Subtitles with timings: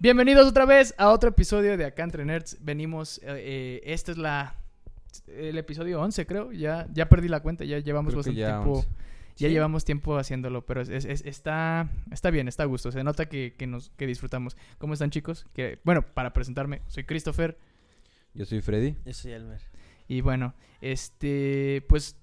[0.00, 2.56] Bienvenidos otra vez a otro episodio de Acá Entre Nerds.
[2.62, 4.54] Venimos, eh, este es la
[5.26, 8.78] el episodio 11 creo, ya, ya perdí la cuenta, ya llevamos Creo bastante ya tiempo.
[8.78, 8.88] 11.
[9.36, 9.52] Ya Sí.
[9.54, 12.90] llevamos tiempo haciéndolo, pero es- es- es- está, está bien, está a gusto.
[12.92, 14.56] Se nota que, que nos, que disfrutamos.
[14.78, 15.46] ¿Cómo están chicos?
[15.54, 17.58] Que, bueno, para presentarme, soy Christopher.
[18.34, 18.96] Yo soy Freddy.
[19.04, 19.60] Yo soy Elmer.
[20.08, 22.16] Y bueno, este, pues,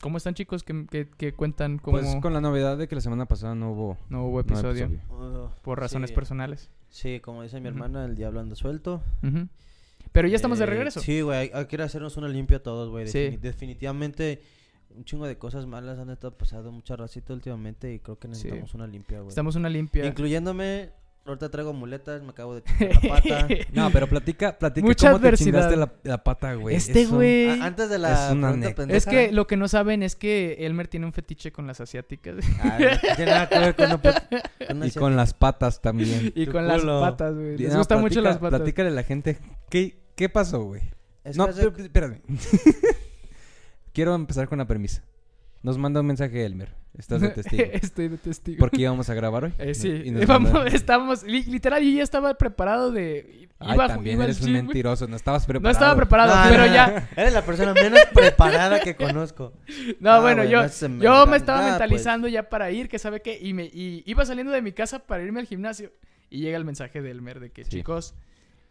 [0.00, 0.62] ¿cómo están chicos?
[0.62, 1.78] ¿Qué, qué- qué cuentan?
[1.78, 4.86] ¿Cómo Pues con la novedad de que la semana pasada no hubo no hubo episodio?
[4.86, 5.52] episodio.
[5.62, 6.14] Por razones sí.
[6.14, 6.70] personales.
[6.90, 7.76] Sí, como dice mi Ujú.
[7.76, 9.02] hermana, el diablo anda suelto.
[9.22, 9.48] Ujú.
[10.12, 11.00] Pero ya estamos de Eh, regreso.
[11.00, 13.08] Sí, güey, hay, hay que hacernos una limpia a todos, güey.
[13.08, 13.18] Sí.
[13.18, 14.42] Defini- definitivamente
[14.94, 18.74] un chingo de cosas malas han estado pasando mucha racita últimamente y creo que necesitamos
[18.74, 19.28] una limpia, güey.
[19.30, 20.06] Estamos una limpia.
[20.06, 20.90] Incluyéndome,
[21.26, 23.48] ahorita traigo muletas, me acabo de chingar la pata.
[23.72, 26.76] No, pero platica, platica Mucha cómo te chingaste la, la pata, güey.
[26.76, 27.48] este güey...
[27.48, 28.74] A- antes de la Es una pregunta anécdota.
[28.76, 28.96] pendeja.
[28.98, 32.36] Es que lo que no saben es que Elmer tiene un fetiche con las asiáticas.
[32.60, 36.32] Ah, no tiene nada que ver con, una con una Y con las patas también.
[36.34, 37.56] y Tu con las patas, güey.
[37.58, 38.60] Les No, gustan mucho las patas.
[38.60, 39.38] Platícale a la gente.
[39.70, 40.82] ¿Qué, qué pasó, güey?
[41.24, 42.20] Es No, espérame.
[43.92, 45.02] Quiero empezar con la premisa.
[45.62, 46.74] Nos manda un mensaje Elmer.
[46.98, 47.64] Estás de testigo.
[47.72, 48.58] Estoy de testigo.
[48.60, 49.52] Porque íbamos a grabar hoy.
[49.58, 53.48] Eh, sí, Y nos Vamos- estábamos, li- literal, yo ya estaba preparado de...
[53.58, 55.06] Ay, iba- también iba eres un mentiroso.
[55.08, 55.72] No estabas No preparado.
[55.72, 57.08] estaba preparado, No, pero no, ya...
[57.16, 59.52] Eres la persona menos preparada que conozco.
[60.00, 61.80] No, Ah, bueno, yo, no me yo me estaba nada, pues.
[61.80, 65.00] mentalizando ya para ir, que sabe qué, y, me, y iba saliendo de mi casa
[65.00, 65.92] para irme al gimnasio.
[66.30, 67.70] Y llega el mensaje de Elmer de que, Sí.
[67.70, 68.14] chicos,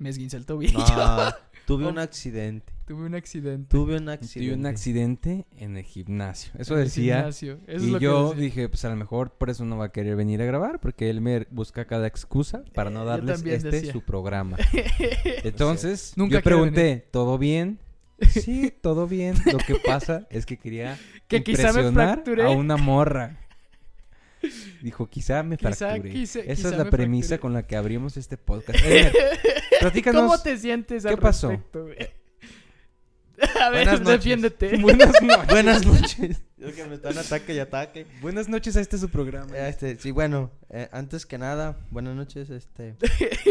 [0.04, 0.80] me esguince el tobillo.
[1.66, 2.74] Tuve un accidente.
[2.86, 3.68] Tuve un accidente.
[3.70, 4.50] Tuve un accidente.
[4.52, 6.52] Tuve un accidente en el gimnasio.
[6.58, 7.16] Eso en el decía.
[7.20, 7.60] gimnasio.
[7.68, 8.42] Eso es y lo yo decía.
[8.44, 11.10] dije, pues a lo mejor por eso no va a querer venir a grabar, porque
[11.10, 13.94] él me busca cada excusa para Eh, no yo darles este decía.
[13.94, 14.58] su programa.
[15.44, 17.80] Entonces, Nunca yo pregunté, ¿todo bien?
[18.30, 19.36] Sí, todo bien.
[19.52, 22.44] Lo que pasa es que quería Que quizá me impresionar fracturé.
[22.44, 23.40] a una morra.
[24.82, 26.22] Dijo, quizá me Quizá fracturé.
[26.24, 27.40] Esa quizá es la premisa fracturé.
[27.42, 28.80] con la que abrimos este podcast.
[29.80, 30.22] Platícanos.
[30.24, 31.50] ¿Cómo te sientes al ¿qué pasó?
[31.50, 31.98] respecto, güey?
[33.60, 34.18] A ver, Buenas noches.
[34.18, 34.78] defiéndete.
[34.82, 35.48] Buenas noches.
[35.50, 36.42] Buenas noches.
[36.60, 38.06] Es que me están ataque y ataque.
[38.22, 39.58] Buenas noches a este su programa.
[39.58, 42.96] Eh, Este, sí, bueno, eh, antes que nada, buenas noches, este.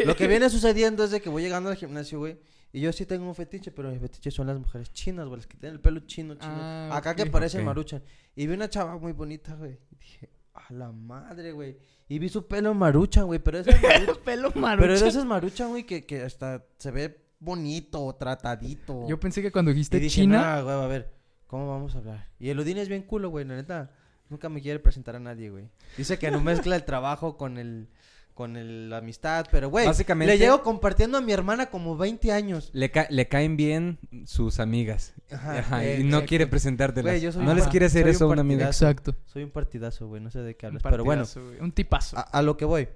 [0.06, 2.38] Lo que viene sucediendo es de que voy llegando al gimnasio, güey.
[2.72, 5.46] Y yo sí tengo un fetiche, pero mi fetiche son las mujeres chinas, güey, las
[5.46, 6.54] que tienen el pelo chino, chino.
[6.56, 7.66] Ah, Acá que parecen Ok.
[7.66, 8.02] maruchan.
[8.34, 9.78] Y vi una chava muy bonita, güey.
[9.90, 11.76] Y dije, a la madre, güey.
[12.08, 14.22] Y vi su pelo maruchan, güey, pero ese es maruchan.
[14.24, 19.06] Pelo pero ese es maruchan, güey, que, que hasta se ve bonito, tratadito.
[19.08, 20.40] Yo pensé que cuando Y dijiste dije, China...
[20.42, 21.12] "Nah, güey, a ver,
[21.46, 22.28] ¿cómo vamos a hablar?
[22.38, 23.90] Y el Udine es bien culo, güey, la neta.
[24.28, 25.68] Nunca me quiere presentar a nadie, güey.
[25.96, 27.88] Dice que no mezcla el trabajo con el
[28.34, 32.32] con el, la amistad, pero güey, Básicamente- le llevo compartiendo a mi hermana como 20
[32.32, 32.70] años.
[32.72, 35.12] Le, ca- le caen bien sus amigas.
[35.30, 37.12] Ajá, Ajá, eh, y no eh, quiere presentártelas.
[37.12, 38.66] güey, yo soy no un les quiere hacer eso a un una amiga.
[38.66, 39.14] Exacto.
[39.26, 41.24] Soy un partidazo, güey, no sé de qué hablas, pero bueno.
[41.60, 42.16] Un tipazo.
[42.18, 42.88] a, a lo que voy.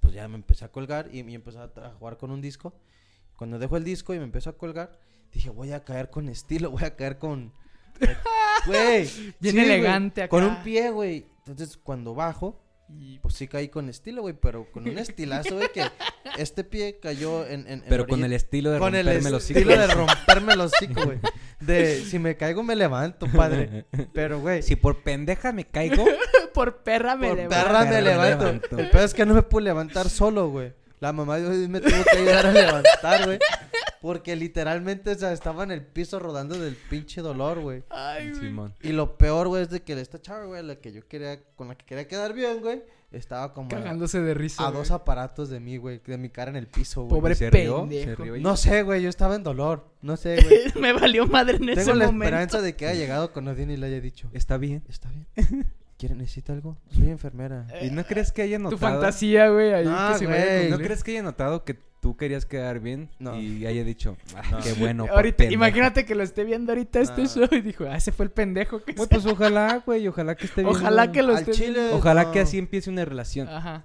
[0.00, 1.68] Pues ya me empecé a colgar y me empecé a,
[1.98, 2.72] jugar con un disco.
[3.36, 4.98] Cuando dejo el disco y me empiezo a colgar,
[5.32, 7.52] dije, voy a caer con estilo, voy a caer con...
[8.66, 9.08] Güey.
[9.40, 10.28] Bien sí, elegante acá.
[10.30, 11.26] Con un pie, güey.
[11.46, 15.70] Entonces, cuando bajo, Y- pues sí caí con estilo, güey, pero con un estilazo, güey,
[15.72, 15.82] que
[16.38, 17.82] este pie cayó en...
[17.88, 19.80] Pero con el estilo de con el romperme los estilo hocico.
[19.88, 21.18] de romperme los hocico, güey.
[21.60, 23.86] De si me caigo me levanto, padre.
[24.12, 26.04] Pero, güey, Si por pendeja me caigo,
[26.54, 27.56] Por perra me por levanto.
[27.66, 28.44] perra me Perra me levanto.
[28.44, 28.78] levanto.
[28.78, 30.72] El peor es que no me pude levantar solo, güey.
[31.00, 33.38] La mamá de hoy me tuvo que ayudar a levantar, güey.
[34.06, 37.82] Porque literalmente, o sea, estaba en el piso rodando del pinche dolor, güey.
[37.90, 38.32] Ay.
[38.36, 38.72] Simón.
[38.80, 41.66] Y lo peor, güey, es de que esta chava, güey, la que yo quería, con
[41.66, 44.62] la que quería quedar bien, güey, estaba como a, Cagándose de risa.
[44.64, 44.78] a güey.
[44.78, 47.20] dos aparatos de mí, güey, de mi cara en el piso, güey.
[47.20, 47.80] Pobre ¿Y se rió?
[47.80, 48.10] pendejo.
[48.10, 48.36] ¿Se rió?
[48.38, 49.88] No sé, güey, yo estaba en dolor.
[50.02, 50.36] No sé,
[50.72, 50.80] güey.
[50.80, 52.24] me valió madre en ese Tengo la momento.
[52.26, 54.84] esperanza de que haya llegado con Odín y le haya dicho, Está bien.
[54.88, 55.66] está bien.
[55.98, 56.76] ¿Quiere, necesita algo?
[56.94, 57.66] Soy enfermera.
[57.82, 58.78] ¿Y no crees que haya Tu notado?
[58.78, 60.38] fantasía, güey, ahí No, que se güey.
[60.38, 61.74] vaya a ¿No crees que haya notado que
[62.06, 63.08] tú querías quedar bien?
[63.18, 63.36] No.
[63.36, 64.58] Y haya dicho, ah, No.
[64.60, 65.06] qué bueno.
[65.06, 65.54] por Ahorita, pendejo".
[65.54, 67.28] imagínate que lo esté viendo ahorita este No.
[67.28, 70.44] show y dijo, ah, ese fue el pendejo que Güey, pues ojalá, güey, ojalá que
[70.46, 70.72] esté bien.
[70.72, 71.90] Ojalá que lo esté chile.
[71.92, 72.30] Ojalá no.
[72.30, 73.48] que así empiece una relación.
[73.48, 73.82] Ajá.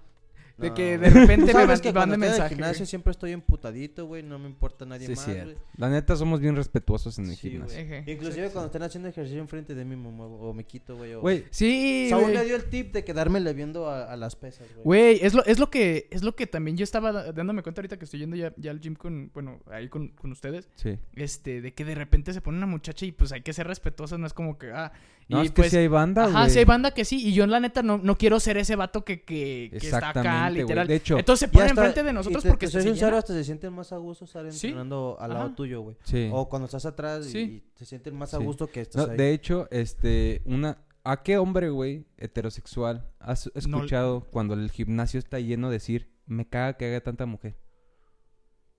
[0.61, 0.75] De No.
[0.75, 2.49] que de repente me que mande cuando estoy en el mensaje.
[2.55, 2.88] gimnasio güey.
[2.88, 5.31] siempre estoy emputadito, güey, no me importa nadie Sí, más, sí.
[5.34, 5.55] güey.
[5.78, 7.79] La neta, somos bien respetuosos en el Sí, gimnasio.
[7.81, 8.52] Inclusive exacto.
[8.53, 11.13] cuando estén haciendo ejercicio enfrente de mí me muevo o me quito, güey.
[11.16, 12.35] o- Güey, Sí, Saúl güey.
[12.37, 14.84] me dio el tip de quedármele viendo a, a las pesas, güey.
[14.84, 17.97] Güey, es lo, es lo que, es lo que también yo estaba dándome cuenta ahorita
[17.97, 20.99] que estoy yendo ya, ya al gym con, bueno, ahí con, con ustedes, sí.
[21.16, 24.19] este, de que de repente se pone una muchacha y pues hay que ser respetuosos,
[24.19, 24.91] no es como que, ah,
[25.28, 26.49] No, y es que pues, si hay banda, ajá, güey.
[26.52, 29.03] si hay banda que sí, y yo la neta no, no quiero ser ese vato
[29.05, 30.87] que, que, que está acá, Literal.
[30.87, 32.87] De hecho, Entonces se ponen enfrente de y nosotros te- porque te se, soy se
[32.89, 33.17] sincero, llena.
[33.19, 34.67] hasta se sienten más a gusto estar Sí.
[34.67, 35.55] entrenando al lado Ajá.
[35.55, 35.97] tuyo, güey.
[36.03, 36.29] Sí.
[36.31, 37.39] O cuando estás atrás Sí.
[37.39, 39.17] y se sienten más a gusto que estás No, ahí.
[39.17, 40.77] de hecho, este, una...
[41.03, 46.73] ¿A qué hombre, güey, heterosexual has escuchado cuando el gimnasio está lleno decir me caga
[46.77, 47.55] que haga tanta mujer.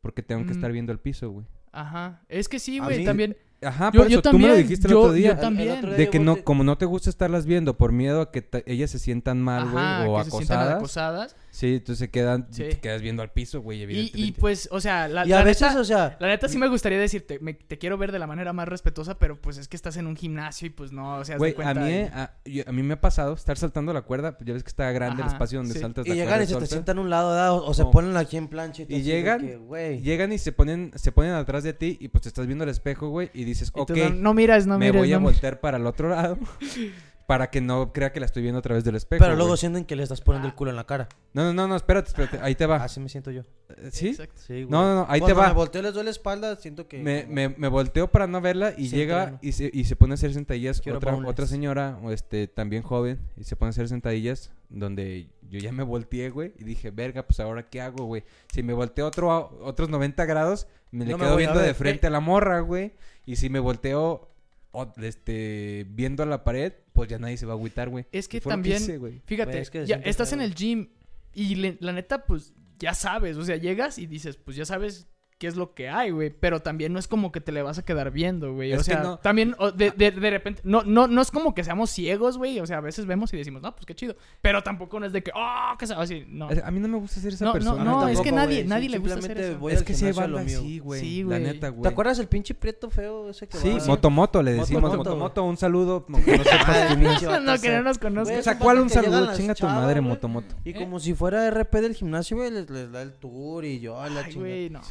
[0.00, 0.56] Porque tengo que Mm.
[0.56, 1.46] estar viendo el piso, güey.
[1.72, 2.22] Ajá.
[2.28, 3.36] Es que sí, güey, también.
[3.62, 5.34] Ajá, Yo- por yo eso tú me lo también, dijiste yo- el otro día.
[5.34, 5.68] yo también.
[5.70, 8.20] El otro día De yo que no, como no te gusta estarlas viendo por miedo
[8.20, 11.36] a que ellas se sientan mal, güey, o que se sientan acosadas.
[11.54, 12.62] Sí, entonces se quedan, Sí.
[12.62, 14.18] te quedas viendo al piso, güey, Y, evidentemente.
[14.26, 16.56] y pues, o sea, la, Y la a veces, neta, o sea, la neta sí
[16.56, 19.68] me gustaría decirte, me- te quiero ver de la manera más respetuosa, pero pues es
[19.68, 21.90] que estás en un gimnasio y pues no, o sea, de Güey, a cuenta mí,
[21.90, 24.54] y- eh, a, yo- a mí me ha pasado estar saltando la cuerda, pues ya
[24.54, 25.80] ves que está grande el espacio donde sí.
[25.80, 27.52] saltas y la llegan cuerda y se te sientan a un lado, ¿verdad?
[27.52, 30.00] o, o se ponen aquí en plancha y, tú Y de llegan- que, güey.
[30.00, 32.70] Llegan y se ponen, se ponen atrás de ti y pues te estás viendo al
[32.70, 35.16] espejo, güey, y dices, y tú ok, no, no miras, no me mires, voy a
[35.18, 36.38] no voltear para el otro lado
[37.26, 39.22] para que no crea que la estoy viendo a través del espejo.
[39.22, 39.58] Pero luego güey.
[39.58, 41.08] sienten que le estás poniendo el culo en la cara.
[41.32, 42.76] No, no, no, no, espérate, espérate, ahí te va.
[42.76, 43.42] Así me siento yo.
[43.70, 44.08] Eh, ¿Sí?
[44.08, 44.40] Exacto.
[44.40, 44.66] Sí, güey.
[44.68, 45.48] No, no, no, ahí te Cuando va.
[45.48, 46.98] me volteo les doy la espalda, siento que...
[47.02, 49.38] Me, me, me volteo para no verla y Sí, llega claro.
[49.40, 51.30] y se, y se pone a hacer sentadillas Quiero otra, boneless.
[51.30, 55.70] otra señora, o este, también joven, y se pone a hacer sentadillas donde yo ya
[55.72, 58.24] me volteé, güey, y dije, verga, pues ahora qué hago, güey.
[58.52, 61.46] Si me volteo otro, a- otros 90 grados, me le No me quedo voy a
[61.46, 61.74] viendo de ver.
[61.76, 62.92] frente a la morra, güey.
[63.26, 64.28] Y si me volteo
[64.72, 68.06] o- este, viendo a la pared, pues ya nadie se va a agüitar, güey.
[68.12, 68.98] Es que también- hice.
[69.26, 70.88] Fíjate, Güey, es que ya siempre estás en el gym
[71.34, 75.06] y le- la neta, pues ya sabes, o sea, llegas y dices, pues ya sabes
[75.42, 77.76] qué es lo que hay, güey, pero también no es como que te le vas
[77.76, 79.16] a quedar viendo, güey, o sea, no.
[79.18, 82.60] también o de, de, de repente, no, no, no es como que seamos ciegos, güey,
[82.60, 85.12] o sea, a veces vemos y decimos, no, pues qué chido, pero tampoco no es
[85.12, 86.48] de que, oh, que se así, no.
[86.64, 87.82] A mí no me gusta ser esa No, no, persona.
[87.82, 88.14] no, güey.
[88.14, 88.68] es que nadie- güey.
[88.68, 89.58] nadie Sí, le gusta simplemente eso.
[89.58, 90.58] voy es que sí hay banda mío.
[90.60, 91.00] así, güey.
[91.00, 91.82] Sí, La neta, güey.
[91.82, 93.84] ¿Te acuerdas el pinche prieto feo ese que Sí, va?
[93.86, 94.82] Motomoto le decimos.
[94.82, 96.04] Motomoto, Motomoto, un saludo.
[96.06, 98.30] no vato no, que no nos conozca.
[98.30, 99.34] Güey, O sea, Esos ¿cuál vatos un saludo?
[99.36, 100.00] Chinga tu madre.
[100.00, 100.54] Motomoto.
[100.64, 100.74] Y ¿Eh?
[100.74, 104.32] como si fuera RP del gimnasio, güey, les, da el tour y yo, la Ay,
[104.32, 104.82] chingada.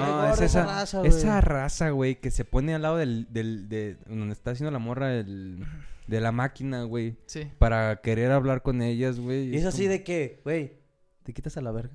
[0.00, 0.26] Güey, no.
[0.28, 1.10] Es esa esa, raza, güey.
[1.10, 4.78] esa raza, güey, que se pone al lado del, del, de donde está haciendo la
[4.78, 5.64] morra el,
[6.06, 7.50] de la máquina, güey, Sí.
[7.58, 9.48] para querer hablar con ellas, güey.
[9.54, 10.72] Y es así como- de que, güey,
[11.22, 11.94] te quitas a la verga.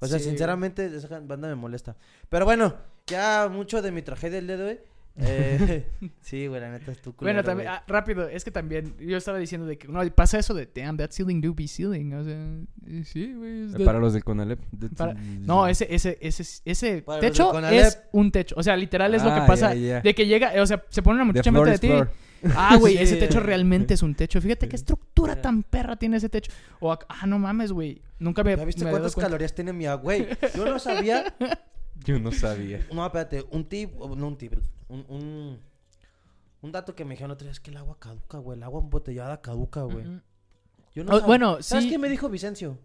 [0.00, 1.96] O sea, Sí, sinceramente, esa banda me molesta.
[2.28, 2.76] Pero bueno,
[3.06, 4.80] ya mucho de mi tragedia el día de hoy.
[5.16, 5.86] Eh,
[6.20, 9.16] sí, güey, la neta es tu culero, Bueno, también, ah, rápido, es que también yo
[9.16, 12.24] estaba diciendo de que no, pasa eso de damn, that ceiling do be ceiling, o
[12.24, 13.64] sea, sí, güey.
[13.66, 14.58] es Eh, de- Para los del Conalep.
[14.96, 17.84] Para- No, ese, ese, ese, ese Para los de techo Conalep.
[17.84, 18.54] es un techo.
[18.58, 19.70] O sea, literal es lo que Ah, pasa.
[19.74, 21.86] De que llega, o sea, se pone una muchacha enfrente de ti.
[21.86, 22.10] floor.
[22.56, 23.02] Ah, güey, Sí.
[23.04, 24.40] ese techo realmente es un techo.
[24.40, 26.50] Fíjate qué estructura tan perra tiene ese techo.
[26.80, 28.02] O, ac- ah, no mames, güey.
[28.18, 29.28] Nunca me, ¿Ya viste me había dado cuántas cuenta.
[29.28, 30.02] calorías tiene mi agua?
[30.02, 30.26] Güey,
[30.56, 31.34] yo no sabía.
[32.04, 32.86] Yo no sabía.
[32.92, 34.54] No, espérate, un tip, no un tip,
[34.88, 35.58] un, un,
[36.62, 38.56] un dato que me dijeron otro día es que el agua caduca, güey.
[38.58, 40.04] El agua embotellada caduca, güey.
[40.94, 41.90] Yo no Oh, sab- bueno, ¿Sabes sí.
[41.90, 42.78] qué me dijo Vicencio?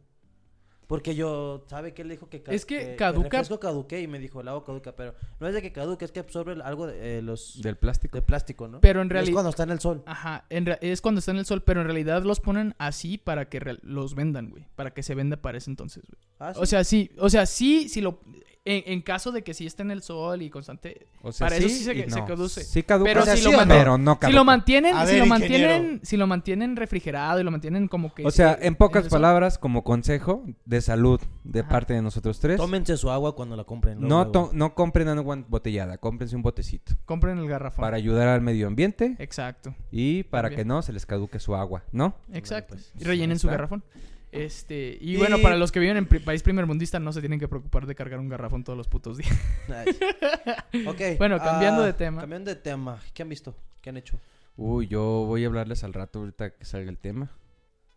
[0.88, 4.18] Porque yo, ¿sabe qué le dijo que Es que el caduca- refresco caduque y me
[4.18, 6.88] dijo, el agua caduca, pero no es de que caduque, es que absorbe el- algo
[6.88, 8.18] de eh, los Del plástico.
[8.18, 8.82] de plástico, ¿no?
[8.82, 9.34] Pero en Y Es realidad.
[9.34, 10.02] cuando está en el sol.
[10.08, 13.50] Ajá, en es cuando está en el sol, pero en realidad los ponen así para
[13.50, 14.66] que los vendan, güey.
[14.76, 16.20] Para que se venda para ese entonces, güey.
[16.40, 16.60] Ah, ¿sí?
[16.60, 18.20] O sea, sí, o sea, sí, si lo.
[18.66, 21.08] En, en caso de que sí esté en el sol y constante.
[21.22, 22.26] O sea, para eso sí se- y se no.
[22.26, 22.64] produce.
[22.66, 24.28] Sí caduca, Pero si sí lo pero no caduca.
[24.28, 25.70] Si lo mantienen, A si lo ingeniero.
[25.70, 28.26] mantienen, si lo mantienen refrigerado y lo mantienen como que.
[28.28, 31.70] O sea, sí, en pocas palabras, como consejo de salud de Ajá.
[31.70, 34.02] parte de nosotros tres, Tómense su agua cuando la compren.
[34.02, 36.92] no, to- no compren agua embotellada, cómprense un botecito.
[37.06, 37.82] Compren el garrafón.
[37.82, 40.60] Para ayudar al medio ambiente Exacto, y para También.
[40.60, 42.14] que no se les caduque su agua, ¿no?
[42.34, 42.76] exacto.
[42.76, 43.84] pues, y rellenen su garrafón.
[44.32, 47.40] Este, y, Y- bueno, para los que viven en pri- país primermundista no se tienen
[47.40, 49.38] que preocupar de cargar un garrafón todos los putos días.
[49.70, 50.86] Ay.
[50.88, 51.18] ok.
[51.18, 52.22] Bueno, cambiando ah, de tema.
[52.22, 53.00] Cambiando de tema.
[53.14, 53.56] ¿Qué han visto?
[53.82, 54.20] ¿Qué han hecho?
[54.56, 57.32] Uy, yo voy a hablarles al rato ahorita que salga el tema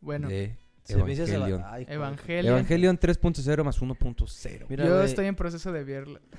[0.01, 0.57] Bueno, de
[0.89, 1.63] Evangelion.
[1.67, 1.87] Ay.
[1.89, 2.55] Evangelion.
[2.55, 4.67] Evangelion 3.0 más 1.0.
[4.69, 6.21] Mira, Yo estoy en proceso de verla.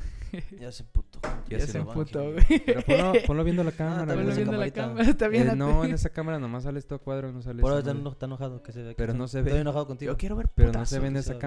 [0.60, 1.20] Ya se puto.
[1.48, 2.34] Ya Ya se Evangelion.
[2.34, 2.64] güey.
[2.66, 5.50] Pero ponlo, ponlo viendo la cámara, también Ponlo viendo la cámara, está bien.
[5.50, 8.26] Eh, no, en esa cámara nomás sale esto a cuadro, no sale Por eso está
[8.26, 8.96] enojado que se ve.
[8.98, 9.52] Pero no se ve.
[9.52, 10.12] Estoy enojado contigo.
[10.12, 11.40] Yo quiero ver Pero no se ve en esa ve.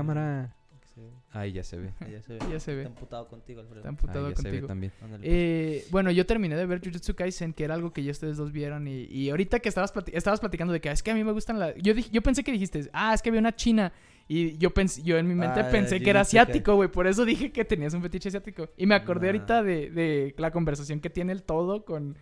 [1.30, 1.92] Ahí ya se ve.
[2.10, 2.38] Ya se ve.
[2.52, 2.82] Ya se ve.
[2.84, 3.80] Está contigo, Alfredo.
[3.80, 4.66] Está Ahí emputado ya se ve contigo.
[4.68, 4.92] también.
[4.98, 5.20] Pues.
[5.22, 8.52] Eh, bueno, yo terminé de ver Jujutsu Kaisen, que era algo que ya ustedes dos
[8.52, 8.88] vieron.
[8.88, 11.22] Y, y ahorita que estabas, plati- estabas platicando de que "Ah, es que a mí
[11.24, 11.74] me gustan las.
[11.76, 13.92] Yo, dije- yo pensé que dijiste, ah, es que había una china.
[14.28, 16.90] Y yo pensé, yo en mi mente Ah, pensé que era asiático, güey.
[16.90, 18.68] Por eso dije que tenías un fetiche asiático.
[18.76, 19.32] Y me acordé Nah.
[19.34, 22.16] ahorita de, de la conversación que tiene el todo con.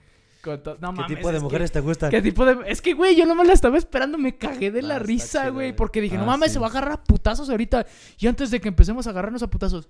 [0.44, 1.16] Con to- No ¿Qué mames.
[1.16, 2.10] tipo de es mujeres que- te gustan?
[2.10, 2.58] ¿Qué tipo de.?
[2.70, 4.18] Es que, güey, yo nomás la estaba esperando.
[4.18, 5.52] Me cagué de Ah, la está risa, güey.
[5.54, 5.76] güey.
[5.76, 6.54] Porque dije, no Ah, mames, sí.
[6.54, 7.86] se va a agarrar a putazos ahorita.
[8.18, 9.88] Y antes de que empecemos a agarrarnos a putazos.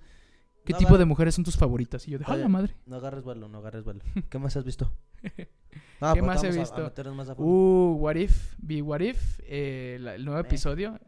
[0.65, 2.07] ¿Qué No tipo agarra- de mujeres son tus favoritas?
[2.07, 2.73] Y yo de, ¡a Oye, la madre!
[2.87, 3.99] No agarres vuelo, no agarres vuelo.
[4.29, 4.91] ¿Qué más has visto?
[6.01, 6.81] Ah, ¿Qué más he a- visto?
[6.81, 7.49] A, meternos más a fondo.
[7.49, 10.99] Uh, What If, Be What If, eh, la- el nuevo episodio.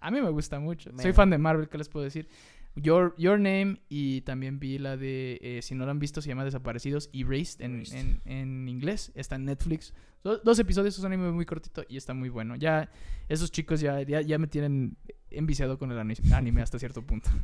[0.00, 0.90] A mí me gusta mucho.
[1.00, 2.28] Soy fan de Marvel, ¿qué les puedo decir?
[2.76, 6.28] Your, Your Name y también vi la de, eh, si no la han visto, se
[6.28, 7.96] llama Desaparecidos, Erased en, Erased.
[7.98, 9.12] en, en inglés.
[9.14, 9.94] Está en Netflix.
[10.24, 12.56] Do- dos episodios, es un anime muy cortito y está muy bueno.
[12.56, 12.90] Ya,
[13.28, 14.96] esos chicos ya, ya, ya me tienen
[15.30, 17.30] enviciado con el ani- anime hasta cierto punto.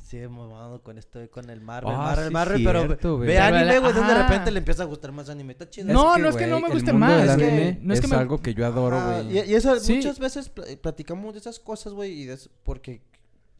[0.00, 1.92] Sí, mamado con esto, con el Marvel.
[1.94, 5.12] Ah, Marvel, sí, Marvel, pero ve Pero anime, güey, de repente le empieza a gustar
[5.12, 5.52] más anime.
[5.52, 5.92] Está chido.
[5.92, 8.16] No, no es que no me guste más, es que- no es que es me-
[8.16, 9.36] algo que yo adoro, güey.
[9.36, 9.96] Y, y eso Sí.
[9.96, 13.02] muchas veces pl- platicamos de esas cosas, güey, y de eso- porque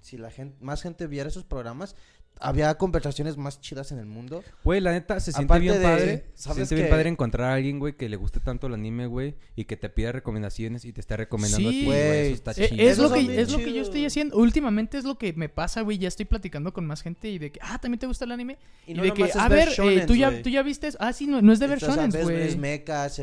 [0.08, 1.94] si la gente, más gente viera esos programas,
[2.40, 4.44] había conversaciones más chidas en el mundo.
[4.62, 6.24] Güey, la neta, se siente Aparte bien de- padre.
[6.34, 6.90] Se ¿sabes siente bien qué?
[6.92, 9.88] padre encontrar a alguien, güey, que le guste tanto el anime, güey, y que te
[9.88, 12.06] pida recomendaciones y te esté recomendando a Sí, ti, güey.
[12.06, 12.26] güey.
[12.26, 12.82] Eso está Eh, chido.
[12.84, 13.86] es, Esos lo son que, es lo que yo chidos.
[13.88, 14.36] estoy haciendo.
[14.36, 15.98] Últimamente es lo que me pasa, güey.
[15.98, 18.56] Ya estoy platicando con más gente y de que, ah, ¿también te gusta el anime?
[18.86, 20.42] Y, no de que, nomás es a ver, eh, shonens, tú, ya, güey.
[20.44, 20.98] tú ya viste eso?
[21.00, 22.36] Ah, sí, no, no es de ver Estás a shonens, güey.
[22.42, 22.56] Es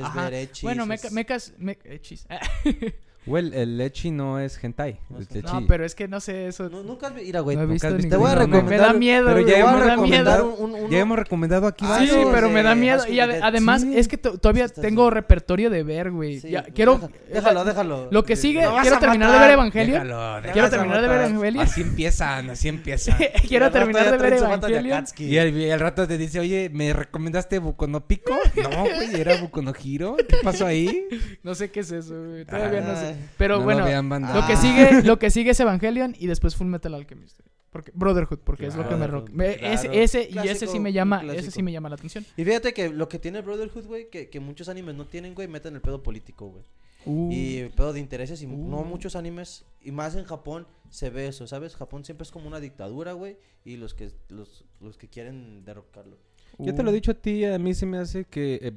[0.03, 0.23] Ajá.
[0.29, 2.27] ver echis, Bueno, es- meca, mecas, me- echis.
[3.25, 5.00] Güey, el, lechi no es hentai.
[5.10, 5.48] No el es lechi.
[5.53, 6.70] no, pero es que no sé eso.
[6.70, 7.55] No, nunca has vi- Mira, güey.
[7.58, 8.70] no he nunca visto has visto Te voy a recomendar.
[8.70, 11.86] Me da miedo, pero güey, ya te voy hemos un- un- Ya hemos recomendado aquí
[11.88, 12.29] Ah, Sí, varios.
[12.34, 13.03] pero me da miedo.
[13.08, 13.98] Y además, Sí.
[13.98, 16.39] es que to- todavía tengo repertorio de ver, güey.
[16.39, 17.10] Sí, Ya, deja- quiero.
[17.34, 18.08] Déjalo, déjalo.
[18.12, 20.03] Lo que sigue, quiero terminar de ver Evangelion.
[20.08, 20.70] Déjalo, Quiero déjalo.
[20.70, 21.29] terminar de ver matar.
[21.32, 21.63] Evangelion.
[21.65, 23.17] Así empiezan, así empiezan.
[23.48, 24.34] Quiero terminar de ver.
[24.36, 25.25] Akatsuki.
[25.25, 28.38] Y al, rato te dice, oye, ¿me recomendaste Boku no Pico?
[28.55, 30.15] No, güey, era Boku no Hiro.
[30.17, 31.08] ¿Qué pasó ahí?
[31.44, 32.46] No sé qué es eso, güey.
[32.46, 33.14] Todavía no sé.
[33.38, 34.57] Pero No bueno, lo que Ah.
[34.57, 37.39] sigue, lo que sigue es Evangelion y después Full Metal Alchemist.
[37.72, 39.74] Porque Brotherhood, porque es lo que me, Claro, ro- me- claro.
[39.74, 42.25] ese, ese y ese sí me llama, ese sí me llama la atención.
[42.38, 45.48] Y fíjate que lo que tiene Brotherhood, güey, que, que muchos animes no tienen, güey,
[45.50, 46.63] meten el pedo político, güey.
[47.07, 48.67] Uh, Y el pedo de intereses y Uh.
[48.69, 51.75] no muchos animes, y más en Japón, se ve eso, ¿sabes?
[51.75, 56.17] Japón siempre es como una dictadura, güey, y los que, los, los que quieren derrocarlo.
[56.57, 56.95] Yo te lo he uh.
[56.95, 58.72] dicho a ti, a mí se me hace que eh,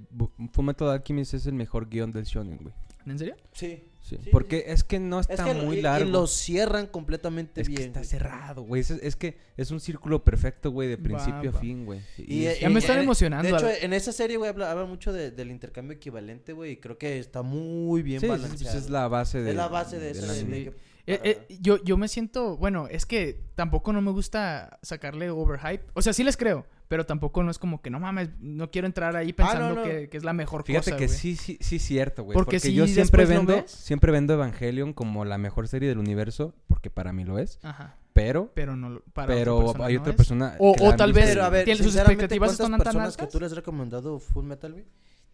[0.53, 2.75] Fullmetal Alchemist es el mejor guion del shonen, güey.
[3.11, 3.37] ¿En serio?
[3.53, 3.85] Sí.
[4.01, 4.65] Sí, Sí, porque sí.
[4.69, 6.09] es que no Es está que muy y- largo.
[6.09, 7.89] Y lo cierran completamente es que bien.
[7.89, 8.09] está güey.
[8.09, 8.81] cerrado, güey.
[8.81, 11.59] Es, es que es un círculo perfecto, güey, de principio va.
[11.59, 12.01] a fin, güey.
[12.17, 14.71] Y, es- eh, Ya me y- están emocionando, De hecho, en esa serie, güey, habla,
[14.71, 18.73] habla mucho de- del intercambio equivalente, güey, y creo que está muy bien balanceado.
[18.73, 20.27] pues es la base de Es la base de eso.
[20.33, 20.73] de- de
[21.07, 25.85] Eh, eh, yo, yo me siento, bueno, es que tampoco no me gusta sacarle overhype.
[25.95, 28.87] O sea, sí les creo, pero tampoco no es como que no mames, no quiero
[28.87, 29.83] entrar ahí pensando Ah, no.
[29.85, 30.97] Que, que es la mejor Fíjate cosa.
[30.97, 31.19] que güey.
[31.19, 32.35] sí, sí, sí, cierto, güey.
[32.35, 35.99] Porque Porque, si yo siempre vendo, ves- siempre vendo Evangelion como la mejor serie del
[35.99, 37.59] universo, porque para mí lo es.
[37.63, 37.97] Ajá.
[38.15, 40.17] Pero, Pero no para pero otra persona hay no otra es.
[40.17, 40.57] persona.
[40.59, 43.27] O- o tal vez- Pero a ver, ¿Tiene- sus expectativas ¿cuántas están tan personas que
[43.27, 44.85] tú les has recomendado Full Metal, güey,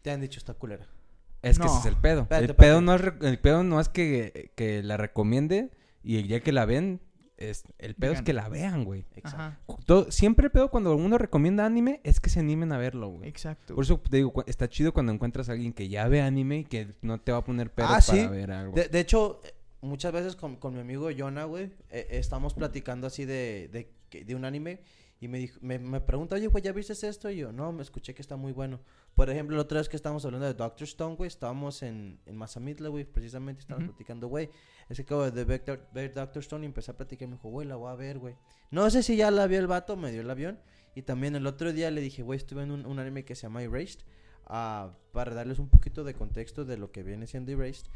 [0.02, 0.86] te han dicho esta culera?
[1.40, 1.70] Es que No.
[1.70, 2.22] ese es el pedo.
[2.22, 5.70] Espérate, el, pedo no es el pedo no es que, que la recomiende
[6.02, 7.00] y ya que la ven,
[7.50, 8.22] es, el pedo Digan.
[8.22, 9.04] es que la vean, güey.
[9.22, 13.08] Ajá, Todo- siempre el pedo cuando uno recomienda anime es que se animen a verlo,
[13.08, 13.28] güey.
[13.28, 13.74] exacto.
[13.74, 16.64] Por eso te digo, está chido cuando encuentras a alguien que ya ve anime y
[16.64, 18.26] que no te va a poner pedos Ah, para sí.
[18.28, 18.74] ver algo.
[18.74, 19.40] De, de hecho,
[19.80, 23.68] muchas veces con, con mi amigo Jonah, güey, eh, estamos platicando así de,
[24.12, 24.80] de, un anime
[25.20, 27.30] y me, dijo, me, me pregunta, oye, güey, ¿ya viste esto?
[27.30, 28.80] Y yo, no, me escuché que está muy bueno.
[29.14, 32.36] Por ejemplo, la otra vez que estábamos hablando de Doctor Stone, güey, estábamos en, en
[32.36, 34.50] Mazamitla, güey, precisamente estábamos platicando, güey,
[34.88, 37.36] es que acabo de ver, Doc- ver Doctor Stone y empecé a platicar y me
[37.36, 38.34] dijo, güey, la voy a ver, güey.
[38.70, 40.58] No sé si ya la vio el vato, me dio el avión.
[40.94, 43.42] Y también el otro día le dije, güey, estuve en un, un anime que se
[43.42, 44.00] llama Erased.
[44.46, 47.86] ah, para darles un poquito de contexto de lo que viene siendo Erased.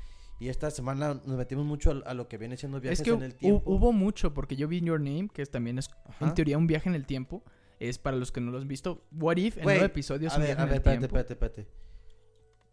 [0.40, 3.10] Y esta semana nos metimos mucho a, a lo que viene siendo viajes Es que
[3.10, 3.62] en el tiempo.
[3.70, 6.26] hubo mucho, porque yo vi Your Name, que también es Ajá.
[6.26, 7.42] en teoría un viaje en el tiempo.
[7.80, 9.04] Es para los que no lo han visto.
[9.12, 11.66] What If, en nueve episodios, A ver, a ver, espérate, espérate, espérate.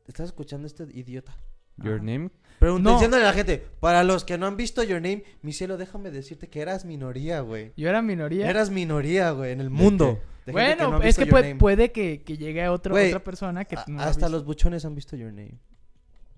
[0.07, 1.35] ¿Estás escuchando este idiota?
[1.77, 2.03] Your Ajá.
[2.03, 2.29] name.
[2.79, 2.93] No.
[2.93, 6.09] diciéndole a la gente, para los que no han visto Your Name, mi cielo, déjame
[6.09, 7.73] decirte que eras minoría, güey.
[7.77, 8.49] Yo era minoría.
[8.49, 10.19] Eras minoría, güey, en el mundo.
[10.45, 13.23] de bueno, que no ha es que puede, puede que, que llegue a otro- otra
[13.23, 14.29] persona que A- no hasta visto.
[14.29, 15.59] los buchones han visto Your Name.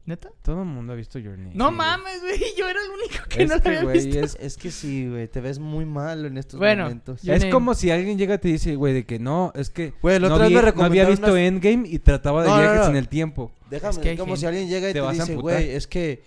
[0.08, 0.32] ¿Neta?
[0.42, 1.52] Todo el mundo ha visto Your Name.
[1.54, 2.40] No Sí, mames, güey.
[2.58, 4.20] Yo era el único que Es no lo había güey, visto.
[4.22, 7.22] es- Es que sí, güey, te ves muy mal en estos Bueno, momentos.
[7.26, 7.52] Es Name.
[7.52, 10.30] como si alguien llega y te dice, güey, de que no, es que Güey, la
[10.30, 12.62] no, otra vez vi- me no había visto unas- Endgame y trataba de No, no,
[12.62, 12.90] viajes no.
[12.92, 13.52] en el tiempo.
[13.70, 15.72] Déjame, Es que como gente- si alguien llega y Te te, vas a dice, güey,
[15.72, 16.24] es que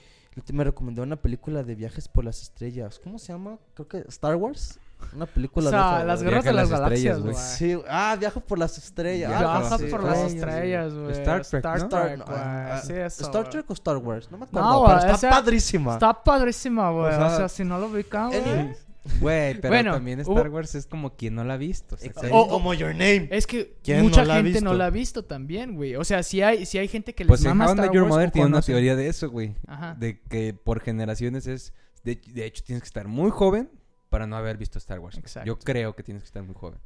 [0.53, 3.01] me recomendó una película de viajes por las estrellas.
[3.03, 3.59] ¿Cómo se llama?
[3.75, 4.79] Creo que Star Wars.
[5.15, 7.21] Una película O sea, de las guerras de las las galaxias, estrellas,
[7.59, 7.79] güey.
[7.79, 9.29] Sí, ah, viajo por las estrellas.
[9.31, 9.85] Viaja Viaja así.
[9.87, 11.11] por Ah, las sí, estrellas, güey.
[11.13, 11.89] Star Trek, ¿no?
[11.89, 12.39] Trek, no, güey.
[12.41, 13.51] ah, Sí, eso, ¿Star.
[13.51, 14.31] Trek o Star Wars?
[14.31, 15.93] No me acuerdo, No, pero está esa- padrísima.
[15.95, 17.05] Está padrísima, güey.
[17.13, 18.91] O O sea, sea, si no lo ubican, güey.
[19.19, 21.95] Güey, pero Bueno, también Star Wars es como quien no la ha visto.
[21.97, 22.13] o sea.
[22.33, 23.29] O- como Your Name.
[23.33, 25.97] Es que ¿Quién mucha no gente no la ha visto también, güey.
[25.97, 27.95] O sea, si hay, si hay gente que les Pues mama How I Met Star
[27.95, 29.57] Your Wars Mother tiene una teoría de eso, güey.
[29.67, 29.97] Ajá.
[29.99, 31.73] De que por generaciones es...
[32.05, 33.71] De, de hecho, tienes que estar muy joven
[34.11, 35.17] para no haber visto Star Wars.
[35.17, 35.47] Exacto.
[35.47, 36.79] Yo creo que tienes que estar muy joven.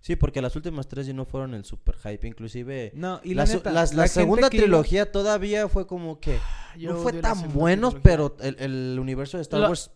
[0.00, 2.26] Sí, porque las últimas tres ya no fueron el super hype.
[2.26, 2.92] Inclusive...
[2.94, 6.38] No, y la, la, neta, la segunda iba- trilogía todavía fue como que...
[6.78, 8.02] Yo no fue tan buenos, trilogía.
[8.02, 9.90] pero el, el universo de Star Wars...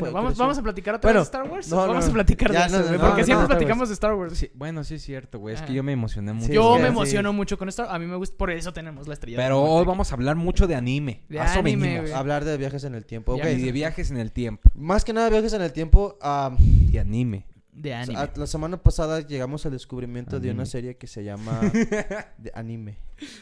[0.00, 0.42] Bueno, vamos, creció.
[0.44, 1.68] vamos a platicar otra Bueno, vez de Star Wars.
[1.68, 3.88] no, vamos a platicar ya, de eso, no, güey, no, porque no, siempre no, platicamos
[3.88, 4.38] de Star Wars.
[4.38, 5.54] Sí, bueno, sí es cierto, güey.
[5.54, 5.66] Es Ah.
[5.66, 6.52] que yo me emocioné mucho.
[6.52, 6.86] Yo me sí.
[6.88, 9.36] emociono mucho con Star A mí me gusta, por eso tenemos la estrella.
[9.38, 11.22] de Pero hoy vamos a hablar mucho de anime.
[11.28, 12.02] De A eso anime, venimos.
[12.10, 12.12] güey.
[12.18, 13.32] Hablar de viajes en el tiempo.
[13.32, 13.38] Ok.
[13.42, 14.70] Viajes Y de viajes en el tiempo.
[14.74, 16.18] Más que nada viajes en el tiempo.
[16.20, 16.56] ah,
[16.90, 17.46] Y anime.
[17.72, 18.18] de anime.
[18.20, 20.66] a- la semana pasada llegamos al descubrimiento de una Anime.
[20.66, 21.60] serie que se llama...
[22.38, 22.98] de anime.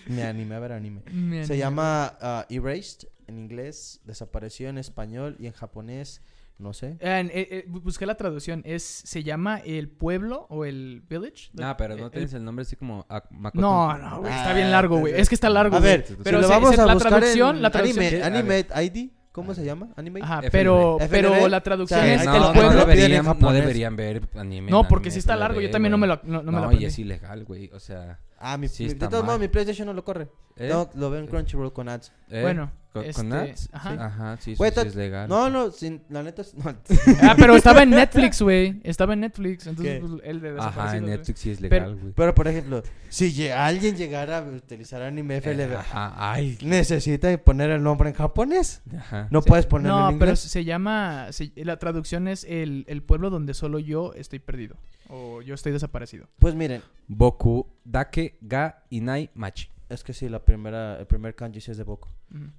[0.06, 1.02] Me animé a ver anime.
[1.12, 1.58] Me Se anime.
[1.58, 6.22] llama ah, Erased en inglés, desapareció en español y en japonés,
[6.58, 6.96] no sé.
[7.00, 8.62] En- eh, eh, bu- busqué la traducción.
[8.64, 11.50] Es, se llama el pueblo o el village.
[11.60, 13.60] Ah, pero no El- tienes el nombre así como Makoto.
[13.60, 14.32] No, no, güey.
[14.32, 15.14] Está Ah, bien largo, güey.
[15.14, 15.90] Es que está largo, A güey.
[15.90, 18.04] ver, pero si lo se- vamos se- a la buscar traducción, en la traducción.
[18.04, 18.36] anime, A ver.
[18.64, 19.88] Animate ID, ¿cómo se llama?
[19.96, 20.24] Animate.
[20.24, 22.70] Ajá, pero, pero la traducción O sea, es no, el no, pueblo.
[22.72, 24.70] en deberían, no deberían ver anime.
[24.70, 25.60] No, porque anime sí está largo.
[25.60, 27.70] Yo también no me lo, no, no me lo No, y es ilegal, güey.
[27.72, 30.28] O sea, Ah, mi, Sí mi- está de todos modos, mi PlayStation no lo corre.
[30.56, 30.68] ¿eh?
[30.68, 32.12] No, lo veo en Crunchyroll con ads.
[32.28, 32.42] ¿Eh?
[32.42, 33.68] Bueno, ¿Con, este, con ads?
[33.72, 33.90] ajá.
[33.90, 33.96] Sí.
[33.98, 35.28] Ajá, sí, eso Güey, sí ta- es legal.
[35.28, 36.74] No, no, sin, la neta, es- no.
[37.22, 38.80] Ah, pero estaba en Netflix, güey.
[38.84, 39.66] Estaba en Netflix.
[39.66, 40.06] Entonces, ¿Qué?
[40.06, 41.16] pues, el de Ajá, en güey.
[41.16, 42.12] Netflix sí es legal, güey.
[42.14, 46.58] Pero, por ejemplo, si lle- alguien llegara a utilizar anime Eh, FLB, Ajá, ay.
[46.62, 48.82] necesita poner el nombre en japonés.
[48.98, 49.28] Ajá.
[49.30, 49.48] No Sí.
[49.48, 50.40] puedes ponerlo No, en pero inglés.
[50.40, 51.28] se llama.
[51.30, 54.76] se- la traducción es el, el pueblo donde solo yo estoy perdido.
[55.08, 56.26] O yo estoy desaparecido.
[56.38, 59.68] Pues miren, Boku Dake Ga Inai Machi.
[59.88, 62.08] es que sí, la primera, el primer kanji sí es de Boku.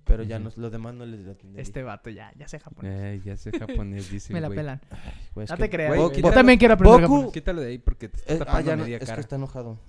[0.03, 0.45] Pero ya Ujú.
[0.45, 1.59] no, los demás no les entendería.
[1.61, 2.93] Este vato ya, ya sé japonés.
[2.93, 4.31] Eh, ya sé japonés, dice.
[4.33, 4.79] Me la pelan.
[5.35, 5.95] No que te creas.
[6.15, 7.31] Yo también quiero aprender Boku- japonés.
[7.33, 9.21] Quítalo de ahí porque te está Eh, ah, ya no- media es que cara.
[9.21, 9.79] está enojado.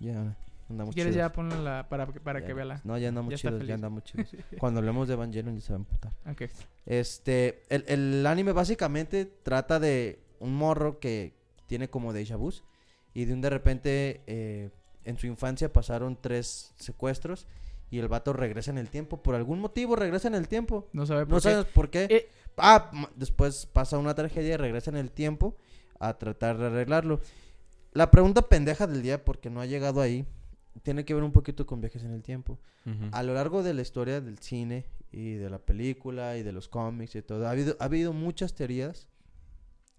[0.00, 0.36] Ya,
[0.68, 1.28] andamos ¿Quieres chidos.
[1.28, 2.80] ya ponla la- para, para Ya, que vea la...
[2.84, 4.28] No, ya andamos ya chidos, ya andamos chidos.
[4.58, 6.12] Cuando hablemos de Evangelion ya se va a emputar.
[6.30, 6.42] Ok.
[6.84, 12.52] Este, el, el anime básicamente trata de un morro que tiene como déjà vu
[13.14, 14.70] y de un de repente eh,
[15.04, 17.46] en su infancia pasaron tres secuestros
[17.90, 19.22] y el vato regresa en el tiempo.
[19.22, 20.88] Por algún motivo regresa en el tiempo.
[20.92, 21.42] No sabe por No qué.
[21.42, 22.06] sabes por qué.
[22.10, 22.28] Eh,
[22.58, 25.56] Ah, después pasa una tragedia y regresa en el tiempo
[25.98, 27.20] a tratar de arreglarlo.
[27.94, 30.26] La pregunta pendeja del día, porque no ha llegado ahí,
[30.82, 32.58] tiene que ver un poquito con viajes en el tiempo.
[33.12, 36.68] A lo largo de la historia del cine y de la película y de los
[36.68, 39.06] cómics y todo, ha habido, ha habido muchas teorías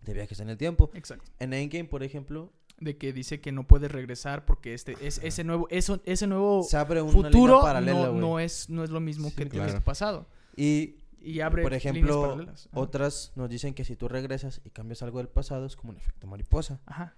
[0.06, 0.90] de viajes en el tiempo.
[0.94, 1.32] Exacto.
[1.40, 5.44] En Endgame, por ejemplo, De que dice que no puede regresar porque este es ese
[5.44, 8.90] nuevo eso, ese nuevo se abre una futuro línea paralela, no, no es no es
[8.90, 9.72] lo mismo Sí, que claro.
[9.72, 10.26] el pasado
[10.58, 15.20] Y, y abre por ejemplo, otras nos dicen que si tú regresas y cambias algo
[15.20, 16.82] del pasado es como un efecto mariposa.
[16.86, 17.16] Ajá.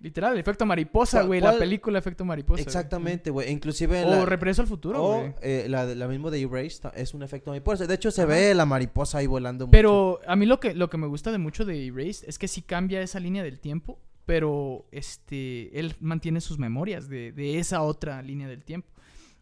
[0.00, 2.62] Literal, el efecto mariposa, ¿Cuál- güey, la película efecto mariposa.
[2.62, 3.50] Exactamente, güey.
[3.50, 5.34] Inclusive O la- regreso al futuro, O güey.
[5.42, 7.84] eh, la, la mismo de Erased es un efecto mariposa.
[7.86, 8.30] De hecho, se Ajá.
[8.30, 9.66] ve la mariposa ahí volando.
[9.66, 9.72] mucho.
[9.72, 12.46] Pero a mí lo que, lo que me gusta de mucho de Erased es que
[12.46, 17.82] sí cambia esa línea del tiempo, pero este él mantiene sus memorias de, de esa
[17.82, 18.88] otra línea del tiempo.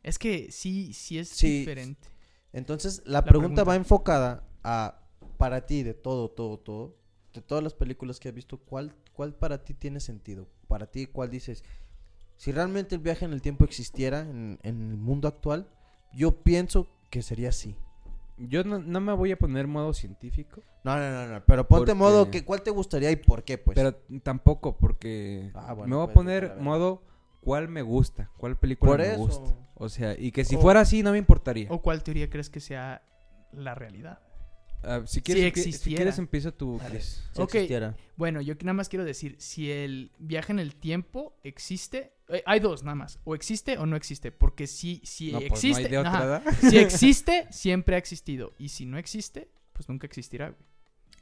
[0.02, 1.58] Es que sí, sí es Sí.
[1.58, 2.08] diferente.
[2.54, 3.64] Entonces, la, La pregunta, pregunta.
[3.64, 5.00] va enfocada a,
[5.36, 6.96] para ti, de todo, todo, todo,
[7.34, 10.46] de todas las películas que has visto, ¿cuál, ¿cuál para ti tiene sentido?
[10.68, 11.64] Para ti, ¿cuál dices?
[12.36, 15.66] Si realmente el viaje en el tiempo existiera en, en el mundo actual,
[16.12, 17.74] yo pienso que sería así.
[18.38, 21.44] Yo no, no me voy a poner modo científico, No, no, no, no.
[21.46, 23.74] Pero ponte Porque- modo, que, ¿cuál te gustaría y por qué, pues?
[23.74, 27.02] pero tampoco porque Ah, bueno, me voy a pues, poner a modo
[27.40, 29.16] cuál me gusta, cuál película Por me eso.
[29.18, 29.54] gusta.
[29.76, 31.68] O sea, y que si O- fuera así no me importaría.
[31.70, 33.02] ¿O cuál teoría crees que sea
[33.52, 34.18] la realidad?
[34.82, 35.96] Ah, si, quieres, si existiera.
[35.96, 36.90] quieres empieza Dale.
[36.90, 37.24] Chris.
[37.32, 37.54] Si Ok.
[37.56, 37.96] existiera.
[38.16, 42.60] Bueno, yo nada más quiero decir, si el viaje en el tiempo existe, eh, hay
[42.60, 45.82] dos nada más, o existe o no existe, porque si, si No, pues no existe,
[45.84, 46.54] hay de otra, ajá, ¿verdad?
[46.70, 50.62] si existe, siempre ha existido, y si no existe, pues nunca existirá, güey.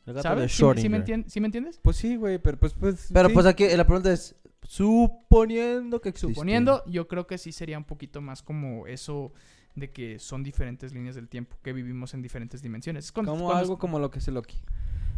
[0.06, 0.52] El gato de ¿Sabes?
[0.52, 1.04] ¿Sí, me- sí me Schrödinger.
[1.04, 1.80] entien- sí me entiendes?
[1.82, 2.74] Pues sí, güey, pero pues...
[2.74, 3.34] pues Pero sí.
[3.34, 6.34] pues aquí la pregunta es, suponiendo que existe.
[6.34, 9.32] Suponiendo, yo creo que sí sería un poquito más como eso
[9.74, 13.10] de que son diferentes líneas del tiempo, que vivimos en diferentes dimensiones.
[13.12, 14.56] Cuando- Como cuando- algo como lo que es el Loki.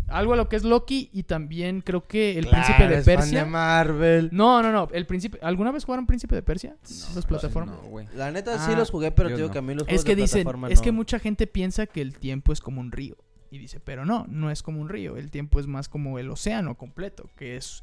[0.08, 3.44] algo a lo que es Loki y también creo que el Claro, príncipe de Persia.
[3.44, 4.28] de Marvel.
[4.32, 6.76] No, no, no, el príncipe, ¿alguna vez jugaron príncipe de Persia?
[7.14, 7.76] Las plataformas.
[7.82, 8.00] No.
[8.16, 9.52] La neta sí Ah, los jugué, pero digo no.
[9.52, 10.84] que a mí los Es que de dicen, plataforma es no.
[10.84, 13.16] que mucha gente piensa que el tiempo es como un río.
[13.50, 15.16] Y dice, pero no, no es como un río.
[15.16, 17.82] El tiempo es más como el océano completo, que es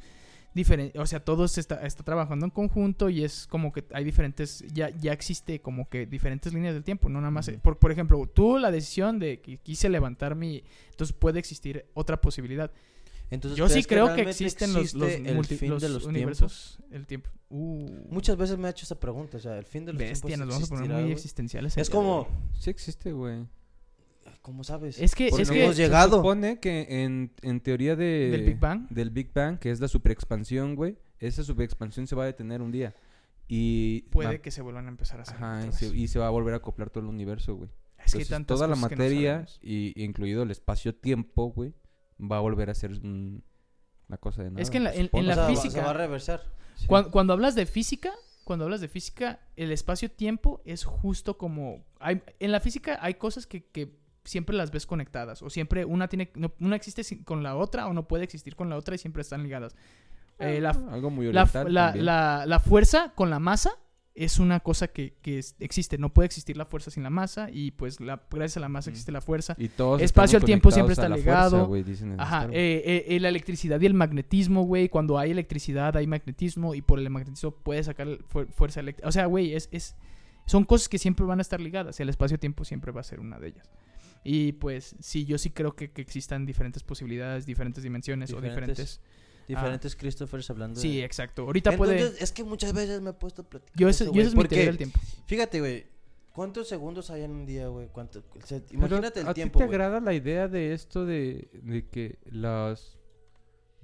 [0.54, 0.98] diferente.
[0.98, 4.64] O sea, todo se está, está trabajando en conjunto y es como que hay diferentes,
[4.72, 7.08] ya, ya existe como que diferentes líneas del tiempo.
[7.08, 7.58] No nada más, Ujú.
[7.58, 10.62] por, por ejemplo, tú la decisión de que quise levantar mi...
[10.90, 12.70] Entonces puede existir otra posibilidad.
[13.30, 15.82] Entonces, Yo sí ¿crees creo que realmente existen los, los, existe el multi- fin los
[15.82, 16.78] de los universos.
[16.90, 17.30] El tiempo.
[17.48, 18.12] Uh, tiempos?
[18.12, 20.48] Muchas veces me ha hecho esa pregunta, o sea, el fin de los bestia, nos
[20.48, 21.76] tiempos vamos a poner muy existenciales.
[21.78, 22.28] Es como.
[22.52, 23.46] Sí existe, güey.
[24.44, 25.00] ¿Cómo sabes?
[25.00, 28.28] Es que- es no que- hemos se supone que en, en teoría de...
[28.30, 28.86] ¿Del Big Bang?
[28.90, 30.98] Del Big Bang, que es la superexpansión, güey.
[31.18, 32.94] Esa superexpansión se va a detener un día.
[33.48, 34.02] Y...
[34.10, 35.36] Puede va- que se vuelvan a empezar a hacer.
[35.36, 35.94] Ajá, y se, vez.
[35.94, 37.70] y se va a volver a acoplar todo el universo, güey.
[38.04, 41.72] Es que hay Entonces, toda la no materia, y, incluido el espacio-tiempo, güey,
[42.20, 43.42] va a volver a ser un-
[44.08, 44.60] una cosa de nada.
[44.60, 45.26] Es que en la- se en- en supone.
[45.28, 46.42] la O sea, va- física- Se va a reversar.
[46.74, 46.86] Sí.
[46.86, 48.12] Cuando, hablas de física,
[48.44, 51.82] cuando hablas de física, el espacio-tiempo es justo como...
[51.98, 55.42] Hay, en la física hay cosas que, que siempre las ves conectadas.
[55.42, 56.30] O siempre una tiene...
[56.34, 58.98] no- una existe sin- con la otra o no puede existir con la otra y
[58.98, 59.76] siempre están ligadas.
[60.38, 63.70] Eh, la, Algo muy la, la- fuerza con la masa
[64.16, 65.98] es una cosa que, que es- existe.
[65.98, 68.90] No puede existir la fuerza sin la masa y pues la, gracias a la masa
[68.90, 68.92] Mm.
[68.92, 69.54] existe la fuerza.
[69.58, 71.56] Y todos espacio al tiempo siempre está ligado.
[72.20, 74.88] Ajá, eh, eh, eh, la electricidad y el magnetismo, güey.
[74.88, 79.08] Cuando hay electricidad hay magnetismo y por el magnetismo puedes sacar fu- fuerza eléctrica.
[79.08, 79.96] O sea, güey, es, es,
[80.46, 83.18] son cosas que siempre van a estar ligadas y el espacio-tiempo siempre va a ser
[83.20, 83.68] una de ellas.
[84.24, 88.76] Y pues sí, yo sí creo que, que existan diferentes posibilidades, diferentes dimensiones o Diferentes
[88.78, 89.00] diferentes...
[89.46, 91.04] Diferentes Christophers hablando Sí, de...
[91.04, 91.42] exacto.
[91.42, 92.24] Ahorita Entonces, puede...
[92.24, 94.66] es que muchas veces me he puesto a platicar Yo, eso, yo es mi teoría
[94.66, 94.98] del tiempo.
[95.26, 95.86] Fíjate, güey.
[96.32, 97.88] ¿Cuántos segundos hay en un día, güey?
[97.88, 98.24] ¿Cuánto...
[98.70, 99.74] Imagínate el ¿A tiempo, ti te güey.
[99.76, 102.93] agrada la idea de esto de, de que los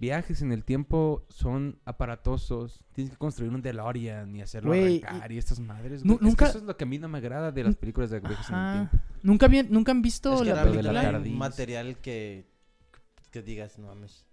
[0.01, 2.85] viajes en el tiempo son aparatosos?
[2.93, 6.05] Tienes que construir un DeLorean y hacerlo arrancar y estas madres.
[6.05, 6.17] nu- güey.
[6.17, 8.11] Es que nunca- eso es lo que a mí no me agrada de las películas
[8.11, 9.07] de viajes en el tiempo.
[9.23, 11.03] ¿Nunca, vi- ¿Nunca han visto Es que la Lo de la película?
[11.13, 11.35] tardis.
[11.37, 12.51] material que,
[13.31, 14.25] que digas, no mames.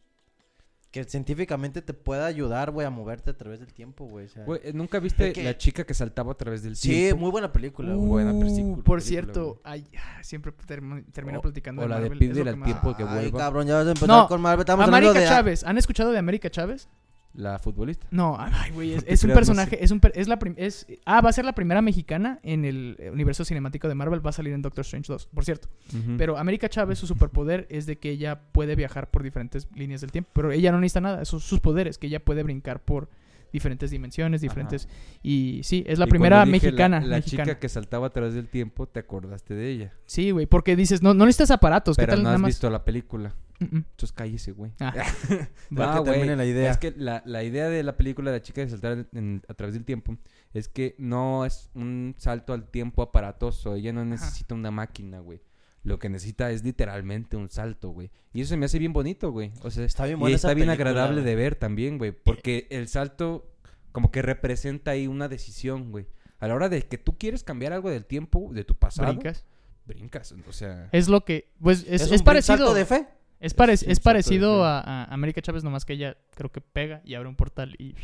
[0.97, 4.25] Que científicamente te pueda ayudar, güey, a moverte a través del tiempo, güey.
[4.25, 4.45] o sea.
[4.73, 7.21] ¿Nunca viste que- la chica que saltaba a través del sí, tiempo?
[7.21, 11.83] muy buena película, Uh, buena película, por cierto, ay, ah, siempre term- termino O- platicando
[11.83, 13.37] o la de Marvel, Pídele es lo al tiempo que Ay, vuelva.
[13.39, 14.61] cabrón, ya vas a empezar No, con Marvel.
[14.61, 15.25] Estamos América de...
[15.27, 15.63] Chávez.
[15.63, 16.89] ¿Han escuchado de América Chávez?
[17.37, 18.07] La futbolista.
[18.11, 21.29] No, ay, güey, es, un personaje, es un per- es la prim- es ah, va
[21.29, 24.63] a ser la primera mexicana en el universo cinemático de Marvel, va a salir en
[24.63, 25.69] Doctor Strange 2, por cierto.
[26.17, 30.11] Pero América Chávez su superpoder es de que ella puede viajar por diferentes líneas del
[30.11, 33.07] tiempo, pero ella no necesita nada, esos son sus poderes, que ella puede brincar por
[33.53, 34.89] diferentes dimensiones, diferentes
[35.23, 37.43] y sí, es la Y primera dije mexicana, La, la mexicana.
[37.45, 39.93] chica que saltaba a través del tiempo, te acordaste de ella.
[40.05, 42.49] Sí, güey, porque dices, no no necesitas aparatos, ¿qué Pero tal no nada has más?
[42.49, 43.35] visto la película.
[43.59, 44.71] Entonces cállese, güey.
[44.79, 44.93] Ah,
[45.75, 46.71] Para No, que termine güey, la idea.
[46.71, 49.53] Es que la, la idea de la película de la chica de saltar en- a
[49.55, 50.17] través del tiempo
[50.53, 53.75] es que no es un salto al tiempo aparatoso.
[53.75, 55.41] Ella no necesita una máquina, güey.
[55.83, 58.11] Lo que necesita es literalmente un salto, güey.
[58.33, 59.51] Y eso se me hace bien bonito, güey.
[59.63, 61.25] O sea, Está bien y está bien película, agradable güey.
[61.25, 62.11] de ver también, güey.
[62.11, 63.49] Porque el salto
[63.93, 66.07] como que representa ahí una decisión, güey.
[66.39, 69.45] A la hora de que tú quieres cambiar algo del tiempo, de tu pasado, brincas.
[69.85, 70.35] brincas.
[70.47, 73.07] O sea, Es lo que pues es, ¿Es, es un parecido salto de fe?
[73.39, 77.01] Es, pare- Sí, es parecido a, a América Chávez, nomás que ella creo que pega
[77.05, 77.95] y abre un portal y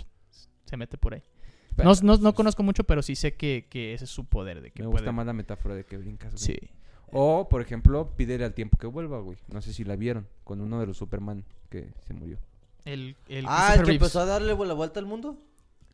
[0.66, 1.24] se mete por ahí.
[1.72, 4.62] No, pero, no, no conozco mucho, pero sí sé que, que ese es su poder
[4.62, 5.02] de que Me puede...
[5.02, 6.44] gusta más la metáfora de que brincas, güey.
[6.44, 6.58] Sí.
[7.12, 9.38] O, por ejemplo, pídele al tiempo que vuelva, güey.
[9.52, 12.38] No sé si la vieron, con uno de los Superman que se murió.
[12.86, 14.02] El, el Ah, el que Reeves.
[14.02, 15.38] empezó a darle la vuelta al mundo.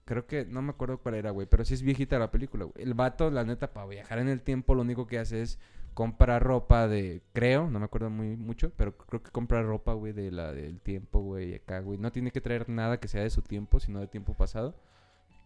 [0.05, 2.83] Creo que, no me acuerdo cuál era, güey, pero sí es viejita la película, güey.
[2.83, 5.59] El vato, la neta, para viajar en el tiempo, lo único que hace es
[5.99, 10.13] comprar ropa de, creo, no me acuerdo muy mucho, pero creo que compra ropa, güey,
[10.13, 11.97] de la del tiempo, güey, acá, güey.
[11.99, 14.75] No tiene que traer nada que sea de su tiempo, sino de tiempo pasado.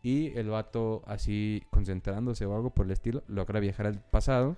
[0.03, 4.55] Y el vato, así, concentrándose o algo por el estilo, logra viajar al pasado.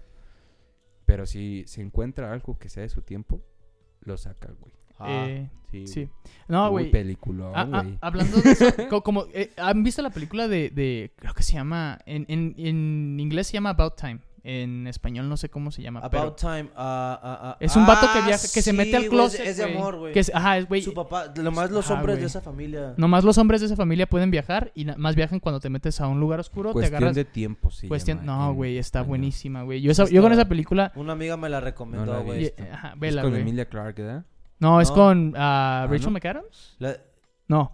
[1.05, 3.39] Pero si se encuentra algo que sea de su tiempo,
[4.01, 4.73] lo saca, güey.
[4.99, 5.25] Ah.
[5.29, 5.99] Eh, Sí, sí.
[6.05, 6.11] güey.
[6.49, 6.91] No, Muy güey.
[6.91, 7.97] película, Ah, ah, güey.
[8.01, 11.53] hablando de eso, co- como, eh, ¿han visto la película de, de- creo que se
[11.53, 15.81] llama, en, en, en inglés se llama About Time, en español no sé cómo se
[15.81, 16.69] llama, pero About Time.
[16.75, 17.57] ah, ah, ah.
[17.59, 20.13] es un vato que Ah, viaja, que se mete al closet, Es de amor, güey.
[20.13, 22.93] que es- ajá, es, güey, Su papá, lo más los Ajá, hombres de esa familia.
[22.97, 26.07] nomás los hombres de esa familia pueden viajar y más viajan cuando te metes a
[26.07, 27.87] un lugar oscuro, te Cuestión agarras, de tiempo, sí.
[27.87, 31.35] cuestión, llama no, güey, está buenísima, güey, yo, esa- yo con esa película, Una amiga
[31.37, 32.53] me la No recomendó, güey.
[32.71, 32.95] ajá, Es
[33.31, 33.41] con.
[33.41, 34.25] Emilia Clarke, ¿verdad?
[34.59, 34.95] No, es No.
[34.95, 36.11] con ah, Rachel ¿no?
[36.11, 36.97] McAdams, La-
[37.47, 37.71] no,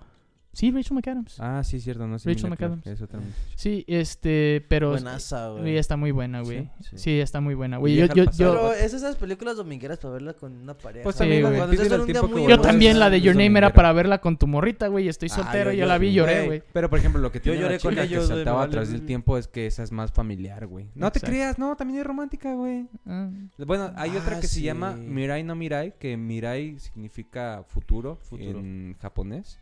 [0.53, 2.29] sí, Rachel McAdams, Ah, sí, cierto, no sé.
[2.29, 2.85] Rachel McAdams.
[2.87, 3.37] Es otra muchacha.
[3.55, 6.97] sí, este, pero, Buenaza, güey, está muy buena, güey, Sí, sí.
[6.97, 10.33] sí, está muy buena, güey, yo, yo, yo, Pero es esas películas domingueras para verla
[10.33, 11.03] con una pareja.
[11.03, 11.53] Pues Sí, también güey.
[11.53, 13.17] la Cuando Pídele estás en al un día tiempo muy que Yo también la de
[13.17, 15.07] es Your Name era para verla con tu morrita, güey.
[15.07, 16.63] Estoy Ah, soltero, yo- yo, yo- la vi y lloré, güey.
[16.73, 18.91] Pero, por ejemplo, lo que tiene lloré la con chica ellos, que saltaba a través
[18.91, 20.87] del tiempo es que esa es más familiar, güey.
[20.95, 22.87] No te creas, no, también es romántica, güey.
[23.05, 24.61] Ah, Bueno, hay otra Ah, que se sí.
[24.63, 28.59] llama Mirai no Mirai, que Mirai significa futuro, Futuro.
[28.59, 29.59] en japonés.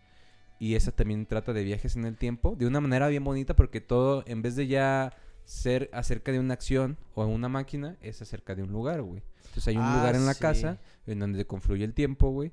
[0.60, 3.80] Y esa también trata de viajes en el tiempo, de una manera bien bonita porque
[3.82, 5.14] todo, en vez de ya
[5.46, 9.24] ser acerca de una acción o una máquina, es acerca de un lugar, güey.
[9.38, 10.42] Entonces hay un Ah, lugar en la sí.
[10.42, 12.52] casa en donde confluye el tiempo, güey.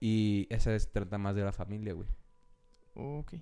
[0.00, 2.08] Y esa es, trata más de la familia, güey.
[2.94, 3.34] ok.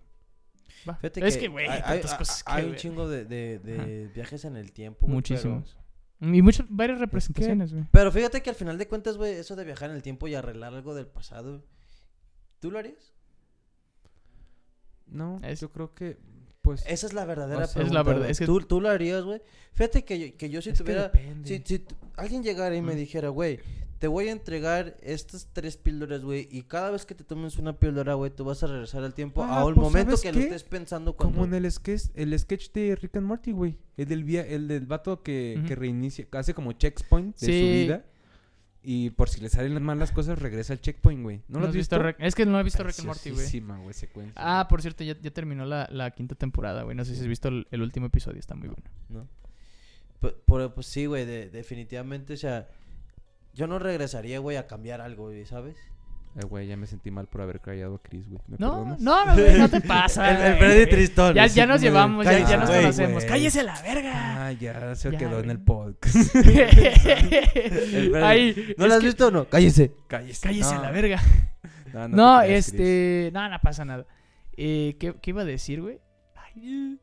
[0.89, 0.95] Va.
[0.97, 4.09] Fíjate es que, güey, hay, tantas hay- cosas que hay un chingo de, de- de
[4.09, 5.01] viajes en el tiempo.
[5.07, 5.77] güey, Muchísimos.
[6.21, 7.85] Y muchas, varias representaciones, güey.
[7.85, 10.29] Pero, pero fíjate que al final de cuentas, güey, eso de viajar en el tiempo
[10.29, 11.65] y arreglar algo del pasado,
[12.61, 13.15] ¿tú lo harías?
[15.11, 16.19] No, Es- yo creo que,
[16.63, 16.85] pues...
[16.87, 17.89] Esa es la verdadera O sea, pregunta.
[17.89, 19.41] es la verdad, es que- ¿Tú, tú lo harías, güey.
[19.73, 21.05] Fíjate que yo, que yo si es tuviera...
[21.05, 21.49] depende.
[21.49, 21.85] Si, si
[22.17, 22.97] alguien llegara y me Mm.
[22.97, 23.61] dijera, güey,
[23.99, 27.79] te voy a entregar estas tres píldoras, güey, y cada vez que te tomes una
[27.79, 30.31] píldora, güey, tú vas a regresar al tiempo Ah, a un pues, momento ¿sabes que
[30.31, 30.37] qué?
[30.39, 31.35] lo estés pensando cuando...
[31.35, 33.77] Como en el sketch, el sketch de Rick and Morty, güey.
[33.99, 35.67] El del, via- el del vato que, Ujú.
[35.69, 37.83] que reinicia, hace como checkpoint de su Sí.
[37.85, 38.05] vida.
[38.83, 41.43] Y por si le salen las malas cosas, regresa al checkpoint, güey.
[41.49, 41.97] ¿No lo has visto?
[42.19, 43.35] Es que no he visto Rick and Morty, güey.
[43.37, 44.33] Preciosísima, güey, secuencia.
[44.37, 46.97] Ah, por cierto, ya, ya terminó la, la quinta temporada, güey.
[46.97, 48.85] No sé si has visto el, el último episodio, está muy bueno.
[49.11, 49.29] ¿no?
[50.23, 52.69] Pu- Pero, pues sí, güey, de- definitivamente, o sea,
[53.53, 55.77] yo no regresaría, güey, a cambiar algo, güey, ¿sabes?
[56.37, 58.41] Eh, güey, ya me sentí mal por haber callado a Chris, güey.
[58.47, 59.01] ¿Me No, perdonas?
[59.01, 60.49] no, no, güey, no te pasa.
[60.53, 60.59] El-.
[60.59, 61.35] Freddy Tristón.
[61.35, 63.15] Ya, ya nos llevamos, ya, ya "Cállese, nos güey, conocemos.
[63.15, 63.27] güey".
[63.27, 64.47] ¡Cállese la verga!
[64.47, 66.17] Ah, ya se Ya, quedó en el podcast.
[68.23, 69.45] Ahí, ¿No lo has que- visto o no?
[69.49, 69.93] Cállese.
[70.07, 70.41] Cállese.
[70.47, 70.83] Cállese No.
[70.83, 71.21] la verga.
[71.93, 72.81] No, No, no te creas, Chris.
[72.81, 73.31] este.
[73.33, 74.07] No, no pasa nada.
[74.57, 75.99] Eh, ¿qué, qué iba a decir, güey?
[76.37, 76.99] Ay,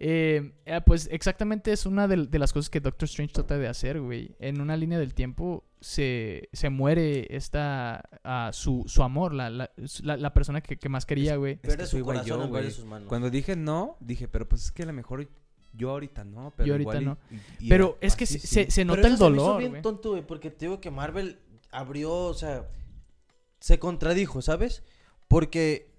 [0.00, 3.66] eh, eh, pues exactamente es una de, de las cosas que Doctor Strange trata de
[3.68, 4.34] hacer, güey.
[4.38, 8.08] En una línea del tiempo se, se muere esta.
[8.24, 9.70] ah, su, su amor, la, la,
[10.16, 11.54] la- persona que, que más quería, güey.
[11.54, 12.70] Es Pierde que su corazón yo, en de güey.
[12.70, 13.08] sus manos.
[13.08, 15.28] Cuando dije no, dije, pero pues es que a lo mejor
[15.72, 17.18] yo ahorita no, pero Yo ahorita igual no.
[17.60, 18.46] y- y Pero es que se, sí.
[18.46, 19.82] se, se Pero nota el eso se me hizo dolor, bien güey.
[19.82, 21.38] tonto, güey, porque te digo que Marvel
[21.70, 22.68] abrió, o sea,
[23.60, 24.82] se contradijo, ¿sabes?
[25.28, 25.90] Porque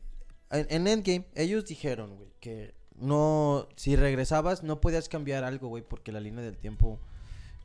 [0.52, 5.84] en, en Endgame ellos dijeron, güey, que no, si regresabas no podías cambiar algo, güey,
[5.84, 7.00] porque la línea del tiempo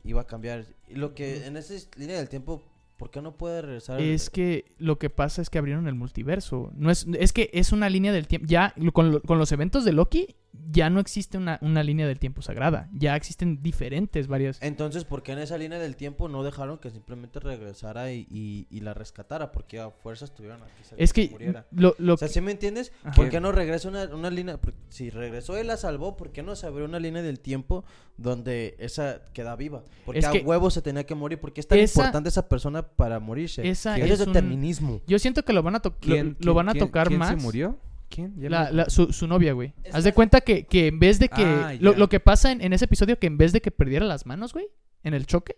[0.03, 0.65] iba a cambiar.
[0.87, 2.63] Y lo que en esa línea del tiempo,
[2.97, 3.99] ¿por qué no puede regresar?
[4.01, 6.71] Es que lo que pasa es que abrieron el multiverso.
[6.75, 8.47] No es, es que es una línea del tiempo.
[8.47, 10.35] Ya con, con los eventos de Loki,
[10.71, 12.89] ya no existe una, una línea del tiempo sagrada.
[12.93, 14.61] Ya existen diferentes, varias.
[14.61, 18.67] Entonces, ¿por qué en esa línea del tiempo no dejaron que simplemente regresara y, y-
[18.69, 19.51] y la rescatara?
[19.51, 21.65] Porque a fuerzas tuvieron a que se Es que muriera.
[21.71, 22.91] lo, lo O sea, ¿sí me entiendes?
[23.03, 23.13] Ajá.
[23.15, 24.59] ¿Por qué no regresa una, una línea?
[24.89, 27.83] Si regresó y la salvó, ¿por qué no se abrió una línea del tiempo
[28.17, 29.83] donde esa queda viva?
[30.05, 31.39] Porque Es a que- huevo se tenía que morir.
[31.39, 33.67] porque es tan Esa- importante esa persona para morirse?
[33.67, 35.01] esa es es un- determinismo.
[35.07, 37.07] Yo siento que lo van a, to- lo, ¿Quién- lo quién- van a quién- tocar
[37.07, 37.29] quién más.
[37.29, 37.77] se murió?
[38.15, 38.33] ¿Quién?
[38.39, 39.73] Ya La- me- la- su, su novia, güey.
[39.91, 41.43] Haz de cuenta que, que en vez de que...
[41.43, 44.05] Ah, lo, lo que pasa en, en ese episodio, que en vez de que perdiera
[44.05, 44.67] las manos, güey,
[45.03, 45.57] en el choque,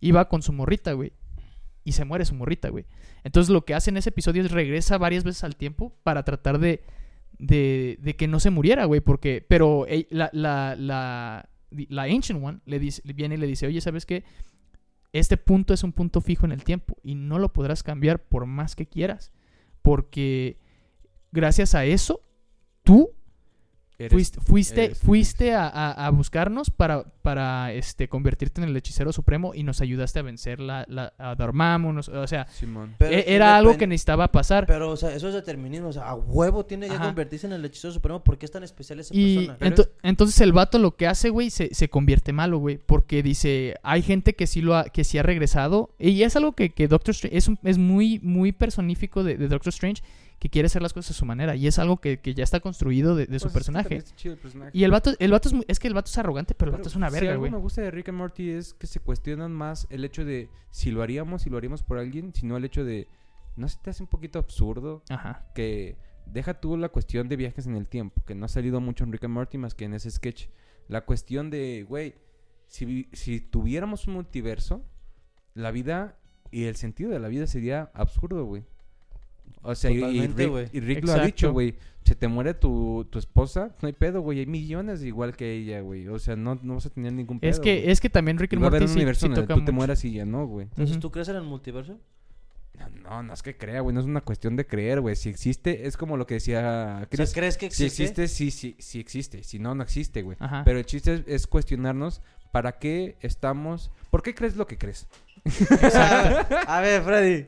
[0.00, 1.12] iba con su morrita, güey.
[1.84, 2.86] Y se muere su morrita, güey.
[3.22, 6.58] Entonces lo que hace en ese episodio es regresa varias veces al tiempo para tratar
[6.58, 6.82] de...
[7.38, 9.44] De, de que no se muriera, güey, porque...
[9.46, 13.80] Pero eh, la, la, la, la Ancient One le dice, viene y le dice, oye,
[13.80, 14.24] ¿sabes qué?
[15.12, 18.46] Este punto es un punto fijo en el tiempo y no lo podrás cambiar por
[18.46, 19.30] más que quieras.
[19.82, 20.58] Porque
[21.36, 22.20] gracias a eso,
[22.82, 23.10] tú
[23.98, 28.76] Eres- fuiste, fuiste, eres fuiste a, a- a buscarnos para, para este, convertirte en el
[28.76, 31.94] hechicero supremo y nos ayudaste a vencer la, la, a Dormammu.
[31.94, 32.94] nos- o sea, Simón.
[32.98, 34.66] Pero e- era algo que necesitaba pasar.
[34.66, 35.88] Pero, o sea, eso es determinismo.
[35.88, 37.06] O sea, a huevo tiene que Ajá.
[37.06, 38.22] convertirse en el hechizo supremo.
[38.22, 39.58] ¿Por qué es tan especial esa Y persona?
[39.74, 42.76] Ento- entonces el vato lo que hace, güey, se, se convierte malo, güey.
[42.76, 45.94] Porque dice, hay gente que sí lo ha, que sí ha regresado.
[45.98, 49.48] Y es algo que, que Doctor Strange es, un- es muy, muy personífico de, de
[49.48, 50.02] Doctor Strange,
[50.46, 51.56] que quiere hacer las cosas a su manera.
[51.56, 54.02] Y es algo que, que ya está construido de, de Pues su es que personaje.
[54.16, 54.36] chido.
[54.72, 56.76] Y el vato, el vato es, muy- es que el vato es arrogante, pero el
[56.76, 57.50] vato es una si verga, algo güey.
[57.52, 60.90] me gusta de Rick and Morty es que se cuestionan más el hecho de si
[60.92, 63.08] lo haríamos, si lo haríamos por alguien, sino el hecho de
[63.56, 65.46] no se te hace un poquito absurdo Ajá.
[65.54, 69.02] que deja tú la cuestión de viajes en el tiempo, que no ha salido mucho
[69.04, 70.46] en Rick and Morty más que en ese sketch.
[70.88, 72.14] La cuestión de, güey,
[72.68, 74.84] si, si tuviéramos un multiverso,
[75.54, 76.18] la vida
[76.52, 78.64] y el sentido de la vida sería absurdo, güey.
[79.66, 80.68] O sea, y- Rick, güey.
[80.72, 81.74] y Rick lo ha dicho, güey.
[82.04, 84.38] Se te muere tu, tu esposa, no hay pedo, güey.
[84.38, 86.06] Hay millones igual que ella, güey.
[86.06, 87.50] O sea, no, no vas a tener ningún pedo.
[87.50, 89.32] Es que, es que también Rick Y and va a haber Morty un universo sí
[89.32, 90.66] donde tú te mueras y ya no, güey.
[90.66, 91.00] Entonces.
[91.00, 91.98] ¿tú crees en el multiverso?
[92.78, 93.92] No, no, no es que crea, güey.
[93.92, 95.16] No es una cuestión de creer, güey.
[95.16, 97.32] Si existe, es como lo que decía O sea, Chris.
[97.32, 98.22] ¿crees que Si existe?
[98.24, 99.42] existe, sí, sí, sí existe.
[99.42, 100.36] Si no, no existe, güey.
[100.38, 100.62] Ajá.
[100.64, 103.90] Pero el chiste es, es cuestionarnos para qué estamos...
[104.10, 105.08] ¿Por qué crees lo que crees?
[106.66, 107.46] a ver, Freddy.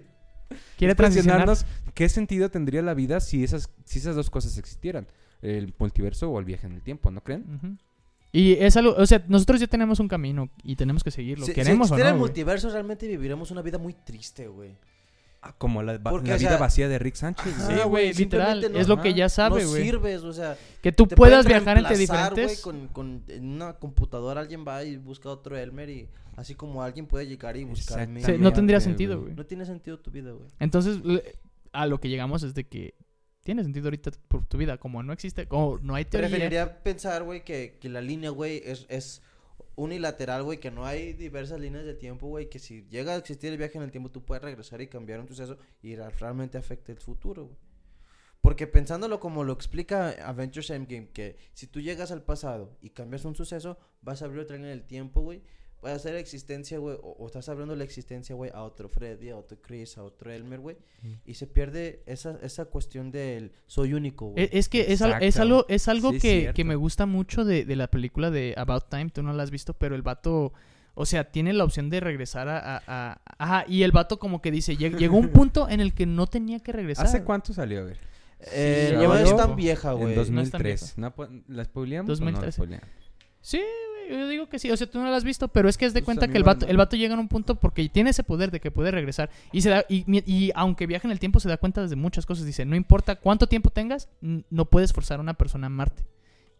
[0.76, 1.44] Quiere Es transicionar.
[1.46, 5.06] cuestionarnos qué sentido tendría la vida si esas, si esas dos cosas existieran.
[5.42, 7.44] El multiverso o el viaje en el tiempo, ¿no creen?
[7.54, 7.76] Ujú.
[8.32, 11.46] Y es algo, o sea, nosotros ya tenemos un camino y tenemos que seguirlo.
[11.46, 12.16] Si, si ¿Queremos o existiera no?
[12.16, 14.76] el multiverso, realmente viviviremos una vida muy triste, güey.
[15.40, 17.54] Ah, como la, va- Porque, la o vida sea- vacía de Rick Sánchez.
[17.54, 17.80] Sí, güey.
[17.80, 18.72] Ah, güey, literal.
[18.72, 19.82] no- es lo que ajá, ya sabe, no güey.
[19.84, 22.60] sirves, o sea, Que tú puedas viajar entre diferentes.
[22.60, 27.06] con, con en una computadora alguien va y busca otro Elmer y así como alguien
[27.06, 29.34] puede llegar y buscar Exactamente, Sí, no tendría sentido, güey.
[29.34, 30.48] No tiene sentido tu vida, güey.
[30.58, 30.98] Entonces,
[31.72, 32.94] a lo que llegamos es de que
[33.44, 34.76] tiene sentido ahorita por tu vida.
[34.78, 36.28] Como no existe, como no hay teoría.
[36.28, 39.22] Preferiría pensar, güey, que, que la línea, güey, es, es
[39.78, 43.52] unilateral, güey, que no hay diversas líneas de tiempo, güey, que si llega a existir
[43.52, 46.90] el viaje en el tiempo, tú puedes regresar y cambiar un suceso y realmente afecte
[46.90, 47.56] el futuro, güey.
[48.40, 53.24] Porque pensándolo como lo explica Avengers Endgame, que si tú llegas al pasado y cambias
[53.24, 55.42] un suceso, vas a abrir otra línea del tiempo, güey,
[55.80, 59.36] puede hacer existencia, güey, o, o estás abriendo la existencia, güey, a otro Freddy, a
[59.36, 60.76] otro Chris, a otro Elmer, güey,
[61.24, 64.44] y se pierde esa, esa cuestión del soy único, güey.
[64.44, 67.44] E- Es que es, al- es algo, es algo Sí, que, que me gusta mucho
[67.44, 69.10] de, de la película de About Time.
[69.10, 70.52] Tú no la has visto, pero el vato,
[70.94, 72.58] o sea, tiene la opción de regresar a...
[72.78, 75.94] a- a- ajá, y el vato como que dice, "Lleg- llegó un punto en el
[75.94, 77.06] que no tenía que regresar.
[77.06, 77.80] ¿Hace cuánto salió?
[77.80, 77.98] A ver.
[78.52, 80.14] Eh, Sí, no es tan vieja, En güey.
[80.14, 80.98] tan 2003.
[80.98, 82.80] ¿No, po- ¿La spoileamos o no 2013.
[83.40, 83.60] Sí,
[84.08, 84.70] yo digo que sí.
[84.70, 86.38] O sea, tú no la has visto, pero es que es de Pues, cuenta que
[86.38, 88.90] el vato, el vato llega a un punto porque tiene ese poder de que puede
[88.90, 89.30] regresar.
[89.52, 92.44] Y se da, y, aunque viaja en el tiempo, se da cuenta de muchas cosas.
[92.44, 96.06] Dice, no importa cuánto tiempo tengas, no puedes forzar a una persona a amarte.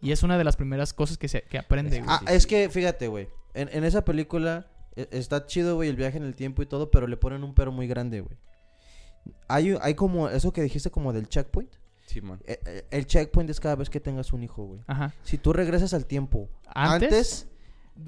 [0.01, 2.09] Y es una de las primeras cosas que, se, que aprende, güey.
[2.09, 3.29] Ah, es que, fíjate, güey.
[3.55, 4.67] En, en esa película
[4.99, 7.55] eh, está chido, güey, el viaje en el tiempo y todo, pero le ponen un
[7.55, 8.37] pero muy grande, güey.
[9.47, 11.71] Hay, hay como, eso que dijiste como del checkpoint.
[12.07, 12.41] Simón.
[12.47, 14.81] Eh, eh, el checkpoint es cada vez que tengas un hijo, güey.
[14.87, 15.15] Ajá.
[15.23, 17.49] Si tú regresas al tiempo Antes, antes,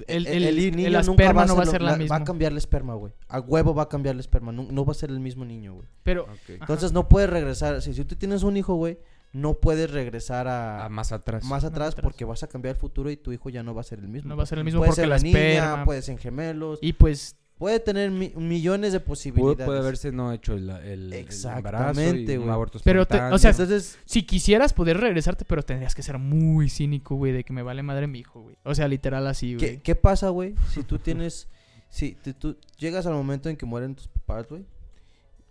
[0.07, 1.93] el, el, el, el niño el nunca esperma va a no va a ser la,
[1.93, 2.17] la- misma.
[2.19, 3.13] Va a cambiar el esperma, güey.
[3.29, 4.53] A huevo va a cambiar el esperma.
[4.53, 5.87] No, no va a ser el mismo niño, güey.
[6.03, 6.27] Pero.
[6.49, 7.83] Entonces no puedes regresar.
[7.83, 8.99] Si, si tú tienes un hijo, güey,
[9.33, 11.45] no puedes regresar a, Ah, más atrás.
[11.45, 12.03] más atrás atrás.
[12.03, 14.09] porque vas a cambiar el futuro y tu hijo ya no va a ser el
[14.09, 14.29] mismo.
[14.29, 15.85] no va a ser el mismo puede porque ser la la niña, esperma.
[15.85, 19.67] puede ser gemelos, Y pues, puede tener mi- millones de Puede, posibilidades.
[19.67, 22.51] puede haberse no hecho el, el, el Exactamente, embarazo y un güey.
[22.55, 26.71] aborto Pero te- o sea, Entonces, si quisieras poder regresarte, pero tendrías que ser muy
[26.71, 28.57] cínico, güey, de que me vale madre mi hijo, güey.
[28.65, 29.77] O sea, literal así, güey.
[29.77, 30.55] ¿qué, qué pasa, güey?
[30.73, 31.49] Si tú tienes,
[31.91, 34.65] si te- tú llegas al momento en que mueren tus papás, güey,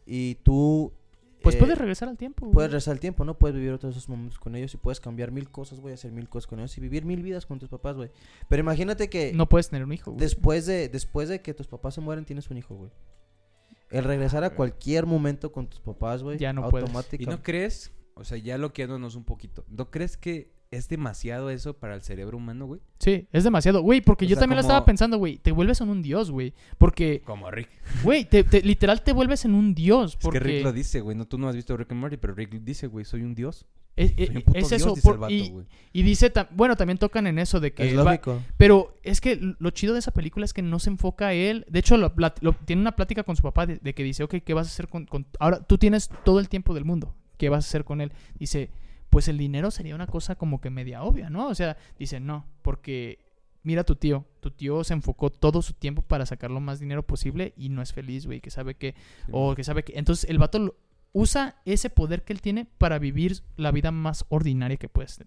[0.07, 0.91] y tú
[1.41, 2.53] Pues eh, puedes regresar al tiempo, güey.
[2.53, 3.37] puedes regresar el tiempo, ¿no?
[3.37, 6.27] Puedes vivir otros esos momentos con ellos y puedes cambiar mil cosas, güey, hacer mil
[6.29, 8.11] cosas con ellos y vivir mil vidas con tus papás, güey.
[8.47, 10.19] Pero imagínate que No puedes tener un hijo, güey.
[10.19, 12.91] después de después de que tus papás se mueren tienes un hijo, güey.
[13.89, 16.87] El regresar a cualquier momento con tus papás, güey, Ya no puedes.
[16.87, 17.31] ¿Y automáticamente.
[17.37, 17.91] no crees?
[18.15, 19.65] O sea, ya loqueándonos un poquito.
[19.69, 22.81] ¿No crees que es demasiado eso para el cerebro humano, güey?
[22.99, 23.81] Sí, es demasiado.
[23.81, 25.37] Güey, porque O yo sea, también lo estaba pensando, güey.
[25.37, 26.53] Te vuelves en un dios, güey.
[26.77, 27.69] Porque, Como Rick.
[28.03, 30.11] güey, te, te- literal te vuelves en un dios.
[30.13, 31.17] Es Porque que Rick lo dice, güey.
[31.17, 33.65] No, tú no has visto Rick and Morty, pero Rick dice, güey, soy un dios.
[33.95, 34.89] es, Soy es- un puto es dios, eso.
[34.95, 35.65] dice por- el vato, y, güey.
[35.91, 37.89] y dice, tam- bueno, también tocan en eso de que...
[37.89, 38.39] Es va- lógico.
[38.55, 41.65] pero es que lo chido de esa película es que no se enfoca a él.
[41.67, 42.13] De hecho, lo
[42.65, 44.87] tiene una plática con su papá de, de que dice, ok, ¿qué vas a hacer
[44.87, 47.15] con, con- Ahora, tú tienes todo el tiempo del mundo.
[47.37, 48.11] ¿Qué vas a hacer con él?
[48.37, 48.69] Dice,
[49.09, 51.47] pues el dinero sería una cosa como que media obvia, ¿no?
[51.47, 53.19] O sea, dice, no, porque
[53.63, 54.25] mira a tu tío.
[54.39, 57.81] Tu tío se enfocó todo su tiempo para sacar lo más dinero posible y no
[57.81, 58.95] es feliz, güey, que sabe que...
[59.31, 59.97] O que sabe que...
[59.97, 60.75] Entonces, el vato
[61.11, 65.19] usa ese poder que él tiene para vivir la vida más ordinaria que puedes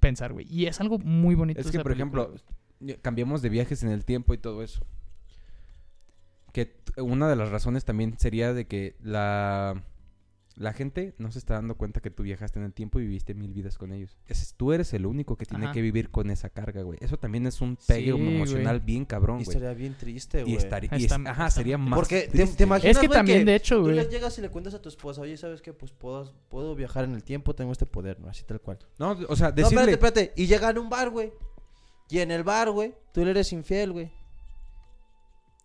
[0.00, 0.46] pensar, güey.
[0.50, 1.60] Y es algo muy bonito.
[1.60, 4.84] Es que, por película, ejemplo, cambiamos de viajes en el tiempo y todo eso.
[6.52, 9.82] Que una de las razones también sería de que la,
[10.58, 13.34] la gente no se está dando cuenta que tú viajaste en el tiempo y viviste
[13.34, 14.16] mil vidas con ellos.
[14.26, 15.74] Es, tú eres el único que tiene Ajá.
[15.74, 16.98] que vivir con esa carga, güey.
[17.02, 18.86] Eso también es un pegue Sí, emocional güey.
[18.86, 19.54] bien cabrón, Y güey.
[19.56, 20.56] estaría bien triste, Y güey.
[20.56, 20.88] estaría...
[20.98, 22.64] y Está- es- ajá, está sería muy más Porque te- te triste.
[22.64, 23.96] imaginas- Es que güey, también, que de hecho, Tú güey.
[23.96, 25.74] le llegas y le cuentas a tu esposa, oye, ¿sabes qué?
[25.74, 28.28] Pues puedo, puedo viajar en el tiempo, tengo este poder, ¿no?
[28.28, 28.78] Así tal cual.
[28.98, 29.92] No, o sea, No, decirle...
[29.92, 29.92] espérate,
[30.22, 30.32] espérate.
[30.42, 31.32] Y llega a un bar, güey.
[32.08, 34.10] Y en el bar, güey, tú le eres infiel, güey.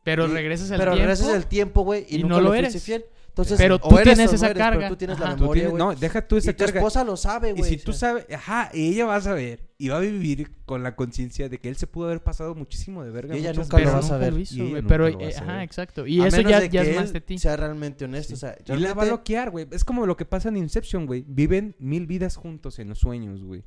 [0.04, 1.08] Pero Y- regresas el Pero tiempo.
[1.08, 2.84] regresas el tiempo, güey, y, y nunca no lo le eres.
[2.84, 3.06] fiel.
[3.42, 4.90] Entonces, Pero tú eres tienes esa eres, pero carga.
[4.90, 5.30] tú tienes Ajá.
[5.30, 6.80] la memoria, tienes- no, deja tú esa y tu carga.
[6.80, 7.70] esposa lo sabe, Y güey.
[7.76, 10.84] si o tú sabes, ajá, y ella va a saber y va a vivir con
[10.84, 13.36] la conciencia de que él se pudo haber pasado muchísimo de verga.
[13.36, 14.34] Y ella nunca lo va a nunca saber.
[14.38, 16.06] Y Pero, eh, ajá, exacto.
[16.08, 17.38] Y a eso ya, ya es más de ti.
[17.40, 18.34] Sea realmente honesto, Sí.
[18.34, 19.68] o sea, Y la va a realmente- bloquear, güey.
[19.72, 21.24] Es como lo que pasa en Inception, güey.
[21.28, 23.64] Viven mil vidas juntos en los sueños, güey.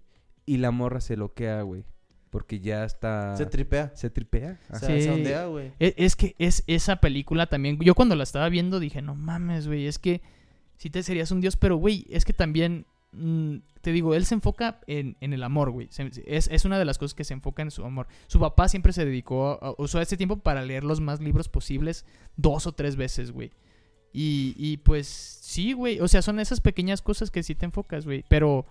[0.47, 1.85] Y la morra se bloquea, güey.
[2.35, 3.37] Porque ya está...
[3.37, 3.93] se tripea.
[3.95, 4.59] se tripea.
[4.69, 4.87] O Ajá.
[4.87, 5.03] sea, Sí.
[5.03, 5.71] se ondea, güey.
[5.79, 7.79] Es, es que es esa película también.
[7.79, 9.87] Yo cuando la estaba viendo dije, no mames, güey.
[9.87, 10.21] Es que
[10.77, 12.87] sí te serías un dios, pero, güey, es que también.
[13.13, 15.87] mm, te digo, él se enfoca en, en el amor, güey.
[15.91, 18.09] Se- Es, es una de las cosas que se enfoca en su amor.
[18.27, 21.49] Su papá siempre se dedicó, a, a- usó ese tiempo para leer los más libros
[21.49, 22.05] posibles
[22.37, 23.53] dos o tres veces, güey.
[24.13, 26.01] Y, y pues sí, güey.
[26.01, 28.25] O sea, son esas pequeñas cosas que sí te enfocas, güey.
[28.29, 28.67] Pero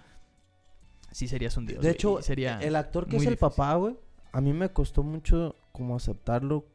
[1.14, 1.82] sí serías un dios.
[1.82, 3.38] De hecho, sería el actor que es el difícil.
[3.38, 3.96] papá, güey,
[4.32, 6.66] a mí me costó mucho como aceptarlo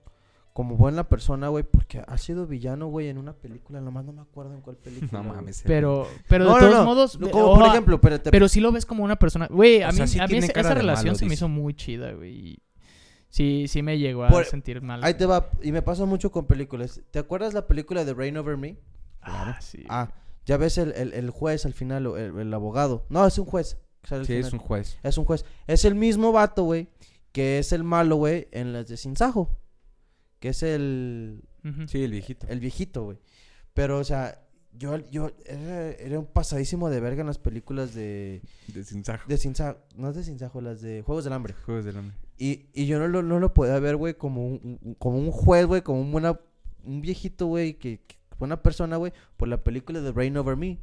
[0.55, 4.23] como buena persona, güey, porque ha sido villano, güey, en una película, nomás no me
[4.23, 5.23] acuerdo en cuál película.
[5.23, 5.63] No mames.
[5.65, 6.85] Pero, pero No, de no, todos no.
[6.85, 7.21] modos.
[7.21, 9.47] No, Como por oja, ejemplo, pero te- Pero sí lo ves como una persona.
[9.49, 12.11] Güey, a O mí, sí a mí esa, relación malo, se me hizo muy chida,
[12.13, 12.59] güey.
[13.29, 15.05] Sí, sí me llegó a Por- sentir mal.
[15.05, 17.03] ahí te va, y me pasa mucho con películas.
[17.11, 18.79] ¿Te acuerdas la película de Rain Over Me?
[19.21, 19.85] Ah, sí.
[19.89, 20.11] Ah,
[20.47, 23.05] ya ves el, el, el juez al final, el, el abogado.
[23.11, 23.77] No, es un juez.
[24.09, 24.99] Sale Sí, es un juez.
[25.03, 25.45] Es un juez.
[25.67, 26.89] Es el mismo vato, güey,
[27.33, 29.57] que es el malo, güey, en las de Sinsajo.
[30.41, 31.43] Que es el.
[31.89, 32.47] Sí, el viejito.
[32.49, 33.19] el viejito, güey.
[33.75, 34.41] Pero, o sea,
[34.73, 39.29] yo, yo era, era un pasadísimo de verga en las películas de, De Sinsajo.
[39.29, 39.79] de Sinsajo.
[39.95, 41.55] No es de Sinsajo, las de Juegos del Hambre.
[41.67, 42.17] Juegos del Hambre.
[42.39, 45.31] Y, y yo no lo, no lo podía ver, güey, como un, un- como un
[45.31, 46.41] juez, güey, como un, buena,
[46.85, 50.79] un viejito, güey, que, que buena persona, güey, por la película de Rain Over Me.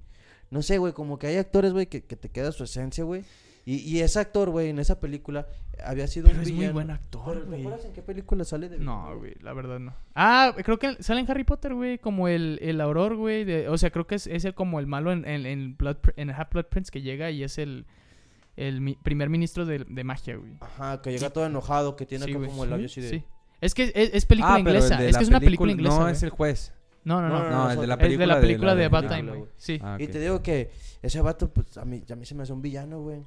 [0.55, 3.23] No sé, güey, como que hay actores, güey, que, que te queda su esencia, güey.
[3.67, 5.47] Y, y ese actor, güey, en esa película
[5.83, 6.73] había sido Pero un es muy villano.
[6.75, 7.59] buen Pero, actor, ¿te güey.
[7.61, 9.93] acuerdas en qué película sale de No, güey, la verdad no.
[10.13, 13.65] Ah, creo que sale en Harry Potter, güey, como el, el auror, güey.
[13.65, 16.29] O sea, creo que es, es el como el malo en, en, en Blood, en
[16.29, 17.85] Half Blood Prince que llega y es el,
[18.55, 20.57] el mi- primer ministro de, de magia, güey.
[20.61, 23.09] Ajá, que llega todo enojado, que tiene Sí, como el labio así de...
[23.09, 23.23] Sí.
[23.61, 25.03] Es que es, es película Ah, inglesa.
[25.03, 25.97] Es que es una película inglesa.
[25.99, 26.71] No, es el juez.
[27.05, 27.49] No, no, no.
[27.49, 28.25] No, No, el de la Es película.
[28.25, 29.49] de la película de, la Time, güey.
[29.55, 29.79] Sí.
[29.81, 32.51] Ah, Y te digo que ese vato, pues, a mí, a mí se me hace
[32.51, 33.21] un villano, güey.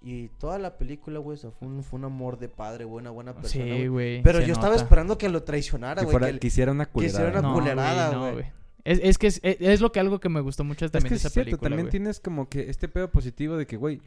[0.00, 3.64] Y toda la película, güey, fue un, fue un amor de padre, una buena persona,
[3.64, 4.22] Sí, güey.
[4.22, 6.32] Pero yo estaba esperando que lo traicionara, güey.
[6.34, 7.40] que que hiciera una que hiciera culerada.
[7.40, 8.44] una No, culerada, no, güey.
[8.84, 11.08] Es, es que es, es, es lo que algo que me gustó mucho Es también
[11.08, 13.78] que de esa es cierto, película, también tienes como que este pedo positivo de que,
[13.78, 14.02] güey,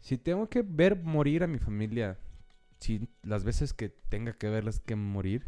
[0.00, 2.18] si tengo que ver morir a mi familia,
[2.78, 5.46] si las veces que tenga que verlas que morir,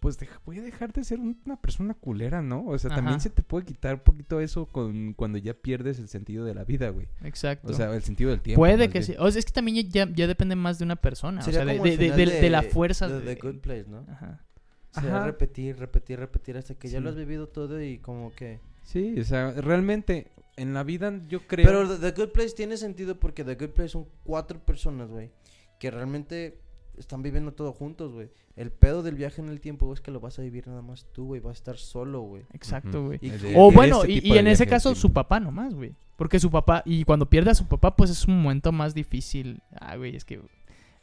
[0.00, 2.66] pues deja- voy a dejar de ser un- una persona culera, ¿no?
[2.66, 6.08] O sea, también se te puede quitar un poquito eso con cuando ya pierdes el
[6.08, 7.06] sentido de la vida, güey.
[7.22, 7.68] Exacto.
[7.68, 8.60] O sea, el sentido del tiempo.
[8.60, 9.04] Puede que bien.
[9.04, 9.14] sí.
[9.18, 11.42] O sea, es que también ya, ya depende más de una persona.
[11.42, 13.08] Sería o sea, de, como de, de, de- de la fuerza.
[13.08, 14.06] de de- The Good Place, ¿no?
[14.10, 14.44] Ajá.
[14.92, 15.26] Sería Ajá.
[15.26, 18.58] repetir, repetir, repetir hasta que ya lo has vivido todo y como que...
[18.82, 21.64] Sí, o sea, realmente en la vida yo creo...
[21.66, 25.30] Pero The The Good Place tiene sentido porque The Good Place son cuatro personas, güey,
[25.78, 26.58] que realmente
[27.00, 28.28] están viviendo todo juntos, güey.
[28.56, 30.82] El pedo del viaje en el tiempo, güey, es que lo vas a vivir nada
[30.82, 31.40] más tú, güey.
[31.40, 32.42] Vas a estar solo, güey.
[32.52, 33.18] Exacto, güey.
[33.56, 35.94] O bueno, este y, en ese caso su papá nomás, güey.
[36.16, 39.62] Porque su papá, y cuando pierde a su papá, pues es un momento más difícil.
[39.80, 40.40] Ah, güey, es que...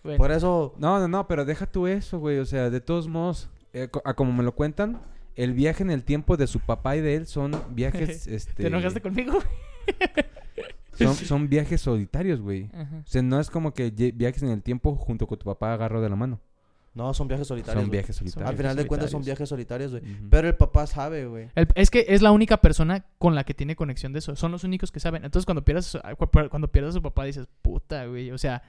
[0.03, 0.75] Bueno, Por eso...
[0.77, 2.37] No, no, no, pero deja tú eso, güey.
[2.37, 5.01] O sea, de todos modos, eh, a como me lo cuentan,
[5.35, 8.53] el viaje en el tiempo de su papá y de él son viajes, este...
[8.53, 9.39] ¿Te enojaste conmigo?
[10.97, 12.69] Son, son viajes solitarios, güey.
[12.73, 13.03] Ajá.
[13.05, 16.01] O sea, no es como que viajes en el tiempo junto con tu papá agarro
[16.01, 16.39] de la mano.
[16.93, 18.49] No, son viajes solitarios, Son viajes solitarios.
[18.49, 20.01] Al final de cuentas son viajes solitarios, güey.
[20.31, 21.49] Pero el papá sabe, güey.
[21.75, 24.35] Es que es la única persona con la que tiene conexión de eso.
[24.35, 25.23] Son los únicos que saben.
[25.23, 28.31] Entonces, cuando pierdas, a su- cu- cuando pierdas a su papá, dices, puta, güey.
[28.31, 28.63] O sea,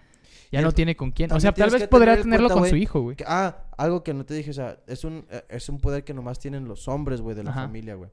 [0.52, 1.32] ya no tiene con quién.
[1.32, 3.16] O sea, tal vez tener en tenerlo cuenta, con su hijo, güey.
[3.26, 6.12] Ah, algo que no te dije, o sea, es un, eh, es un poder que
[6.12, 7.62] nomás tienen los hombres, güey, de la Ajá.
[7.62, 8.10] familia, güey.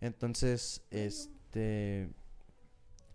[0.00, 2.10] Entonces, este...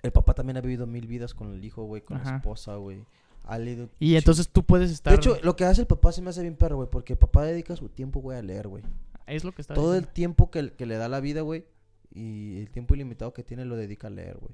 [0.03, 3.03] El papá también ha vivido mil vidas con el hijo, güey, con la esposa, güey.
[3.43, 3.89] Ha leído...
[3.99, 5.11] Y entonces tú puedes estar.
[5.11, 7.19] De hecho, lo que hace el papá se me hace bien perro, güey, porque el
[7.19, 8.83] papá dedica su tiempo, güey, a leer, güey.
[9.25, 11.65] es lo que está Todo el tiempo que, que le da la vida, güey,
[12.13, 14.53] y el tiempo ilimitado que tiene lo dedica a leer, güey.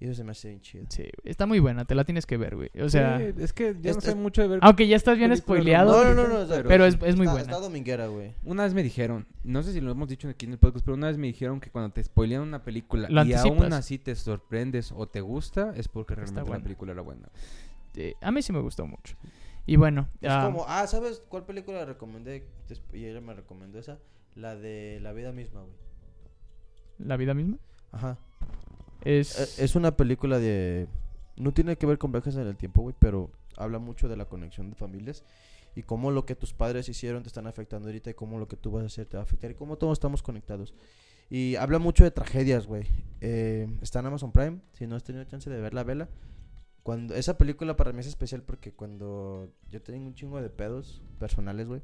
[0.00, 0.84] Y eso se me hace bien chido.
[0.90, 1.84] Sí, está muy buena.
[1.84, 2.70] Te la tienes que ver, güey.
[2.80, 4.58] O sea, Sí, es que yo no sé mucho de ver...
[4.62, 6.04] aunque ya estás bien spoileado.
[6.04, 7.40] No, no, no, no, Pero es, es muy está, buena.
[7.40, 8.34] Está dominguera, güey.
[8.44, 10.94] Una vez me dijeron, no sé si lo hemos dicho aquí en el podcast, pero
[10.94, 14.14] una vez me dijeron que cuando te spoilean una película Lo y aún así te
[14.14, 16.58] sorprendes o te gusta, es porque realmente buena.
[16.58, 17.28] la película era buena.
[18.20, 19.16] A mí sí me gustó mucho.
[19.66, 22.46] Y bueno, Es ah, como, ah, ¿sabes cuál película recomendé?
[22.92, 23.98] Y ella me recomendó esa.
[24.36, 25.74] La de La vida misma, güey.
[26.98, 27.58] la vida misma
[27.90, 28.18] Ajá.
[29.04, 29.58] Es.
[29.58, 30.86] Eh, Es una película de...
[31.36, 34.24] No tiene que ver con viajes en el tiempo, güey, pero habla mucho de la
[34.24, 35.22] conexión de familias
[35.76, 38.56] y cómo lo que tus padres hicieron te están afectando ahorita y cómo lo que
[38.56, 40.74] tú vas a hacer te va a afectar y cómo todos estamos conectados.
[41.30, 42.86] Y habla mucho de tragedias, güey.
[43.20, 46.08] Eh, está en Amazon Prime, si no has tenido chance de verla, vela.
[46.82, 51.02] Cuando, esa película para mí es especial porque cuando yo tenía un chingo de pedos
[51.18, 51.82] personales, güey,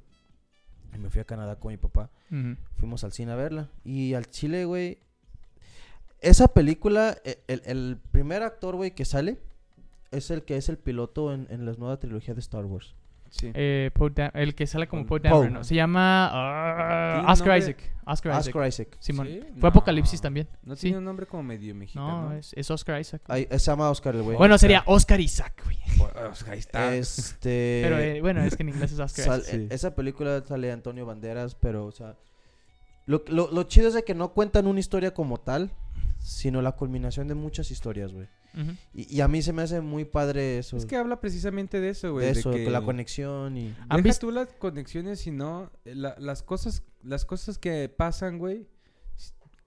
[0.94, 2.56] y me fui a Canadá con mi papá, Ujú.
[2.76, 3.70] fuimos al cine a verla.
[3.84, 4.98] Y al Chile, güey.
[6.24, 9.38] Esa película, e- el, el primer actor, güey, que sale
[10.10, 12.94] es el que es el piloto en, en la nueva trilogía de Star Wars.
[13.30, 13.50] Sí.
[13.52, 13.90] Eh,
[14.34, 15.18] el que sale como Poe.
[15.18, 15.64] Dameron, ¿no?
[15.64, 17.58] Se llama ah, ¿Tiene Oscar nombre?
[17.58, 17.92] Isaac.
[18.06, 18.46] Oscar Isaac.
[18.46, 18.88] Oscar Isaac.
[19.00, 19.26] Simón.
[19.26, 19.40] ¿Sí?
[19.40, 19.68] Fue No.
[19.68, 20.48] Apocalipsis también.
[20.62, 20.82] No sí.
[20.82, 22.28] tiene un nombre como medio mexicano.
[22.30, 23.22] No, es, es Oscar Isaac.
[23.26, 24.36] Ahí, se llama Oscar el güey.
[24.36, 25.78] Bueno, sería Oscar Isaac, güey.
[26.48, 26.94] Ahí está.
[26.94, 27.80] Este.
[27.82, 29.42] Pero eh, bueno, es que en inglés es Oscar Isaac.
[29.48, 29.74] eh, sí.
[29.74, 32.14] Esa película sale Antonio Banderas, pero, o sea.
[33.06, 35.70] Lo, lo, lo chido es de que no cuentan una historia como tal,
[36.18, 38.26] sino la culminación de muchas historias, güey.
[38.92, 40.76] Y, y a mí se me hace muy padre eso.
[40.76, 42.26] Es que habla precisamente de eso, güey.
[42.26, 43.74] de de eso, que la conexión y.
[43.88, 48.68] ¿Han Deja visto- tú las conexiones, sino la- las cosas, las cosas que pasan, güey,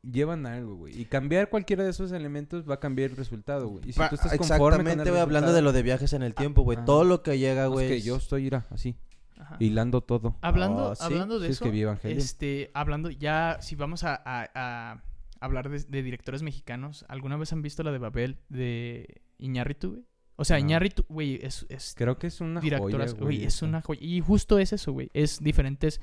[0.10, 1.00] llevan a algo, güey.
[1.00, 3.90] Y cambiar cualquiera de esos elementos va a cambiar el resultado, güey.
[3.90, 6.24] Y si Pa- tú estás conforme con Exactamente, güey, hablando de lo de viajes en
[6.24, 6.78] el tiempo, güey.
[6.86, 7.88] Todo lo que llega, no, es güey.
[7.90, 8.96] que yo estoy, mira, así,
[9.40, 9.58] Ajá.
[9.60, 10.36] hilando todo.
[10.42, 11.04] Hablando, Ah, ¿sí?
[11.04, 12.18] hablando de Sí, es eso, que vi Evangelion.
[12.20, 15.04] este, hablando ya, si vamos a, a- a
[15.40, 20.04] hablar de, de directores mexicanos, ¿alguna vez han visto la de Babel de Iñárritu, güey?
[20.36, 20.66] O sea, No.
[20.66, 24.02] Iñárritu, güey, es, es Creo que es una directoras, joya, güey, es una joya.
[24.04, 26.00] Y justo es eso, güey, es diferentes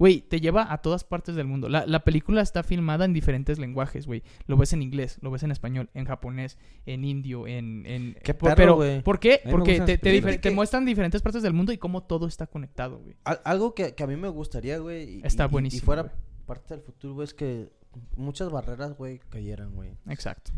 [0.00, 1.68] Güey, te lleva a todas partes del mundo.
[1.68, 4.22] La, la película está filmada en diferentes lenguajes, güey.
[4.46, 7.84] Lo ves en inglés, lo ves en español, en japonés, en indio, en...
[7.86, 9.02] en Qué perro, pero, güey.
[9.02, 9.42] ¿por qué?
[9.50, 13.14] Porque te, te te muestran diferentes partes del mundo y cómo todo está conectado, güey.
[13.24, 15.18] Al- algo que, que a mí me gustaría, güey.
[15.18, 16.12] y- Está y- y- buenísimo, Y fuera
[16.46, 17.68] parte del futuro, güey, es que
[18.16, 19.90] muchas barreras, güey, cayeran, güey.
[20.08, 20.50] Exacto.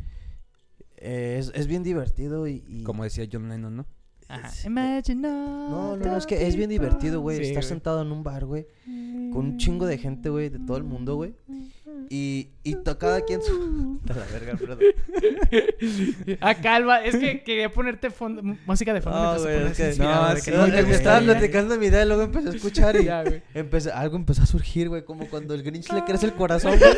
[0.99, 2.63] Eh, es, es bien divertido y...
[2.69, 3.87] y- Como decía John Lennon, ¿no?
[4.33, 4.49] Ajá.
[4.49, 7.37] Es- Imagine No, no, no, es que es bien divertido, güey.
[7.39, 7.69] Sí, estar güey.
[7.69, 8.67] sentado en un bar, güey.
[9.33, 11.35] Con un chingo de gente, güey, de todo el mundo, güey.
[12.11, 13.99] Y, y to- cada quien su...
[14.09, 14.79] A la verga, Alfredo.
[16.41, 20.29] Ah, calma, es que quería ponerte fondo- música de fondo No, güey, es que- no,
[20.35, 23.05] de sí, que No, gusta estaba platicando mi idea y luego empecé a escuchar y
[23.05, 23.43] Ya, güey.
[23.55, 26.91] empecé, algo empezó a surgir, güey, como cuando el Grinch le crece el corazón, güey.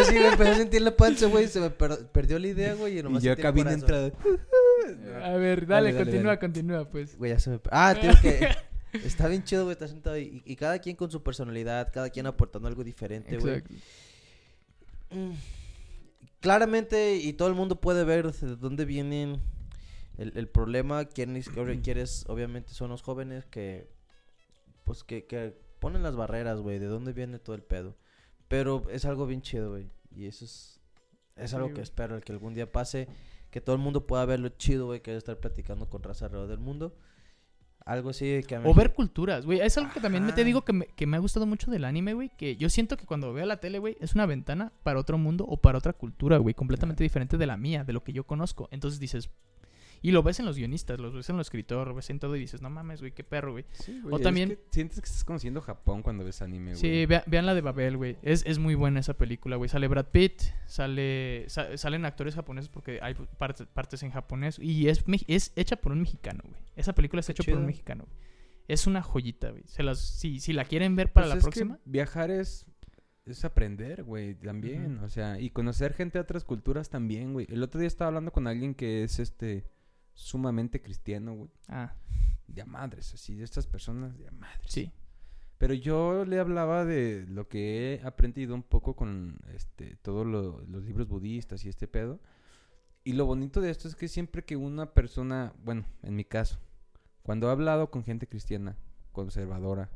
[0.00, 2.98] Así me empecé a sentir la panza, güey, se me per- perdió la idea, güey,
[2.98, 3.72] y nomás Y yo acá corazón.
[3.80, 4.12] entrado.
[5.22, 6.38] A ver, Dale, dale, dale, continúa, dale.
[6.38, 7.16] continúa, pues.
[7.16, 7.60] Güey, ya se me...
[7.70, 8.48] Ah, tío, que
[9.04, 12.26] está bien chido, güey, estar sentado y, y cada quien con su personalidad, cada quien
[12.26, 13.54] aportando algo diferente, güey.
[13.56, 13.74] Exacto.
[15.10, 15.32] Mm,
[16.40, 19.40] Claramente, y todo el mundo puede ver de dónde vienen
[20.18, 21.04] el, el problema.
[21.06, 21.48] Quienes,
[21.82, 23.88] quieres, obviamente, son los jóvenes que,
[24.84, 27.96] pues, que, que ponen las barreras, güey, de dónde viene todo el pedo.
[28.46, 29.90] Pero es algo bien chido, güey.
[30.14, 30.80] Y eso es,
[31.36, 33.08] es algo que espero, el que algún día pase,
[33.50, 36.26] que todo el mundo pueda ver lo chido, güey, que es estar platicando con raza
[36.26, 36.94] alrededor del mundo.
[37.84, 38.68] Algo así que a mí...
[38.68, 39.60] O ver culturas, güey.
[39.60, 41.86] Es algo que también me te digo que me, que me ha gustado mucho del
[41.86, 42.30] anime, güey.
[42.36, 45.46] Que yo siento que cuando veo la tele, güey, es una ventana para otro mundo
[45.48, 46.54] o para otra cultura, güey.
[46.54, 48.68] Completamente diferente de la mía, de lo que yo conozco.
[48.72, 49.30] Entonces dices...
[50.02, 52.36] Y lo ves en los guionistas, lo ves en los escritores, lo ves en todo
[52.36, 53.64] y dices, no mames, güey, qué perro, güey.
[53.72, 56.80] Sí, O también- sientes que estás conociendo Japón cuando ves anime, güey.
[56.80, 58.16] Sí, vea- vean la de Babel, güey.
[58.22, 59.68] Es, es muy buena esa película, güey.
[59.68, 64.58] Sale Brad Pitt, sale, sa- salen actores japoneses porque hay partes, partes en japonés.
[64.58, 66.60] Y es, es hecha por un mexicano, güey.
[66.76, 68.16] Esa película es hecha por un mexicano, güey.
[68.68, 69.62] Es una joyita, güey.
[69.66, 71.78] Se las, si, si la quieren ver para Pues la es que próxima.
[71.86, 72.66] viajar es,
[73.24, 74.98] es aprender, güey, también.
[74.98, 77.46] O sea, y conocer gente de otras culturas también, güey.
[77.50, 79.64] El otro día estaba hablando con alguien que es, este,
[80.18, 81.50] sumamente cristiano, güey.
[81.68, 81.94] Ah,
[82.46, 84.66] De a madres, así, de estas personas de a madres.
[84.72, 84.90] sí.
[85.58, 90.62] Pero yo le hablaba de lo que he aprendido un poco con este todos lo-
[90.68, 92.20] los libros budistas y este pedo.
[93.02, 96.60] Y lo bonito de esto es que siempre que una persona, bueno, en mi caso,
[97.24, 98.76] cuando he hablado con gente cristiana,
[99.10, 99.90] conservadora,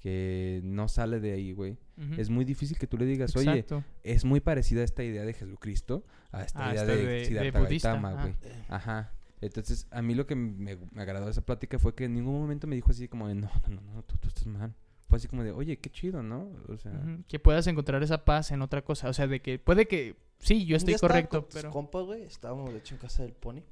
[0.00, 1.76] que no sale de ahí, güey,
[2.16, 3.64] es muy difícil que tú le digas, oye,
[4.02, 7.50] es muy parecida esta idea de Jesucristo a esta Ah, idea esta de, de- de
[7.52, 8.22] Gautama, ah.
[8.22, 8.34] güey.
[8.68, 9.12] Ajá.
[9.40, 12.40] Entonces, a mí lo que me, me agradó de esa plática fue que en ningún
[12.40, 14.74] momento me dijo así como de, no, no, no, no, tú, tú estás mal.
[15.08, 16.50] Fue así como de, oye, qué chido, ¿no?
[16.68, 16.92] O sea.
[17.28, 19.08] Que puedas encontrar esa paz en otra cosa.
[19.08, 20.16] O sea, de que puede que.
[20.40, 21.70] Sí, yo estoy correcto, con tus pero.
[21.72, 23.62] compas, güey, estábamos de hecho en casa del Pony.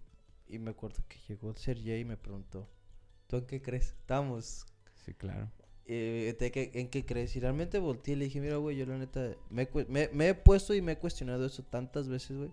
[0.49, 2.69] Y me acuerdo que llegó el Sergey y me preguntó,
[3.27, 3.89] ¿tú en qué crees?
[4.01, 4.64] Estábamos,
[5.05, 5.51] sí, claro.
[5.87, 7.35] eh, ¿de qué- ¿en qué crees?
[7.37, 10.35] Y realmente volteé y le dije, mira, güey, yo la neta, me, me- me he
[10.35, 12.51] puesto y me he cuestionado eso tantas veces, güey.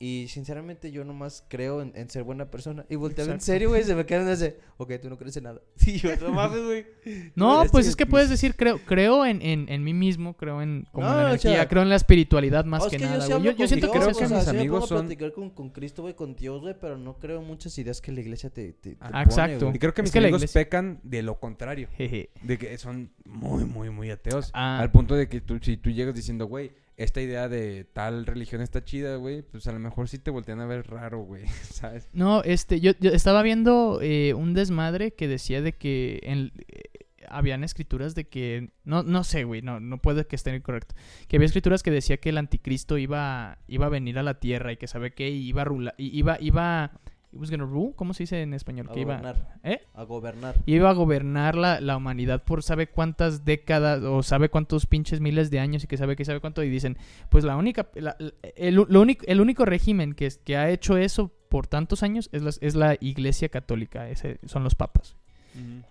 [0.00, 2.86] Y sinceramente yo nomás creo en, en ser buena persona.
[2.88, 5.60] Y volteé en serio, güey, se me quedan así, ok, tú no crees en nada.
[5.86, 6.86] Y yo, no mames, güey.
[7.34, 10.86] No, pues es que puedes decir, creo, creo en, en, en mí mismo, creo en
[10.92, 12.98] como en No, la o energía, sea, creo en la espiritualidad más Oh, es que,
[12.98, 13.42] que nada, güey.
[13.42, 15.50] Yo, yo siento que es o sea, mis sí me amigos a son- platicar con,
[15.50, 18.50] con Cristo, güey, con Dios, güey, pero no creo en muchas ideas que la iglesia
[18.50, 19.64] te, te, te Ah, pone, exacto.
[19.66, 19.76] güey.
[19.76, 21.88] Y creo que Es mis que la amigos iglesia- pecan de lo contrario.
[21.96, 22.30] Jeje.
[22.44, 24.50] De que son muy, muy, muy ateos.
[24.54, 24.78] Ah.
[24.78, 28.60] Al punto de que tú, si tú llegas diciendo, güey, esta idea de tal religión
[28.60, 32.08] está chida, güey, pues a lo mejor sí te voltean a ver raro, güey, ¿sabes?
[32.12, 37.06] No, este, yo, yo estaba viendo eh, un desmadre que decía de que en, eh,
[37.28, 40.96] habían escrituras de que, no, no sé, güey, no, no puede que esté incorrecto,
[41.28, 44.72] que había escrituras que decía que el anticristo iba, iba a venir a la tierra
[44.72, 47.00] y que sabe qué, y iba a rular, y iba, iba,
[47.32, 48.88] it was gonna rule, ¿cómo se dice en español?
[48.90, 49.58] A que iba, gobernar.
[49.62, 49.80] ¿eh?
[49.94, 50.54] A gobernar.
[50.66, 55.50] iba a gobernar la, la humanidad por sabe cuántas décadas o sabe cuántos pinches miles
[55.50, 56.96] de años y que sabe que sabe cuánto y dicen
[57.28, 58.16] pues la única la-
[58.56, 62.42] el, lo único, el único régimen que, que ha hecho eso por tantos años es
[62.42, 65.16] la, es la iglesia católica ese, son los papas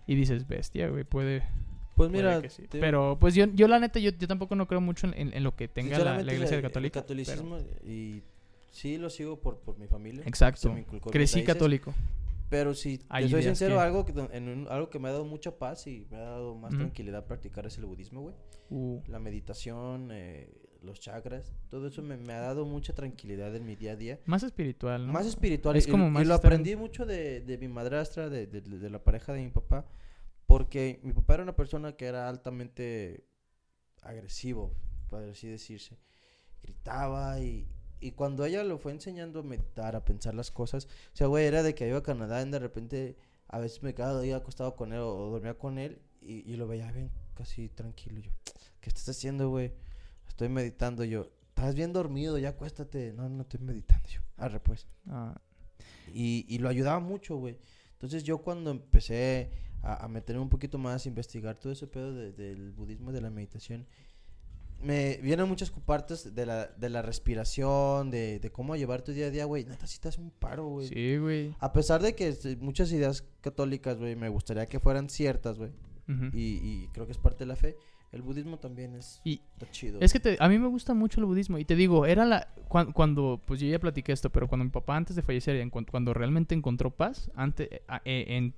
[0.08, 1.44] y dices bestia güey puede,
[1.96, 2.68] Pues mira, que sí.
[2.68, 5.34] te- pero pues yo, yo la neta yo, yo tampoco no creo mucho en, en-
[5.36, 8.24] en lo que tenga la, iglesia católica El pero- catolicismo y
[8.78, 10.24] sí lo sigo por, por mi familia.
[10.26, 11.94] Exacto me crecí católico
[12.50, 15.12] Pero si Hay te soy sincero, que- algo que, en un- algo que me ha
[15.12, 16.80] dado mucha paz y me ha dado más Ujú.
[16.84, 18.36] tranquilidad practicar es el budismo, güey.
[18.70, 20.50] Uh, La meditación, eh,
[20.82, 24.20] los chakras, todo eso me, me ha dado mucha tranquilidad en mi día a día.
[24.26, 25.12] más espiritual ¿no?
[25.12, 25.76] Más espiritual.
[25.76, 28.48] Es y- como y, más lo estar en- aprendí mucho de, de mi madrastra, de,
[28.48, 29.86] de- de la pareja de mi papá,
[30.46, 33.26] porque mi papá era una persona que era altamente
[34.04, 34.72] agresivo,
[35.10, 35.98] por así decirse.
[36.64, 37.68] Gritaba y,
[38.00, 41.46] y cuando ella lo fue enseñando a meditar, a pensar las cosas, o sea, güey,
[41.46, 43.18] era de que iba a Canadá y de repente
[43.48, 46.68] a veces me quedaba ahí acostado con él o, dormía con él y, y lo
[46.68, 48.20] veía bien casi tranquilo.
[48.20, 48.32] Yo,
[48.82, 49.74] ¿qué estás haciendo, güey?
[50.28, 51.04] Estoy meditando.
[51.04, 53.14] Yo, estás bien dormido, ya acuéstate.
[53.14, 54.08] No, no estoy meditando.
[54.10, 54.88] Yo, arre, pues.
[55.08, 55.40] Ah,
[56.14, 57.58] Y, y lo ayudaba mucho, güey.
[57.94, 59.50] Entonces yo cuando empecé
[59.82, 63.22] a, a meterme un poquito más, a investigar todo ese pedo de- del budismo, de
[63.22, 63.88] la meditación,
[64.82, 69.28] me vienen muchas partes de la, de la respiración, de, de cómo llevar tu día
[69.28, 69.66] a día, güey.
[69.66, 70.88] Neta, sí te hace un paro, güey.
[70.88, 71.56] sí, güey.
[71.60, 75.72] A pesar de que este, muchas ideas católicas, güey, me gustaría que fueran ciertas, güey.
[76.34, 77.76] Y, y creo que es parte de la fe.
[78.14, 80.00] El budismo también es Y chido.
[80.00, 81.58] Es que te- a mí me gusta mucho el budismo.
[81.58, 82.48] Y te digo, era la.
[82.70, 83.42] cuan- Cuando.
[83.46, 86.92] Pues yo ya platiqué esto, pero cuando mi papá antes de fallecer, cuando realmente encontró
[86.92, 87.68] paz, antes,
[88.06, 88.54] e- en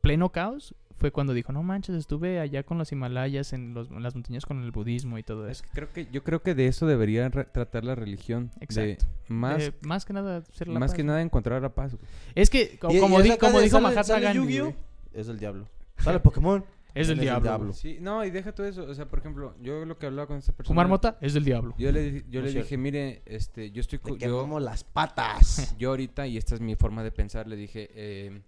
[0.00, 4.02] pleno caos, fue cuando dijo: No manches, estuve allá con los Himalayas, en, los- en
[4.02, 5.64] las montañas con el budismo y todo Es eso.
[5.64, 8.50] que creo que yo creo que de eso debería tratar la religión.
[8.56, 9.06] De Exacto.
[9.28, 10.96] más Eh, más que nada, ser la más paz.
[10.96, 11.92] que nada encontrar la paz.
[11.94, 12.04] güey.
[12.34, 14.58] Es que, co- Y- y como, es di- como de dijo sale- Mahatma sale Gandhi,
[14.60, 14.74] güey,
[15.12, 15.68] Es el diablo.
[15.98, 16.64] Sale Pokémon.
[16.94, 17.42] es del es diablo.
[17.50, 17.72] diablo.
[17.74, 20.38] Sí, no, y deja todo eso, o sea, por ejemplo, yo lo que hablaba con
[20.38, 21.74] esta persona Fumar mota es del diablo.
[21.76, 24.82] Yo le yo No le es dije, mire, este, yo estoy Te yo, quemamos las
[24.84, 25.74] patas.
[25.78, 28.40] yo ahorita y esta es mi forma de pensar, le dije, eh,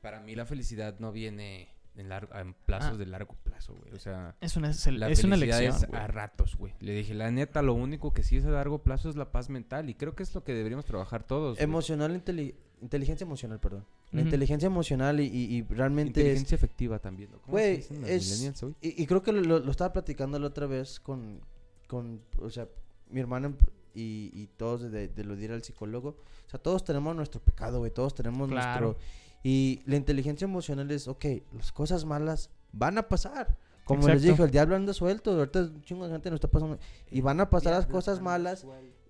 [0.00, 2.96] para mí la felicidad no viene en, largo, en plazos Ah.
[2.96, 3.92] de largo plazo, güey.
[3.94, 5.74] O sea, Es una, es el- la es una elección.
[5.74, 6.72] es a ratos, güey.
[6.80, 9.50] Le dije, la neta, lo único que sí es a largo plazo es la paz
[9.50, 11.60] mental y creo que es lo que deberíamos trabajar todos.
[11.60, 13.84] Emocional, inteli- inteligencia emocional, perdón.
[14.10, 16.26] La inteligencia emocional y, y- y realmente es...
[16.26, 17.30] Inteligencia efectiva también.
[17.30, 17.38] ¿no?
[17.40, 18.30] ¿Cómo se Güey, dicen las es...
[18.30, 18.74] millennials hoy?
[18.82, 21.40] Y, y creo que lo, lo estaba platicando la otra vez con,
[21.86, 22.68] con o sea,
[23.10, 23.52] mi hermana
[23.94, 26.10] y, y todos de, de lo de ir al psicólogo.
[26.46, 27.90] O sea, todos tenemos nuestro pecado, güey.
[27.90, 28.86] Todos tenemos Claro.
[28.98, 29.06] nuestro...
[29.42, 31.24] Y la inteligencia emocional es, ok,
[31.56, 33.56] las cosas malas van a pasar.
[33.84, 34.30] Como les Exacto.
[34.32, 35.32] dije, el diablo anda suelto.
[35.32, 36.78] Ahorita un chingo de gente nos está pasando.
[37.10, 38.64] Y van a pasar las cosas malas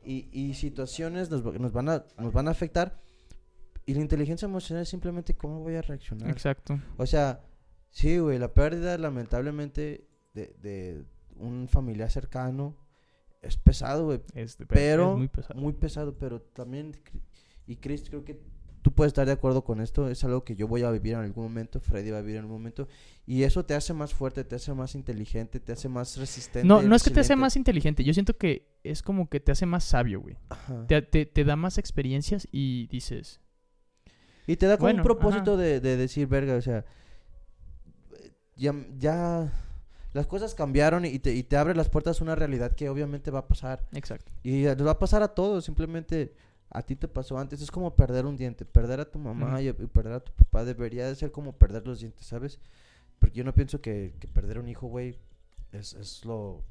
[0.05, 2.99] y, y situaciones nos, nos van a, nos van a afectar.
[3.85, 6.31] Y la inteligencia emocional es simplemente cómo voy a reaccionar.
[6.31, 6.81] Exacto.
[6.97, 7.41] O sea,
[7.91, 11.05] sí, güey, la pérdida lamentablemente de, de
[11.37, 12.75] un familiar cercano
[13.43, 14.21] es pesado, güey.
[14.35, 15.61] Es, de- Pero, es muy pesado.
[15.61, 16.97] muy pesado, pero también,
[17.67, 18.41] y Chris, creo que
[18.83, 21.21] tú puedes estar de acuerdo con esto, es algo que yo voy a vivir en
[21.21, 22.89] algún momento, Freddy va a vivir en algún momento,
[23.27, 26.67] y eso te hace más fuerte, te hace más inteligente, te hace más resistente.
[26.67, 28.05] No, no es que te hace más inteligente.
[28.05, 30.37] Yo siento que es como que te hace más sabio, güey.
[30.89, 33.41] Te, te- te da más experiencias y dices,
[34.47, 36.85] Y te da como Bueno, un propósito de decir, verga, o sea,
[38.57, 39.53] ya, ya
[40.13, 43.31] las cosas cambiaron y te, y te abre las puertas a una realidad que obviamente
[43.31, 43.87] va a pasar.
[43.93, 44.31] exacto.
[44.43, 46.35] Y nos va a pasar a todos, simplemente
[46.75, 47.61] a ti te pasó antes.
[47.61, 50.65] Es como perder un diente, perder a tu mamá y, y perder a tu papá
[50.65, 52.59] debería de ser como perder los dientes, ¿sabes?
[53.19, 55.19] Porque yo no pienso que, que perder un hijo, güey,
[55.73, 56.63] es, es lo...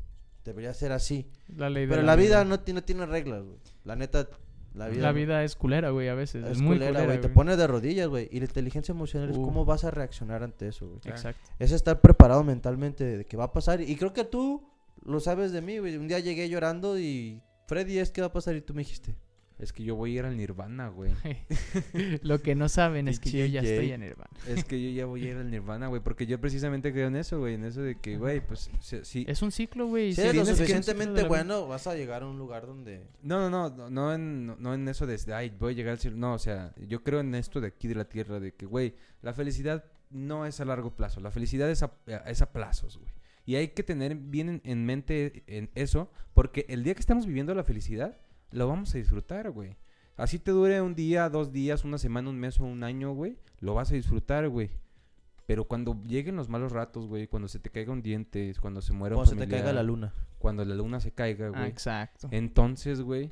[0.44, 1.28] Debería ser así.
[1.56, 3.58] La ley de Pero la vida no, ti- no tiene reglas, güey.
[3.84, 4.28] La neta,
[4.74, 5.04] la vida...
[5.04, 6.44] La vida es culera, güey, a veces.
[6.44, 7.22] Es, es muy culera, güey.
[7.22, 8.28] Te pone de rodillas, güey.
[8.32, 11.00] Y la inteligencia emocional es cómo vas a reaccionar ante eso, güey.
[11.06, 11.40] Exacto.
[11.60, 13.82] Es estar preparado mentalmente de que va a pasar.
[13.82, 14.68] Y creo que tú
[15.06, 15.96] lo sabes de mí, güey.
[15.98, 17.40] Un día llegué llorando y...
[17.68, 19.16] Freddy, es que va a pasar y tú me dijiste.
[19.60, 21.12] Es que yo voy a ir al Nirvana, güey.
[22.24, 24.30] Lo que no saben es que yo ya estoy en Nirvana.
[24.48, 26.02] Es que yo ya voy a ir al Nirvana, güey.
[26.02, 27.54] Porque yo precisamente creo en eso, güey.
[27.56, 29.26] En eso de que, güey, pues si- sí.
[29.28, 30.14] Es un ciclo, güey.
[30.14, 33.08] Si sí, eres lo suficientemente bueno, vas a llegar a un lugar donde...
[33.22, 36.00] No, no, no, no, en, no, no en eso de, ay, voy a llegar al
[36.00, 36.18] cielo.
[36.18, 38.96] No, o sea, yo creo en esto de aquí de la tierra, de que, güey,
[39.22, 41.22] la felicidad no es a largo plazo.
[41.22, 41.92] La felicidad es a,
[42.26, 43.12] es a plazos, güey.
[43.46, 47.26] Y hay que tener bien en, en mente en eso, porque el día que estamos
[47.26, 48.18] viviendo la felicidad,
[48.52, 49.78] lo vamos a disfrutar, güey.
[50.18, 53.38] Así te dure un día, dos días, una semana, un mes o un año, güey,
[53.60, 54.70] lo vas a disfrutar, güey.
[55.48, 58.94] Pero cuando lleguen los malos ratos, güey, cuando se te caiga un diente, cuando se
[58.94, 60.14] muera un Cuando se te caiga la luna.
[60.38, 61.70] cuando la luna se caiga, Ah, güey.
[61.70, 62.28] exacto.
[62.32, 63.32] Entonces, güey,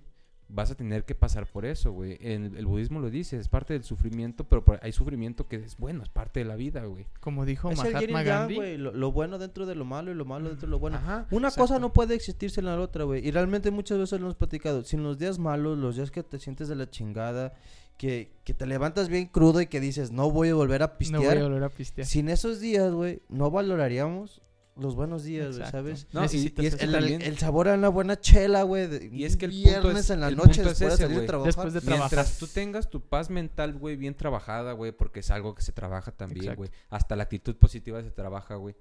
[0.52, 2.18] vas a tener que pasar por eso, güey.
[2.22, 5.78] En el budismo lo dice, es parte del sufrimiento, pero por- hay sufrimiento que es
[5.78, 7.06] bueno, es parte de la vida, güey.
[7.20, 8.56] Como dijo el Mahatma Gandhi.
[8.56, 8.78] güey.
[8.78, 10.98] Lo, lo bueno dentro de lo malo y lo malo dentro de lo bueno.
[10.98, 11.28] Ajá.
[11.32, 11.62] Una exacto.
[11.68, 13.26] cosa no puede existir sin la otra, güey.
[13.26, 14.84] Y realmente muchas veces lo hemos platicado.
[14.84, 17.54] Sin los días malos, los días que te sientes de la chingada,
[17.98, 20.98] que, que te levantas bien crudo y que dices, no voy a volver a no
[20.98, 21.22] pistear.
[21.22, 22.08] voy a volver a pistear.
[22.08, 24.42] Sin esos días, güey, no valoraríamos
[24.80, 25.78] los buenos días, güey, Exacto.
[25.78, 26.08] ¿sabes?
[26.14, 29.10] No, y- y es que El, el sabor a una buena chela, güey.
[29.14, 31.20] Y es que el punto viernes es- en la noche es después de ese, salir
[31.22, 31.48] de trabajar.
[31.48, 32.12] Después de trabajar.
[32.18, 35.72] Mientras tú tengas tu paz mental, güey, bien trabajada, güey, porque es algo que se
[35.72, 36.58] trabaja también, Exacto.
[36.58, 36.70] güey.
[36.90, 38.76] Hasta la actitud positiva se trabaja, güey.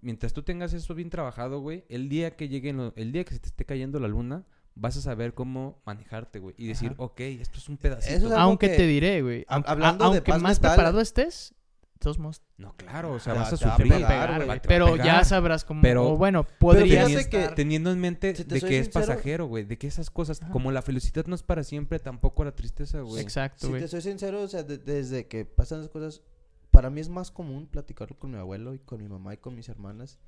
[0.00, 3.34] Mientras tú tengas eso bien trabajado, güey, el día que llegue, lo- el día que
[3.34, 4.44] se te esté cayendo la luna,
[4.76, 6.54] vas a saber cómo manejarte, güey.
[6.56, 7.02] Y decir, Ajá.
[7.02, 8.26] ok, esto es un pedacito.
[8.28, 9.44] Es Aunque que- te diré, güey.
[9.48, 11.52] hablando a- de aunque paz más mental- preparado estés,
[11.98, 13.92] todos modos No, claro, o sea, vas va- a sufrir.
[13.92, 14.46] pegar, pegar, güey.
[14.46, 14.60] güey.
[14.60, 15.82] te va a Pero ya sabrás cómo.
[15.82, 19.46] Pero- o bueno, Pero podrías estar- que- Teniendo en mente Si de que es pasajero,
[19.46, 20.50] güey, de que esas cosas, Ajá.
[20.52, 23.20] como la felicidad no es para siempre, tampoco la tristeza, güey.
[23.22, 26.22] Exacto, Si te soy sincero, o sea, de- desde que pasan las cosas,
[26.70, 29.54] para mí es más común platicarlo con mi abuelo y con mi mamá y con
[29.54, 30.18] mis hermanas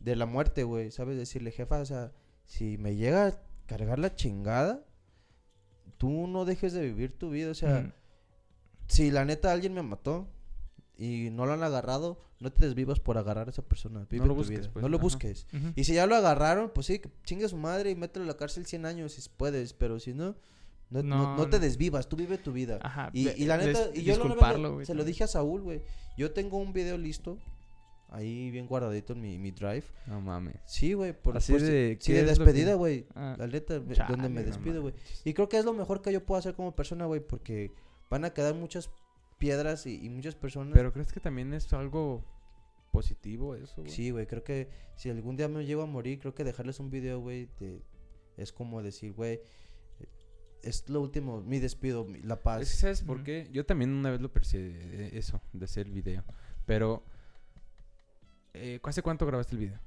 [0.00, 1.16] de la muerte, güey, ¿sabes?
[1.16, 2.12] Decirle, jefa, o sea,
[2.44, 4.84] si me llega a cargar la chingada,
[5.98, 7.92] tú no dejes de vivir tu vida, o sea, Mm.
[8.88, 10.28] si la neta alguien me mató
[10.98, 14.32] y no lo han agarrado, no te desvivas por agarrar a esa persona, vive lo
[14.32, 15.02] tu busques, vida, pues, no lo ajá.
[15.02, 15.46] busques.
[15.74, 18.36] Y si ya lo agarraron, pues sí, que chingue su madre y mételo a la
[18.36, 20.36] cárcel 100 años si puedes, pero si no,
[20.90, 21.62] no, no, No, no te no.
[21.64, 22.78] desvivas, tú vive tu vida.
[22.82, 23.10] Ajá.
[23.12, 25.82] Y, y la neta, y yo lo- güey, se lo dije a Saúl, güey.
[26.16, 27.38] Yo tengo un video listo,
[28.08, 29.84] ahí bien guardadito en mi, mi drive.
[30.06, 30.56] No mames.
[30.64, 33.06] Sí, güey, por, Así por de, sí, ¿qué de lo que- despedida, güey.
[33.14, 34.94] Ah, La neta, me- chale, donde me no despido, güey.
[35.24, 37.72] Y creo que es lo mejor que yo puedo hacer como persona, güey, porque
[38.08, 38.88] van a quedar muchas
[39.38, 40.72] piedras y, y muchas personas.
[40.74, 42.24] Pero crees que también es algo
[42.92, 43.90] positivo eso, güey.
[43.90, 46.90] Sí, güey, creo que si algún día me llego a morir, creo que dejarles un
[46.90, 47.82] video, güey, de-
[48.36, 49.40] es como decir, güey,
[50.62, 52.62] es lo último, mi despido, mi- la paz.
[52.62, 53.48] Es que, ¿Sabes por qué?
[53.52, 56.24] Yo también una vez lo percibí, eh, eso, de hacer el video.
[56.64, 57.04] Pero,
[58.54, 59.78] eh, ¿hace cuánto grabaste el video?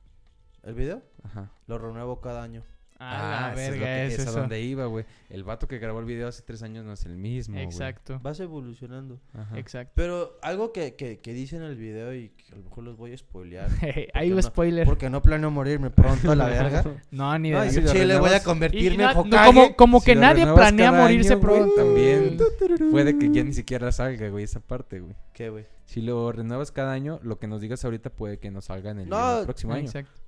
[0.64, 1.02] ¿El video?
[1.24, 1.52] Ajá.
[1.68, 2.64] Lo renuevo cada año.
[3.02, 5.06] Ah, la eso es verga, que- es es a donde iba, güey.
[5.30, 7.64] El vato que grabó el video hace tres años no es el mismo, güey.
[7.66, 8.20] Exacto.
[8.22, 9.22] Vas evolucionando.
[9.34, 9.58] Ajá.
[9.58, 9.94] Exacto.
[9.96, 12.98] Pero algo que, que, que dice en el video y que a lo mejor los
[12.98, 13.70] voy a spoilear.
[14.14, 14.42] Hay un no?
[14.42, 14.86] spoiler.
[14.86, 16.84] Porque no planeo morirme pronto a la verga.
[17.12, 19.46] No, ni de No, si Chile voy a convertirme en no, Hokage.
[19.46, 21.76] como, como Si que nadie planea morirse año, pronto.
[21.76, 22.38] También
[22.92, 25.16] puede que ya ni siquiera salga, güey, esa parte, güey.
[25.34, 25.66] ¿Qué, güey?
[25.86, 29.00] Si lo renuevas cada año, lo que nos digas ahorita puede que no salga en
[29.00, 29.86] el, No, el próximo año.
[29.86, 30.20] Exacto.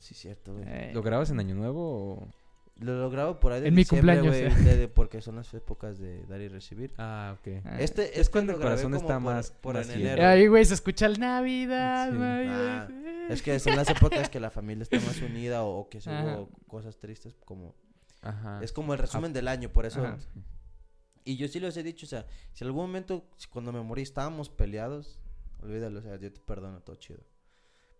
[0.00, 0.64] Sí, cierto, güey.
[0.66, 2.28] Eh, ¿Lo grabas en año nuevo o...?
[2.78, 4.64] Lo, lo grabo por ahí de En mi diciembre, cumpleaños, güey, eh.
[4.70, 6.94] de- de- porque son las épocas de dar y recibir.
[6.96, 7.60] Ah, ok.
[7.66, 7.78] ah.
[7.78, 10.26] Este Es este cuando el corazón está por- más- por más en enero.
[10.26, 12.16] Ahí, güey, se escucha el Navidad, Sí.
[12.18, 12.88] Navidad.
[12.90, 15.98] Ah, Es que son las épocas que la familia está más unida o, o que
[15.98, 17.74] hubo cosas tristes como...
[18.22, 18.60] Ajá.
[18.62, 20.02] Es como el resumen del año, por eso...
[20.02, 20.16] Ajá.
[21.22, 22.24] Y yo sí les he dicho, o sea,
[22.54, 25.20] si en algún momento, cuando me morí estábamos peleados,
[25.62, 27.20] olvídalo, o sea, yo te perdono, todo chido.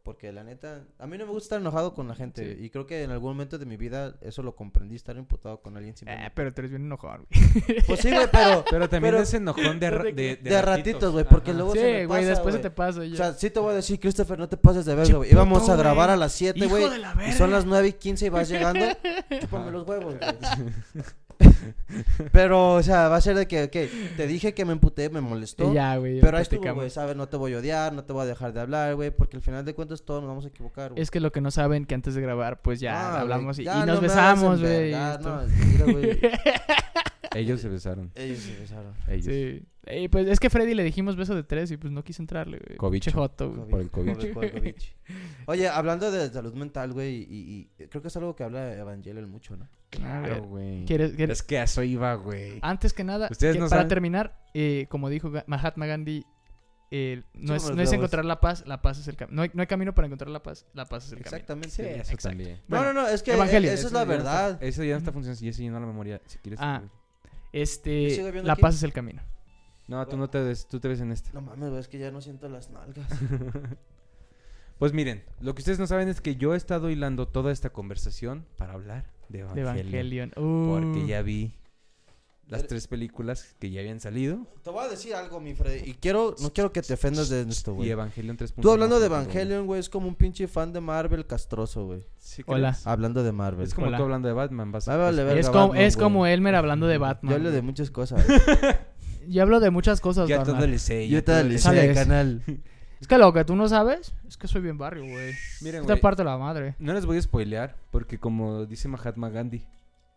[0.03, 2.57] Porque la neta, a mí no me gusta estar enojado con la gente.
[2.57, 2.65] Sí.
[2.65, 5.77] Y creo que en algún momento de mi vida eso lo comprendí, estar imputado con
[5.77, 7.83] alguien sin Eh, pero tú eres bien enojado, güey.
[7.87, 11.51] Pues sí, güey, pero Pero también Pero- es enojón de, de, de, ratitos, güey, porque
[11.51, 11.59] Ajá.
[11.59, 13.05] luego Sí, se me güey, pasa, después se te pasa.
[13.05, 13.13] ya.
[13.13, 15.31] O sea, sí te voy a decir, Christopher, no te pases de verga, güey.
[15.33, 16.99] Íbamos a grabar a las 7, Hijo güey.
[16.99, 18.87] la Y son las 9 y 15 y vas llegando.
[19.41, 21.05] Chúpame los huevos, güey.
[22.33, 25.21] Pero, o sea, va a ser de que, ok, te dije que me emputé, me
[25.21, 25.73] molestó.
[25.73, 26.21] Ya, güey.
[26.21, 27.17] Pero ahí estuvo, güey, ¿sabes?
[27.17, 29.43] No te voy a odiar, no te voy a dejar de hablar, güey, porque al
[29.43, 31.03] final de cuentas todos nos vamos a equivocar, güey.
[31.03, 33.65] Es que lo que no saben que antes de grabar, pues ya Ah, hablamos y,
[33.65, 34.93] ya y no nos hagas besamos, güey.
[34.93, 35.41] no.
[37.35, 38.11] Ellos se besaron.
[38.17, 38.93] Ellos se besaron.
[39.07, 39.27] Ellos.
[39.27, 39.63] Sí.
[39.89, 42.59] Y pues es que Freddy le dijimos beso de tres y pues no quiso entrarle,
[42.59, 42.77] güey.
[43.55, 43.71] Güey.
[43.71, 44.13] Por el COVID.
[44.15, 44.75] Por el- por el COVID.
[45.47, 49.31] Oye, hablando de salud mental, güey, y, y creo que es algo que habla Evangelion
[49.31, 49.69] mucho, ¿no?
[49.91, 50.85] Claro, güey.
[50.87, 52.59] ¿quieres- quieres- Es que a eso iba, güey.
[52.63, 56.25] Antes que nada, Ustedes que- no para saben- terminar, eh, como dijo Mahatma Gandhi,
[56.93, 59.37] eh, no, es, no es encontrar la paz, la paz es el camino.
[59.37, 61.71] No hay, no hay camino para encontrar la paz, la paz es el Exactamente.
[61.71, 62.29] Sí, eso exacto.
[62.29, 62.61] también.
[62.69, 63.65] No, Bueno, no, no, es que Evangelion.
[63.73, 64.63] eh, esa es Eso la ya no está- verdad.
[64.63, 65.45] Eso ya no está funcionando.
[65.45, 66.21] Ya se llenó la memoria.
[66.27, 66.59] Si quieres.
[66.63, 66.83] Ah.
[67.53, 68.63] Este, la aquí.
[68.63, 69.23] paz es el camino.
[69.89, 70.69] No, tú no te ves.
[70.69, 71.31] Tú te ves en este.
[71.33, 73.09] No mames, güey, es que ya no siento las nalgas.
[74.79, 77.69] Pues miren, lo que ustedes no saben es que yo he estado hilando toda esta
[77.71, 79.79] conversación para hablar de De Evangelion.
[79.79, 80.33] Evangelion.
[80.37, 81.53] Uh, Porque ya vi
[82.47, 84.45] las Pero- tres películas que ya habían salido.
[84.65, 87.43] Te voy a decir algo, mi Freddy, y quiero, no quiero que te ofendas de
[87.43, 87.91] esto, Y güey.
[87.91, 88.55] Evangelion 3.
[88.61, 92.05] Tú hablando de Evangelion, güey, es como un pinche fan de Marvel castroso, güey.
[92.19, 92.77] Sí, Hola.
[92.85, 93.65] Hablando de Marvel.
[93.67, 93.99] Es como Hola.
[93.99, 94.73] tú hablando de Batman.
[94.73, 97.31] Vas vale Es como, Batman, es como Elmer hablando de Batman.
[97.31, 98.25] Yo hablo de muchas cosas.
[99.29, 100.71] Yo hablo de muchas cosas, Ya todo carnal.
[100.73, 101.09] le sé.
[101.09, 101.97] Yo te todo le le sé, Sales.
[101.97, 102.43] canal.
[103.01, 105.35] Es que lo que tú no sabes es que soy bien barrio, güey.
[105.63, 106.75] Miren, Esta güey, parte de la madre.
[106.79, 109.65] no les voy a spoilear porque como dice Mahatma Gandhi,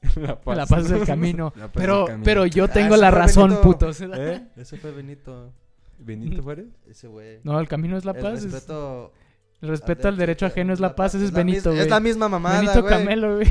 [0.15, 1.53] la paz, La paz es el camino.
[1.55, 2.23] La paz es pero, el camino.
[2.25, 3.61] pero yo Ah, tengo la razón, Benito.
[3.63, 4.01] putos.
[4.01, 4.43] ¿Eh?
[4.57, 5.51] Ese fue Benito.
[5.99, 6.65] ¿Benito Juárez?
[6.89, 7.39] Ese güey.
[7.43, 8.43] No, el camino es la El paz.
[8.43, 9.13] es- respeto
[9.61, 11.15] el respeto al derecho ajeno es la paz.
[11.15, 11.81] Ese es la Benito, güey.
[11.81, 12.93] Es la misma mamada, Benito güey.
[12.93, 13.47] Camelo, güey.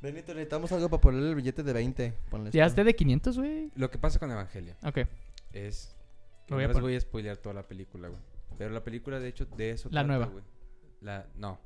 [0.00, 2.12] Benito, necesitamos algo para ponerle el billete de 20.
[2.30, 3.70] Ponle Ya esté de 500, güey.
[3.74, 4.98] Lo que pasa con Evangelion Ok.
[5.52, 5.96] es
[6.48, 8.20] Lo voy no a les voy a spoilear toda la película, güey.
[8.58, 10.42] Pero la película de hecho de eso La trata, nueva.
[11.00, 11.60] La no.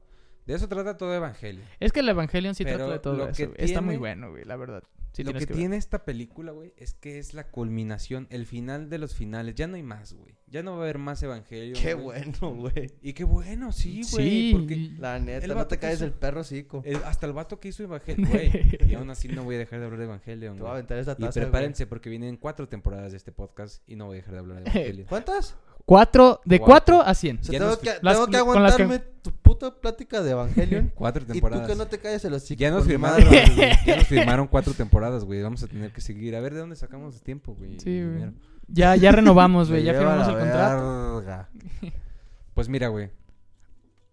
[0.46, 1.64] De eso trata todo Evangelion.
[1.80, 3.52] Es que el Evangelion sí Pero trata de todo eso.
[3.56, 4.82] Está muy tiene- bueno, güey, la verdad.
[5.12, 8.98] Sí lo que, tiene esta película, güey, es que es la culminación, el final de
[8.98, 9.54] los finales.
[9.54, 10.36] Ya no hay más, güey.
[10.46, 11.80] Ya no va a haber más Evangelion.
[11.82, 12.92] Qué bueno, güey.
[13.00, 14.28] Y qué bueno, sí, güey.
[14.30, 14.50] Sí.
[14.52, 16.82] Porque La neta, El no te caes hizo- del perro, cico.
[16.84, 18.50] el- hasta el vato que hizo Evangelion, güey.
[18.90, 20.98] y aún así no voy a dejar de hablar de Evangelion, Te voy a aventar
[20.98, 24.20] esa Y taza, prepárense porque vienen cuatro temporadas de este podcast y no voy a
[24.20, 25.08] dejar de hablar de Evangelion.
[25.08, 25.56] ¿Cuántas?
[25.86, 26.96] 4, de Cuatro.
[26.96, 27.38] 4 a 100.
[27.38, 30.92] O sea, tengo que, las- tengo que que- aguantarme tu puta plática de Evangelion.
[30.94, 31.68] Cuatro y tú temporadas.
[31.68, 32.58] que no te calles el hocico.
[32.60, 33.18] Ya nos firmaron,
[33.86, 35.42] ya nos firmaron cuatro temporadas, güey.
[35.42, 36.34] Vamos a tener que seguir.
[36.36, 37.78] A ver de dónde sacamos el tiempo, güey.
[37.80, 38.30] Sí, güey.
[38.68, 39.84] Ya, ya renovamos, güey.
[39.84, 41.16] Ya firmamos la el contrato.
[41.16, 41.48] verga.
[42.54, 43.10] Pues mira, güey.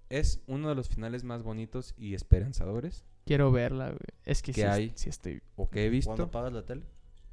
[0.10, 4.00] Es uno de los finales más bonitos y esperanzadores Quiero verla, güey.
[4.26, 4.92] Es que ¿Qué sí, hay?
[4.96, 5.42] sí estoy.
[5.56, 6.84] o que he ¿Cuándo visto, apagas la tele?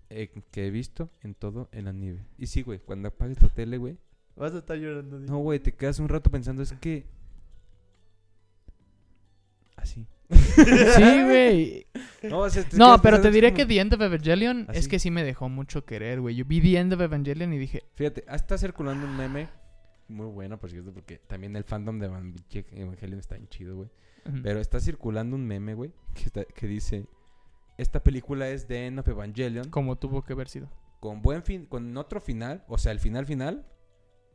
[0.09, 2.25] eh, que he visto en todo el anime.
[2.39, 3.99] Y sí, güey, cuando apagues la tele, güey.
[4.37, 5.19] Vas a estar llorando.
[5.19, 7.07] No, güey, te quedas un rato pensando, es que
[9.77, 10.07] así.
[10.31, 11.87] Sí, güey.
[12.23, 14.67] No, o sea, te No, quedas pero te diré como- que The End of Evangelion
[14.73, 16.37] es que sí me dejó mucho querer, güey.
[16.37, 19.49] Yo vi The End of Evangelion y dije, Fíjate, ah, está circulando un meme
[20.09, 22.35] muy bueno, por cierto, porque también el fandom de Evan-
[22.73, 23.89] Evangelion está bien chido, güey.
[24.43, 27.07] Pero está circulando un meme, güey, que, está- que dice,
[27.79, 30.69] esta película es de End of Evangelion como tuvo que haber sido.
[31.01, 33.67] con buen fin, con otro final, o sea, el final final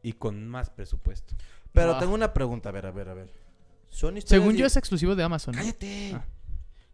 [0.06, 1.34] y con más presupuesto.
[1.74, 2.00] Pero Ah.
[2.00, 3.30] tengo una pregunta, a ver, a ver, a ver.
[3.90, 5.56] Son Según di- yo es exclusivo de Amazon.
[5.56, 5.62] ¿no?
[5.62, 6.12] ¡Cállate!
[6.14, 6.24] Ah.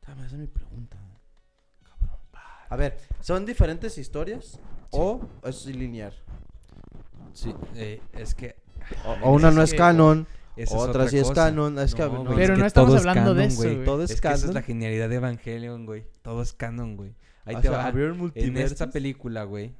[0.07, 0.97] Dame, esa es mi pregunta.
[1.83, 2.17] Cabrón.
[2.69, 4.59] A ver, ¿son diferentes historias
[4.91, 6.13] o es lineal?
[7.33, 8.55] Sí, eh, es que
[9.23, 11.45] O, una es no es que canon, esa es otra sí es cosa.
[11.45, 11.79] canon.
[11.79, 13.61] Es que, No, no, Pero es no que estamos todo es hablando de canon, eso,
[13.75, 13.85] güey.
[13.85, 14.55] Todo es, Es que esa es canon.
[14.55, 16.05] la genialidad de Evangelion, güey.
[16.21, 17.13] Todo es canon, güey.
[17.45, 17.89] Ahí O te sea, va.
[18.35, 19.73] En esta película, güey,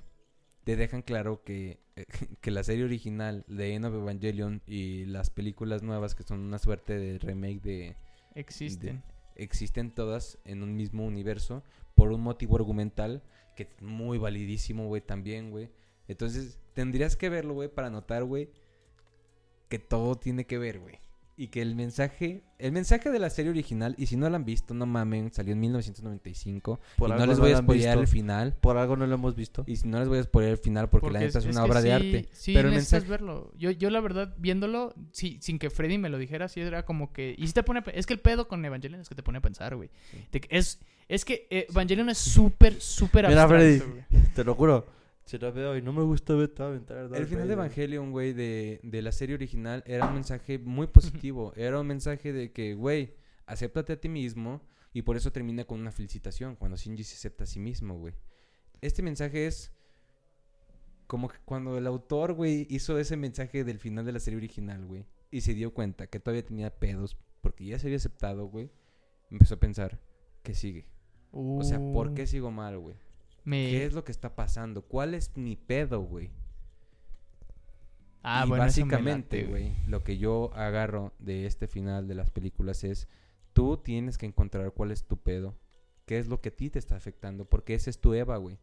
[0.63, 1.79] te dejan claro que,
[2.41, 6.59] que la serie original de End of Evangelion y las películas nuevas, que son una
[6.59, 7.97] suerte de remake de...
[8.33, 9.03] Existen.
[9.35, 11.63] existen todas en un mismo universo
[11.95, 13.23] por un motivo argumental
[13.57, 15.69] que es muy validísimo, güey, también, güey.
[16.07, 18.49] Entonces, tendrías que verlo, güey, para notar, güey,
[19.67, 21.00] que todo tiene que ver, güey.
[21.41, 24.45] Y que el mensaje, el mensaje de la serie original, y si no la han
[24.45, 26.79] visto, no mamen, salió en 1995.
[26.97, 28.53] Por y algo no les voy a spoilear el final.
[28.61, 29.63] Por algo no lo hemos visto.
[29.65, 31.81] Y si no les voy a spoilear el final porque, la neta es, una obra
[31.81, 32.29] de arte.
[32.31, 33.23] Sí, pero el necesitas mensaje...
[33.23, 33.51] verlo.
[33.57, 37.11] Yo, yo la verdad, viéndolo, sí, sin que Freddy me lo dijera, sí era como
[37.11, 37.33] que...
[37.35, 39.41] Y si te pone Es que el pedo con Evangelion es que te pone a
[39.41, 39.89] pensar, güey.
[40.49, 43.81] Es, es que eh, Evangelion es súper, súper Mira, Freddy.
[44.35, 45.00] Te lo juro.
[45.37, 47.53] Veo y no me gusta El final de.
[47.53, 50.87] Evangelion, güey, de, de la serie original era un mensaje muy
[51.25, 51.53] positivo.
[51.55, 53.15] Era un mensaje de que, güey,
[53.45, 54.61] acéptate a ti mismo.
[54.93, 58.13] Y por eso termina con una felicitación, cuando Shinji se acepta a sí mismo, güey.
[58.81, 59.71] Este mensaje es
[61.07, 64.85] como que cuando el autor, güey, hizo ese mensaje del final de la serie original,
[64.85, 65.05] güey.
[65.29, 68.69] Y se dio cuenta que todavía tenía pedos porque ya se había aceptado, güey.
[69.29, 69.99] Empezó a pensar,
[70.43, 70.87] ¿qué sigue?
[71.31, 72.95] O sea, ¿por Uh, qué sigo mal, güey?
[73.43, 74.81] Me- ¿Qué es lo que está pasando?
[74.83, 76.29] ¿Cuál es mi pedo, güey?
[78.23, 82.83] Ah, y bueno, básicamente, güey, lo que yo agarro de este final de las películas
[82.83, 83.07] es,
[83.53, 85.57] tú tienes que encontrar cuál es tu pedo,
[86.05, 88.59] qué es lo que a ti te está afectando, porque ese es tu Eva, güey.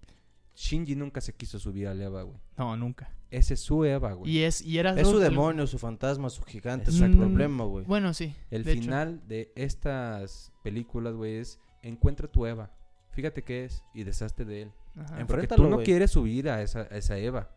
[0.55, 2.39] Shinji nunca se quiso subir al Eva, güey.
[2.57, 3.11] No, nunca.
[3.31, 4.31] Ese es su Eva, güey.
[4.31, 7.15] Y es, y era Es su demonio, su fantasma, su gigante, Exacto.
[7.15, 7.85] su problema, güey.
[7.85, 8.35] Bueno, sí.
[8.51, 8.83] El de hecho.
[8.83, 12.73] final de estas películas, güey, es encuentra tu Eva.
[13.19, 14.73] Fíjate qué es y deshazte de él.
[14.97, 15.27] Ajá.
[15.27, 17.51] Porque tú no quieres subir a esa, a esa Eva.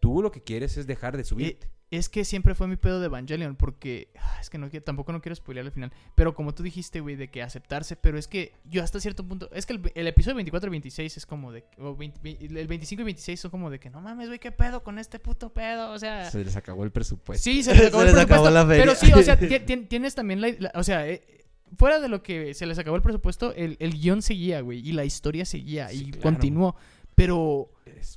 [0.00, 1.68] Tú lo que quieres es dejar de subirte.
[1.92, 5.12] Es que siempre fue mi pedo de Evangelion, porque ah, es que no quiero- tampoco
[5.12, 5.92] no quiero spoilear al final.
[6.16, 9.48] Pero como tú dijiste, güey, de que aceptarse, pero es que yo hasta cierto punto,
[9.52, 12.66] es que el, el episodio 24 y 26 es como de, o 20 ve- el
[12.68, 15.52] 25 y 26 son como de que no mames, güey, qué pedo con este puto
[15.52, 16.30] pedo, o sea.
[16.30, 17.42] Se les acabó el presupuesto.
[17.42, 18.84] Sí, se les acabó, Se el les acabó presupuesto, la feria.
[18.84, 21.22] Pero sí, o sea, ti- ti- tienes también la, la- o sea, eh,
[21.76, 24.92] fuera de lo que se les acabó el presupuesto, el, el guion seguía, güey, y
[24.92, 26.22] la historia seguía Sí, y claro.
[26.22, 26.76] continuó.
[27.16, 27.70] Pero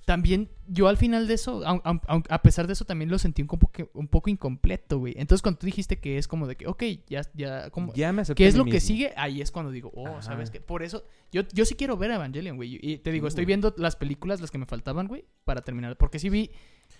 [0.05, 3.41] también yo al final de eso, aun- aun- a pesar de eso, también lo sentí
[3.41, 5.13] un poco, un poco incompleto, güey.
[5.17, 7.93] Entonces cuando tú dijiste que es como de que, ok, ya, ya, como...
[7.93, 9.11] Ya me ¿Qué a es lo que sigue?
[9.17, 10.21] Ahí es cuando digo, oh, Ajá.
[10.21, 10.61] ¿sabes qué?
[10.61, 12.79] Por eso, yo, yo sí quiero ver Evangelion, güey.
[12.81, 13.47] Y te digo, Sí, estoy güey.
[13.47, 15.97] viendo las películas, las que me faltaban, güey, para terminar.
[15.97, 16.51] Porque sí vi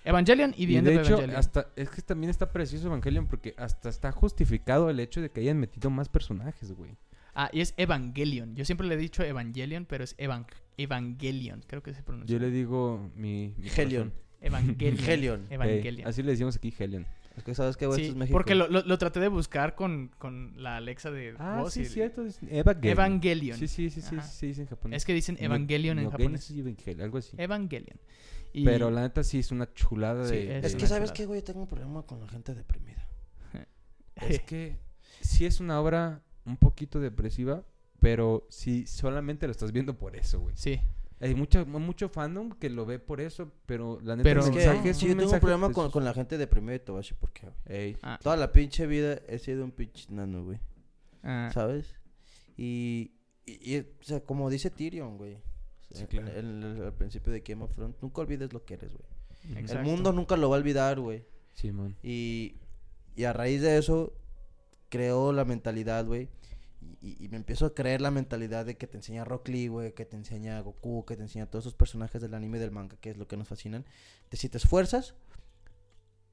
[0.06, 1.40] Evangelion y The Y End de of hecho, Evangelion.
[1.40, 5.42] hasta, es que también está precioso Evangelion porque hasta está justificado el hecho de que
[5.42, 6.92] hayan metido más personajes, güey.
[7.36, 8.56] Ah, y es Evangelion.
[8.56, 10.46] Yo siempre le he dicho Evangelion, pero es Evan-
[10.78, 12.32] Evangelion, creo que se pronuncia.
[12.36, 13.54] Yo le digo mi...
[13.58, 14.14] mi Helion.
[14.42, 14.98] Evangelion.
[15.10, 15.48] Helion.
[15.50, 16.08] Evangelion.
[16.08, 17.06] así le decimos aquí Helion.
[17.36, 18.34] Es que sabes que, güey, Sí, esto es México.
[18.34, 21.82] porque lo, lo- lo traté de buscar con, con la Alexa de Ah, voz sí,
[21.82, 22.24] y- cierto.
[22.26, 22.92] es Evangelion.
[22.94, 23.58] Evangelion.
[23.58, 24.98] Sí, sí, sí, sí, sí, dice en japonés.
[24.98, 26.50] Es que dicen No- Evangelion en no, japonés.
[26.52, 27.36] Evangelion, algo así.
[27.40, 28.00] Evangelion.
[28.54, 30.60] Y- Pero la neta sí es una chulada Sí, de...
[30.60, 31.42] es Es de- que, ¿sabes qué, güey?
[31.42, 33.08] Tengo un problema con la gente deprimida.
[34.16, 34.78] Es que
[35.22, 37.64] sí es una obra un poquito depresiva,
[38.00, 40.56] pero sí solamente lo estás viendo por eso, güey.
[40.56, 40.80] Sí.
[41.24, 44.50] Hay mucha, mucho fandom que lo ve por eso, pero la neta Pero es
[44.82, 45.92] que es sí, yo tengo un problema con, precioso.
[45.92, 47.56] con la gente deprimida y te voy a decir por qué, güey.
[47.80, 50.60] Ey, Ah, Toda la pinche vida he sido un pinche nano, güey.
[51.24, 51.96] ah, ¿Sabes?
[52.58, 53.12] Y,
[53.46, 55.36] y, y, o sea, como dice Tyrion, güey.
[55.36, 56.28] O sea, Sí, claro.
[56.40, 59.58] en- en- al principio de Game of Thrones, nunca olvides lo que eres, güey.
[59.62, 59.82] Exacto.
[59.82, 61.24] El mundo nunca lo va a olvidar, güey.
[61.54, 61.96] Simón.
[62.04, 62.56] Y,
[63.16, 64.14] y a raíz de eso,
[64.90, 66.30] creó la mentalidad, güey.
[67.02, 69.94] Y, y me empiezo a creer la mentalidad de que te enseña Rock Lee, güey,
[69.94, 72.98] que te enseña Goku, que te enseña todos esos personajes del anime y del manga,
[73.00, 73.86] que es lo que nos fascinan.
[74.32, 75.16] De si te esfuerzas,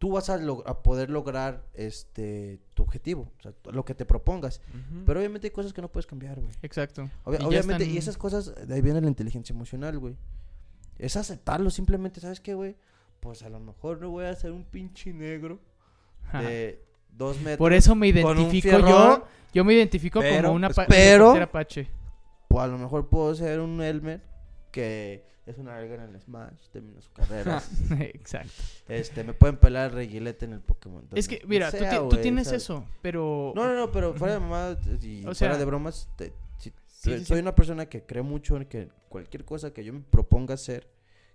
[0.01, 0.39] tú vas a,
[0.83, 4.63] poder lograr este tu objetivo, o sea, lo que te propongas.
[4.71, 5.05] Ujú.
[5.05, 6.53] Pero obviamente hay cosas que no puedes cambiar, güey.
[6.63, 7.11] Exacto.
[7.27, 10.17] Y obviamente, están- y esas cosas, de ahí viene la inteligencia emocional, güey.
[10.99, 12.77] Es aceptarlo, simplemente, ¿sabes qué, güey?
[13.21, 15.61] Pues a lo mejor no voy a ser un pinche negro
[16.33, 16.83] de
[17.17, 17.59] dos metros.
[17.59, 19.27] Por eso me un identifico fierrón, yo.
[19.53, 21.89] Yo me identifico Pero, como una pues, pero- apache.
[22.49, 24.21] O a lo mejor puedo ser un Elmer
[24.73, 27.63] que es una verga en el Smash, terminó su carrera.
[28.01, 28.53] Exacto.
[28.89, 31.05] este, me pueden pelar reguilete en el Pokémon.
[31.15, 33.53] Es que, mira, tú, tienes eso, pero...
[33.57, 37.19] No, no, no, pero fuera de mamá y O fuera de bromas, te- si- sí,
[37.19, 37.43] sí, soy sí.
[37.43, 40.89] una persona que cree mucho en que cualquier cosa que yo me proponga hacer,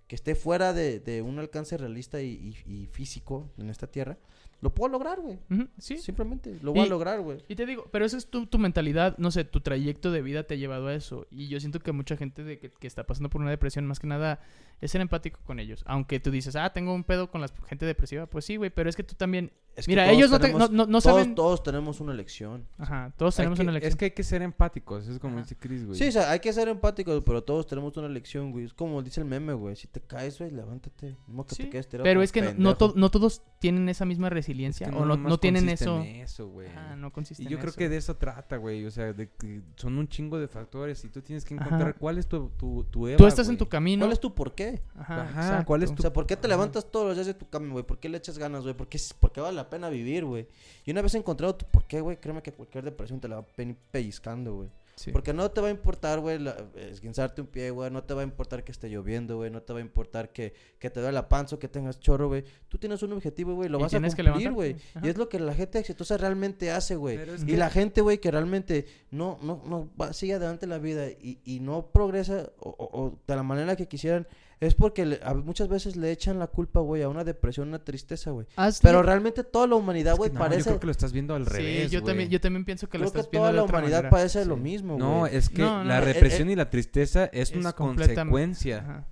[0.06, 4.16] que esté fuera de, de un alcance realista y, y- y físico en esta tierra,
[4.60, 5.38] lo puedo lograr, güey.
[5.78, 5.98] Sí.
[5.98, 7.38] Simplemente lo voy a lograr, güey.
[7.48, 10.44] Y te digo, pero esa es tu, tu mentalidad, no sé, tu trayecto de vida
[10.44, 11.26] te ha llevado a eso.
[11.30, 14.00] Y yo siento que mucha gente de que, que está pasando por una depresión, más
[14.00, 14.40] que nada,
[14.80, 15.84] es ser empático con ellos.
[15.86, 18.88] Aunque tú dices, ah, tengo un pedo con la gente depresiva, pues sí, güey, pero
[18.88, 19.52] es que tú también...
[19.76, 21.34] Es que Mira, ellos no, te- tenemos- no, no- no todos, saben...
[21.34, 22.66] todos tenemos una elección.
[22.78, 23.90] Ajá, todos tenemos que- una elección.
[23.90, 25.42] Es que hay que ser empáticos, es como Ajá.
[25.42, 25.98] dice Chris, güey.
[25.98, 28.64] Sí, o sea, hay que ser empáticos, pero todos tenemos una lección, güey.
[28.64, 29.76] Es como dice el meme, güey.
[29.76, 31.14] Si te caes, güey, levántate.
[31.28, 32.76] No que Sí, te quedes tirado pero es que no, no, pendejo.
[32.76, 36.00] to- no todos tienen esa misma Es resiliencia que o no, no tienen consiste eso.
[36.00, 36.68] en eso, güey.
[36.68, 37.78] Ajá, no consiste Y en yo creo eso.
[37.78, 38.84] que de eso trata, güey.
[38.86, 41.66] O sea, de que son un chingo de factores y tú tienes que Ajá.
[41.66, 44.00] encontrar cuál es tu, tu, tu Eva, Tú estás en tu camino.
[44.06, 44.80] ¿Cuál es tu por qué?
[44.94, 46.00] Ajá, Ajá, ¿cuál es exacto.
[46.00, 47.84] O sea, ¿por qué te levantas todos los días de tu cama, güey?
[47.84, 48.74] ¿Por qué le echas ganas, güey?
[48.74, 50.46] ¿Por qué, por qué vale la pena vivir, güey?
[50.84, 53.42] Y una vez encontrado tu por qué, güey, créeme que cualquier depresión te la va
[53.42, 54.68] a venir pellizcando, güey.
[54.96, 55.12] Sí.
[55.12, 56.38] Porque no te va a importar, güey,
[56.76, 57.90] esguinzarte un pie, güey.
[57.90, 59.50] No te va a importar que esté lloviendo, güey.
[59.50, 62.28] No te va a importar que, que te duele la panza o que tengas chorro,
[62.28, 62.44] güey.
[62.68, 63.68] Tú tienes un objetivo, güey.
[63.68, 64.00] Lo vas a
[64.32, 64.76] cumplir, güey.
[65.02, 67.18] Y es lo que la gente exitosa realmente hace, güey.
[67.42, 71.08] Y que- la gente, güey, que realmente no, no, no va, sigue adelante la vida
[71.10, 74.26] y, y no progresa o, o- o de la manera que quisieran,
[74.60, 77.84] es porque le- a- muchas veces le echan la culpa, güey, a una depresión, una
[77.84, 78.46] tristeza, güey.
[78.82, 80.60] Pero realmente toda la humanidad, Es que güey, no, parece...
[80.60, 82.06] Yo creo que lo estás viendo al Sí, revés, yo güey.
[82.10, 83.98] también, yo también pienso que lo creo que estás viendo toda de la otra humanidad
[83.98, 84.10] manera.
[84.10, 84.60] padece lo Sí.
[84.62, 85.36] mismo, No, güey.
[85.36, 87.72] es que No, no, la no, eh, represión eh, y la tristeza es, Es una
[87.74, 88.78] consecuencia.
[88.78, 89.06] Ajá.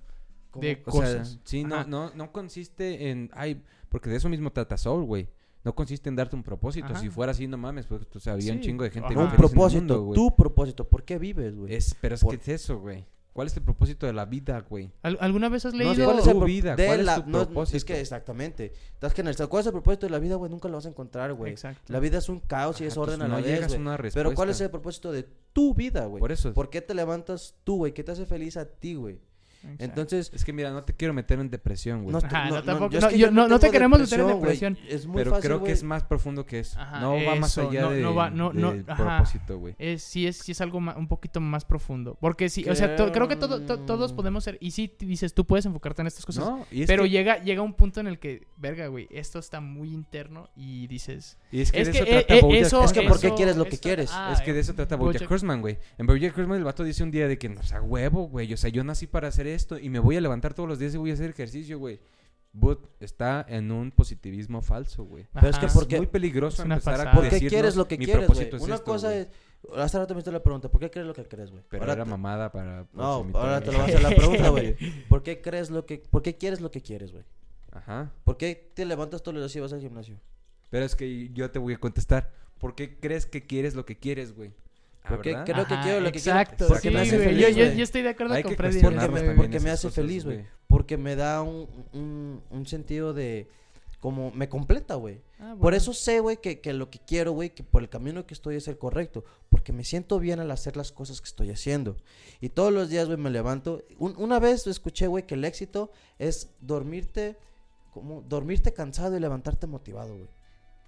[0.55, 1.39] De O sea, cosas.
[1.43, 1.85] sí, no, Ajá.
[1.89, 5.27] no, no consiste en, ay, porque de eso mismo trata Soul, güey.
[5.65, 6.85] No consiste en darte un propósito.
[6.87, 6.99] Ajá.
[6.99, 9.19] Si fuera así, no mames, pues o sea, había un Sí, chingo de gente ajá.
[9.19, 11.73] un infeliz en el propósito, mundo, tu propósito, ¿por qué vives, güey?
[11.73, 13.05] Es, pero es Por- que es eso, güey.
[13.35, 14.89] ¿Cuál es el propósito de la vida, güey?
[15.01, 16.05] ¿Al- ¿Alguna vez has No, leído?
[16.05, 16.75] ¿Cuál es tu vida?
[16.77, 17.75] de ¿Cuál es tu no, propósito?
[17.75, 18.71] es que exactamente.
[18.93, 19.49] Estás generalizando.
[19.49, 20.49] ¿Cuál es el propósito de la vida, güey?
[20.49, 21.51] Nunca lo vas a encontrar, güey.
[21.51, 21.91] Exacto.
[21.91, 23.75] La vida es un caos y es orden pues a la no vez, llegas a
[23.77, 24.63] una Pero ¿cuál es respuesta.
[24.63, 26.21] el propósito de tu vida, güey?
[26.21, 26.53] Por eso.
[26.53, 27.93] ¿Por qué te levantas tú, güey?
[27.93, 29.19] ¿Qué te hace feliz a ti, güey?
[29.73, 29.83] Exacto.
[30.01, 32.11] Entonces, Es que mira, no te quiero meter en depresión, güey.
[32.13, 34.77] no, Ajá, no, tampoco- no, yo- no- no te queremos meter en depresión.
[34.87, 36.79] Es muy pero fácil, creo que es más profundo que eso.
[36.79, 39.17] Ajá, no va más eso, allá no- de, no va- no- no- del ajá.
[39.17, 39.75] propósito, güey.
[39.77, 42.17] Es, sí, es, sí es algo un poquito más profundo.
[42.19, 44.57] Porque sí, o sea, to- creo que todo- to- todos podemos ser.
[44.61, 46.45] Y sí, dices, tú puedes enfocarte en estas cosas.
[46.45, 49.39] No, y es pero que, llega, llega un punto en el que, verga, güey, esto
[49.39, 51.37] está muy interno y dices.
[51.51, 53.01] y es que es de que, eso eh, trata eh, BoJack eso- Es que.
[53.03, 54.09] ¿por qué eso- quieres lo que quieres?
[54.13, 55.77] ah, Es que de eso trata BoJack Horseman, güey.
[55.97, 58.53] En BoJack Horseman el vato dice un día de que, o sea, huevo, güey.
[58.53, 60.93] O sea, yo nací para hacer esto y me voy a levantar todos los días
[60.93, 61.99] y voy a hacer ejercicio, güey.
[62.53, 65.27] But está en un positivismo falso, güey.
[65.33, 65.73] Pero es que Ajá.
[65.73, 67.11] ¿por Es muy peligroso Es empezar a pasada.
[67.13, 68.47] ¿Por qué decirnos, quieres lo que quieres, güey?
[68.47, 69.19] es Una esto, cosa güey".
[69.21, 69.27] es...
[69.75, 71.63] Hace rato me hiciste la pregunta, ¿por qué crees lo que crees, güey?
[71.69, 72.81] Pero Ahora era te- mamada para...
[72.93, 74.75] No, proximitar, ahora te lo voy a hacer la pregunta, güey.
[75.09, 75.97] ¿Por qué crees lo que...
[75.97, 77.23] ¿Por qué quieres lo que quieres, güey?
[77.71, 78.13] Ajá.
[78.23, 80.15] ¿Por qué te levantas todos los días y vas al gimnasio?
[80.69, 82.31] Pero es que yo te voy a contestar.
[82.57, 84.53] ¿Por qué crees que quieres lo que quieres, güey?
[85.05, 85.45] Ah, ¿Por qué ¿verdad?
[85.45, 86.39] creo que quiero lo que quiero?
[86.39, 87.77] exacto, Porque sí, me hace feliz, yo, yo- güey.
[87.77, 88.81] yo estoy de acuerdo Hay con Freddy.
[88.81, 89.33] Porque, tema.
[89.35, 90.45] porque me hace cosas, feliz, güey.
[90.67, 93.47] Porque me da un, un, un sentido de...
[93.99, 95.21] Como me completa, güey.
[95.39, 95.77] Ah, Por bueno.
[95.77, 98.55] eso sé, güey, que, que lo que quiero, güey, que por el camino que estoy
[98.55, 99.23] es el correcto.
[99.49, 101.97] Porque me siento bien al hacer las cosas que estoy haciendo.
[102.39, 103.83] Y todos los días, güey, me levanto.
[103.97, 107.35] Un- una vez escuché, güey, que el éxito es dormirte,
[107.93, 110.29] como, dormirte cansado y levantarte motivado, güey.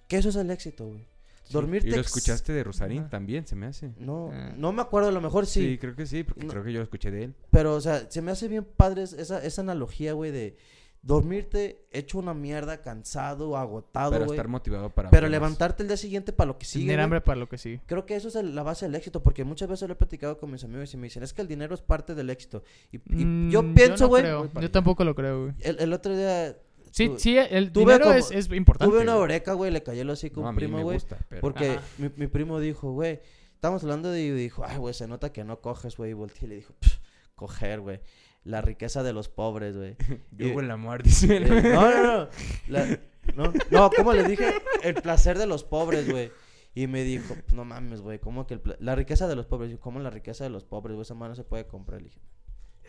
[0.08, 1.08] Que eso es el éxito, güey.
[1.48, 3.10] Sí, Dormirte Y lo escuchaste de Rosarín Ajá.
[3.10, 3.92] también, se me hace.
[3.98, 4.54] No, Ah.
[4.58, 5.78] no me acuerdo, a lo mejor Sí, sí.
[5.78, 6.52] creo que sí, porque No.
[6.52, 7.34] creo que yo lo escuché de él.
[7.52, 10.58] Pero, o sea, se me hace bien padre esa, esa analogía, güey, de
[11.04, 14.36] dormirte hecho una mierda, cansado, agotado, Para güey.
[14.36, 15.10] estar motivado para...
[15.10, 16.86] Pero levantarte el día siguiente para lo que sigue.
[16.88, 17.82] Tener hambre para lo que sigue.
[17.86, 20.38] Creo que eso es el- la base del éxito, porque muchas veces lo he platicado
[20.38, 22.64] con mis amigos y me dicen, es que el dinero es parte del éxito.
[22.92, 24.40] Y, y Mm, yo pienso, no güey, creo.
[24.40, 25.54] voy para Yo tampoco lo creo, güey.
[25.62, 26.58] el, el otro día
[26.98, 28.92] Sí, Tu- sí, el tuve dinero como- es, es importante.
[28.92, 31.00] tuve una oreca, güey, le cayó el hocico No, a un primo, güey.
[31.30, 31.42] pero...
[31.42, 33.20] Porque mi, mi primo dijo, güey,
[33.54, 34.22] estamos hablando de...
[34.22, 36.12] Y dijo, ay, güey, se nota que no coges, güey.
[36.12, 36.98] Y volteé y le dijo, "Pff,
[37.36, 38.00] coger, güey.
[38.44, 39.96] la riqueza de los pobres, güey.
[40.32, 41.38] Yo hubo el amor, dice.
[41.38, 42.30] Eh, no, no, no.
[42.68, 43.00] La-
[43.36, 44.54] no, no, ¿cómo le dije?
[44.84, 46.32] El placer de los pobres, güey.
[46.74, 49.70] Y me dijo, no mames, güey, ¿cómo que el pla- la riqueza de los pobres?
[49.72, 51.02] Yo, ¿Cómo la riqueza de los pobres, güey?
[51.04, 52.02] Esa mano no se puede comprar.
[52.02, 52.22] Le dije,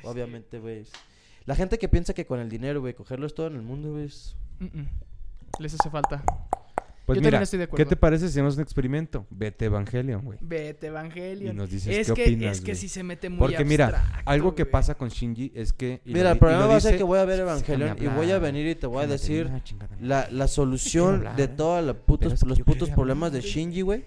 [0.04, 0.86] obviamente, güey.
[1.48, 3.92] La gente que piensa que con el dinero, güey, cogerlo es todo en el mundo,
[3.92, 4.04] güey.
[4.04, 4.88] es- Mm, mm.
[5.60, 6.22] Les hace falta.
[7.06, 7.88] Pues Yo mira, también estoy de ¿qué acuerdo.
[7.88, 9.24] te parece si hacemos un experimento?
[9.30, 10.38] Vete Evangelion, güey.
[10.42, 11.54] Vete, Evangelion.
[11.54, 14.20] Y nos dices es qué que, opinas, Es que sí se mete muy Porque mira,
[14.26, 16.02] algo que pasa con Shinji es que...
[16.04, 18.66] Mira, el problema va a ser que voy a ver Evangelion y voy a venir
[18.66, 19.50] y te voy a decir
[20.02, 24.04] la, la solución hablar, de todos los putos, los problemas de Shinji, güey.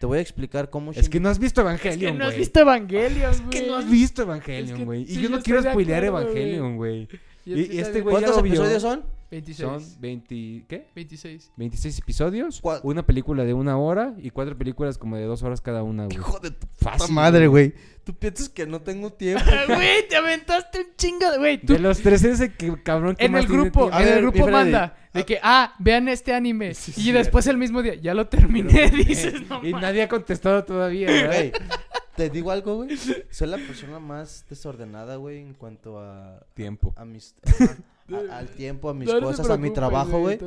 [0.00, 2.18] Te voy a explicar cómo Es que no has visto Es Evangelion, que güey.
[2.18, 3.36] no has visto Evangelion, güey.
[3.36, 5.04] Es que no has visto Es Evangelion, que güey.
[5.04, 6.04] sí, y yo yo no quiero spoilear.
[6.04, 7.06] Evangelion, güey.
[7.44, 9.04] Y- y este güey ¿Cuántos episodios son?
[9.30, 9.68] 26.
[9.68, 10.64] Son 20...
[10.66, 10.86] ¿Qué?
[10.94, 11.52] 26.
[11.56, 12.60] 26 episodios.
[12.62, 12.80] ¿Cuál?
[12.82, 16.16] Una película de una hora y cuatro películas como de dos horas cada una, güey.
[16.16, 17.74] Hijo de tu Fácil, puta madre, güey.
[18.02, 19.44] Tú piensas que no tengo tiempo.
[19.68, 21.38] Güey, te aventaste un chingo de...
[21.38, 23.90] Güey, tú De los tres ese que, cabrón que en más el tiene grupo.
[23.92, 26.74] A en ver, el grupo manda de que, ah, vean este anime.
[26.74, 30.08] Sí, y sí, después el mismo día, ya lo terminé, dices, no y nadie ha
[30.08, 31.26] contestado todavía.
[31.26, 31.52] Güey,
[32.16, 32.96] te digo algo, güey.
[33.30, 36.94] Soy la persona más desordenada, güey, en cuanto a, Tiempo.
[36.96, 37.34] a mis...
[37.60, 40.38] a- al tiempo, a mis No, cosas, a mi trabajo, güey.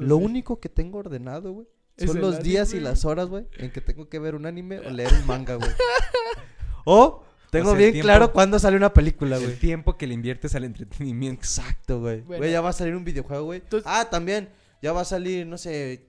[0.00, 1.66] Lo único que tengo ordenado, güey,
[2.04, 4.90] son los días y las horas, güey, en que tengo que ver un anime o
[4.90, 5.70] leer un manga, güey.
[6.84, 7.24] O
[7.58, 9.56] tengo O sea, el bien tiempo- claro cuándo sale una película, El güey.
[9.58, 11.40] tiempo que le inviertes al entretenimiento.
[11.40, 12.20] Exacto, güey.
[12.20, 12.38] Bueno.
[12.40, 13.60] Güey, ya va a salir un videojuego, güey.
[13.60, 14.48] Entonces- Ah, también,
[14.82, 16.06] ya va a salir, no sé,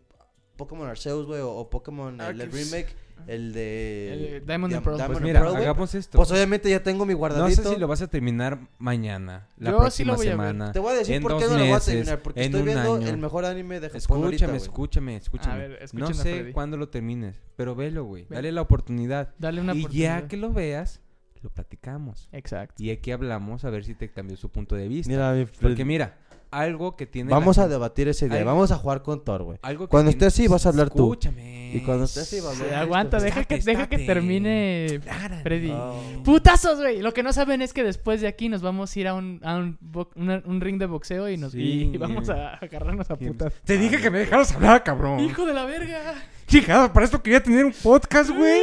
[0.58, 2.96] Pokémon Arceus, güey, o, o Pokémon, el, el remake,
[3.28, 4.38] el de...
[4.38, 4.96] El Diamond and Diam- Pearl.
[4.98, 6.18] Diamond Pues and mira, Pearl, hagamos esto.
[6.18, 7.62] Pues obviamente ya tengo mi no guardadito.
[7.64, 10.38] sé si lo vas a terminar mañana, la Yo sí próxima lo voy a ver.
[10.38, 10.72] semana.
[10.72, 12.22] Te voy a decir en por qué dos no lo voy a meses, terminar.
[12.22, 13.08] Porque en estoy un viendo año.
[13.10, 15.54] el mejor anime de Japón Escúchame, escúchame, escúchame.
[15.54, 16.52] A ver, no sé Freddy.
[16.54, 18.26] cuándo lo termines, pero velo, güey.
[18.30, 19.34] Dale la oportunidad.
[19.38, 20.22] Dale una y oportunidad.
[20.22, 21.02] ya que lo veas,
[21.46, 22.28] lo platicamos.
[22.32, 22.82] Exacto.
[22.84, 25.12] Y aquí hablamos a ver si te cambió su punto de vista.
[25.12, 26.18] Mira, mi Porque mira,
[26.52, 28.40] algo que tiene Vamos a gente- debatir ese día.
[28.40, 29.60] Algo- Vamos a jugar con Thor, güey.
[29.62, 31.04] algo que Cuando tiene- estés así, vas a hablar tú.
[31.14, 31.76] Escúchame.
[31.76, 35.36] Y cuando estés así, va a hablar aguanta, deja que, Estate, deja que termine Claro.
[35.44, 35.72] Freddy.
[35.72, 36.02] Oh.
[36.24, 37.02] Putazos, güey.
[37.02, 39.40] Lo que no saben es que después de aquí nos vamos a ir a un,
[39.44, 41.92] a un, bo- una- un ring de boxeo y, nos, Sí.
[41.94, 43.54] y vamos a agarrarnos a putas.
[43.66, 45.20] Te dije que me dejaras hablar, cabrón.
[45.20, 46.16] ¡Hijo de la verga!
[46.48, 48.62] Chingada, para esto quería tener un podcast, güey.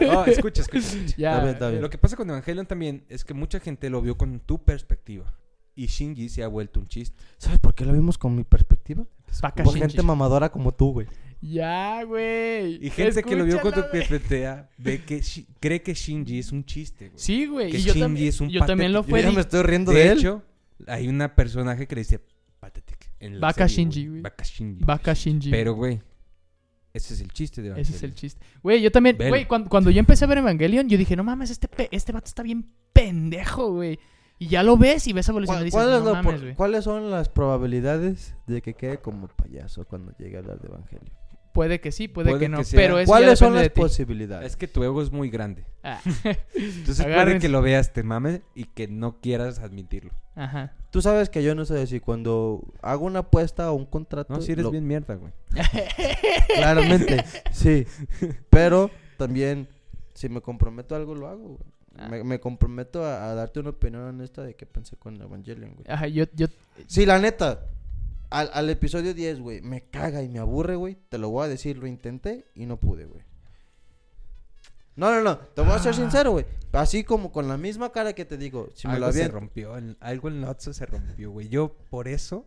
[0.00, 0.80] No, escucha, escucha.
[0.80, 1.14] escucha.
[1.16, 1.30] ya.
[1.32, 1.82] Está bien, está bien.
[1.82, 5.32] Lo que pasa con Evangelion también es que mucha gente lo vio con tu perspectiva.
[5.74, 7.16] Y Shinji se ha vuelto un chiste.
[7.38, 9.04] ¿Sabes por qué lo vimos con mi perspectiva?
[9.40, 9.88] Paca Por Shinji.
[9.88, 11.06] gente mamadora como tú, güey.
[11.42, 12.84] Ya, güey.
[12.84, 14.08] Y gente que lo vio con tu Escúchala, güey.
[14.08, 17.18] perspectiva ve que Shi- cree que Shinji es un chiste, güey.
[17.18, 17.70] Sí, güey.
[17.70, 19.10] que Y yo, Shinji también, es un yo también lo patético.
[19.16, 19.22] fue.
[19.22, 20.18] Yo ya me estoy riendo De de, él.
[20.18, 20.42] hecho,
[20.86, 22.20] hay una personaje que le dice
[22.58, 24.20] pathetic en la serie, Shinji, güey.
[24.22, 24.84] Baka Shinji.
[24.84, 25.50] Baka Shinji.
[25.50, 26.00] Pero, güey,
[26.96, 27.96] ese es el chiste de Ese Evangelion.
[27.96, 28.46] es el chiste.
[28.62, 29.30] Güey, yo también, Velo.
[29.30, 32.12] güey, cuando, cuando yo empecé a ver Evangelion, yo dije, no mames, este, pe- este
[32.12, 33.98] vato está bien pendejo, güey.
[34.38, 36.32] Y ya lo ves y ves evolución y ¿Cuál- dices, cuál es no la mames,
[36.34, 36.54] por- güey.
[36.54, 41.12] ¿Cuáles son las probabilidades de que quede como payaso cuando llegue a hablar de Evangelio?
[41.56, 42.58] Puede que sí, puede, Puede que no.
[42.58, 43.80] que pero eso ya ¿Cuáles son las de ti.
[43.80, 44.46] posibilidades?
[44.52, 45.64] Es que tu ego es muy grande.
[45.82, 46.00] Ah,
[46.54, 47.40] Entonces puede Agárrense.
[47.40, 50.12] que lo veas, te mames y que no quieras admitirlo.
[50.34, 50.74] Ajá.
[50.90, 54.34] Tú sabes que yo no sé si cuando hago una apuesta o un contrato...
[54.34, 55.32] No, si eres lo- bien mierda, güey.
[56.56, 57.86] Claramente, sí.
[58.50, 59.68] Pero también,
[60.14, 61.58] si me comprometo a algo, lo hago, güey.
[61.98, 62.08] Ah.
[62.10, 65.86] Me, me comprometo a, a darte una opinión honesta de qué pensé con Evangelion, güey.
[65.88, 66.46] Ajá, yo, yo,
[66.86, 67.60] Sí, la neta.
[68.30, 70.96] Al, al episodio 10, güey, me caga y me aburre, güey.
[71.08, 73.22] Te lo voy a decir, lo intenté y no pude, güey.
[74.96, 75.36] No, no, no.
[75.38, 75.96] Te voy a ser Ah.
[75.96, 76.46] sincero, güey.
[76.72, 78.70] Así como con la misma cara que te digo.
[78.74, 79.32] Si me algo lo se habían...
[79.32, 81.48] rompió, el- algo en Lotso se rompió, güey.
[81.48, 82.46] Yo por eso,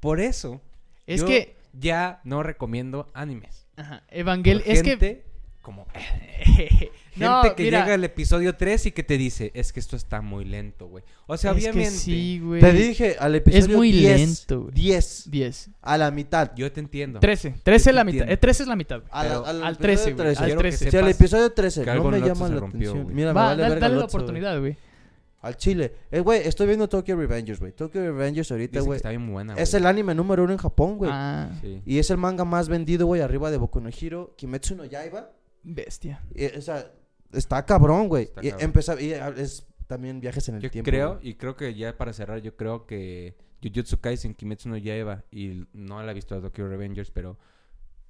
[0.00, 0.60] por eso,
[1.06, 3.66] es yo que, ya no recomiendo animes.
[3.76, 5.24] ajá, Evangel, es que,
[6.44, 9.72] gente como no, gente que mira, llega al episodio 3 y que te dice, es
[9.72, 11.04] que esto está muy lento, güey.
[11.26, 12.60] O sea, es que obviamente sí, güey.
[12.60, 14.20] Te dije al episodio muy 10.
[14.20, 14.74] lento, güey.
[14.74, 15.30] 10.
[15.30, 15.70] 10.
[15.82, 16.50] A la mitad.
[16.56, 17.20] yo te entiendo.
[17.20, 17.54] 13.
[17.62, 18.28] 13 es la mitad.
[18.28, 19.02] Eh, 13 es la mitad.
[19.10, 20.90] A la- al, al episodio 13, güey, al Quiero que 13.
[20.90, 23.02] Si al episodio 13 que no me llama se la rompió, atención.
[23.04, 23.14] güey.
[23.14, 24.76] Mira, me Va, vale dale, dale la oportunidad, güey.
[25.42, 25.92] Al chile.
[26.10, 27.72] Eh, güey, estoy viendo Tokyo Revengers, güey.
[27.72, 28.96] Tokyo Revengers ahorita, que güey.
[28.96, 29.82] está bien buena, Es güey.
[29.82, 31.10] el anime número uno en Japón, güey.
[31.12, 31.82] Ah, Sí.
[31.84, 35.30] Y es el manga más vendido, güey, arriba de Boku no Hero, Kimetsu no Yaiba.
[35.64, 36.22] Bestia.
[36.34, 36.92] Y, o sea,
[37.32, 38.24] está cabrón, güey.
[38.24, 40.90] Está Y empezó- y es también viajes en el Yo tiempo.
[40.90, 41.28] creo, güey.
[41.30, 45.66] y creo que ya para cerrar, yo creo que Jujutsu Kaisen, Kimetsu no Yaiba, y
[45.72, 47.38] no la he visto a Tokyo Revengers, pero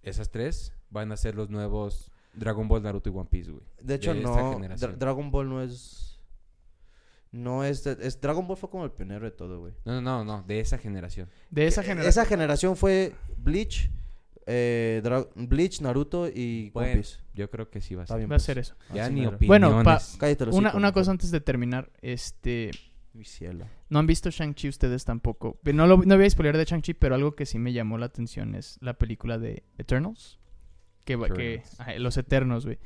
[0.03, 3.65] esas tres van a ser los nuevos Dragon Ball, Naruto y One Piece, güey.
[3.81, 4.59] De hecho, de no.
[4.59, 6.19] Dra- Dragon Ball no es.
[7.31, 8.21] No es, de- es.
[8.21, 9.75] Dragon Ball fue como el pionero de todo, güey.
[9.85, 11.29] No, no, no, no, de esa generación.
[11.51, 12.09] De esa Eh, generación.
[12.11, 13.91] Esa generación fue Bleach,
[14.47, 17.19] eh, Dra- Bleach, Naruto y Bueno, One Piece.
[17.35, 18.17] Yo creo que sí va a ser.
[18.19, 18.43] bien, Va a pues.
[18.45, 18.75] ser eso.
[18.95, 19.49] Ya Así ni opiniones.
[19.49, 22.71] Bueno, pa- Cállate los Una, cosa antes de terminar, este...
[23.13, 23.65] Mi cielo.
[23.91, 25.61] No han visto Shang-Chi ustedes tampoco.
[25.73, 28.07] No, lo, no voy a spoiler de Shang-Chi, pero algo que sí me llamó la
[28.07, 30.41] atención es la película de Eternals.
[31.05, 31.81] Que, va- que Eternals.
[31.81, 32.79] ajá, Los Eternos, güey.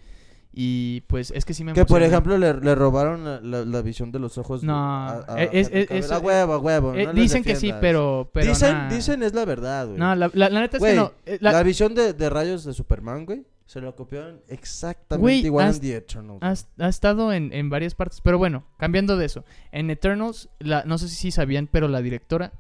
[0.61, 3.81] Y pues es que sí me Que por ejemplo le, le robaron la, la- la
[3.81, 4.65] visión de los ojos.
[4.65, 6.05] No, a- a es- Henry es- Cavill.
[6.05, 6.95] eso- A huevo, a huevo.
[6.95, 8.29] Eh, no les dicen que sí, pero...
[8.33, 8.89] pero dicen, nah.
[8.89, 9.99] dicen es la verdad, güey.
[9.99, 11.13] No, la, la- la neta es que no.
[11.27, 11.53] eh, la...
[11.53, 15.83] la- visión de, de rayos de Superman, güey, se lo copiaron exactamente igual has- en
[15.83, 16.43] The Eternals.
[16.43, 18.21] ha, ha estado en, en varias partes.
[18.21, 19.45] Pero bueno, cambiando de eso.
[19.71, 22.53] En Eternals, la, no sé si sabían, pero la directora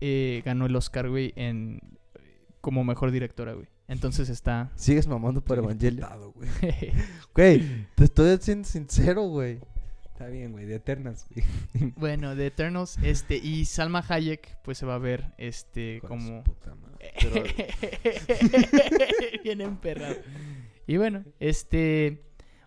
[0.00, 1.80] eh, ganó el Oscar, güey, en,
[2.62, 3.66] como mejor directora, güey.
[3.88, 4.70] Entonces está...
[4.76, 6.32] Sigues mamando por Evangelio.
[6.34, 6.48] güey.
[7.34, 9.60] Güey, te estoy siendo sincero, güey.
[10.12, 11.26] Está bien, güey, de Eternas.
[11.30, 11.92] güey.
[11.96, 13.36] bueno, de Eternals, este...
[13.36, 16.38] Y Salma Hayek, pues se va a ver, este, Con como...
[16.38, 17.12] su puta madre.
[17.20, 17.44] Pero-
[19.44, 20.16] Bien emperrado.
[20.86, 22.22] Y bueno, este.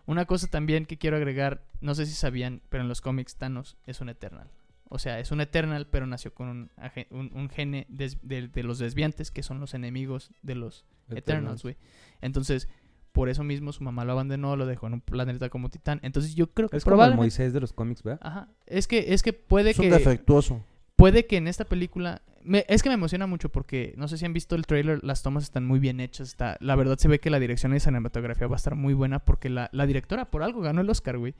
[0.06, 3.76] Una cosa también que quiero agregar, no sé si sabían, pero en los cómics Thanos
[3.86, 4.50] es un Eternal.
[4.90, 6.70] O sea, es un Eternal, pero nació con un,
[7.10, 11.62] un, un gene des- de, de los desviantes, que son los enemigos de los Eternals,
[11.62, 11.76] güey.
[12.20, 12.68] Entonces,
[13.12, 16.00] por eso mismo su mamá lo abandonó, lo dejó en un planeta como Titán.
[16.02, 17.20] Entonces, yo creo que Es como el probablemente.
[17.22, 18.20] Moisés de los cómics, ¿verdad?
[18.22, 18.48] Ajá.
[18.66, 20.62] Es que, es que puede Es un que defectuoso.
[20.96, 24.24] puede que en esta película me- es que me emociona mucho porque no sé si
[24.24, 27.18] han visto el trailer las tomas están muy bien hechas está la verdad se ve
[27.18, 30.42] que la dirección de cinematografía va a estar muy buena porque la, la directora por
[30.42, 31.34] algo ganó el Oscar güey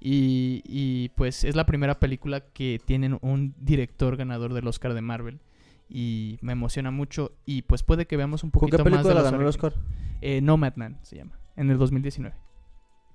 [0.00, 5.02] y, y, pues es la primera película que tienen un director ganador del Oscar de
[5.02, 5.40] Marvel
[5.90, 9.08] y me emociona mucho y pues puede que veamos un ¿Con poquito qué más de
[9.10, 9.48] película los ganó el.
[9.48, 9.74] Oscar?
[10.22, 12.34] Eh, Nomadland se llama en el 2019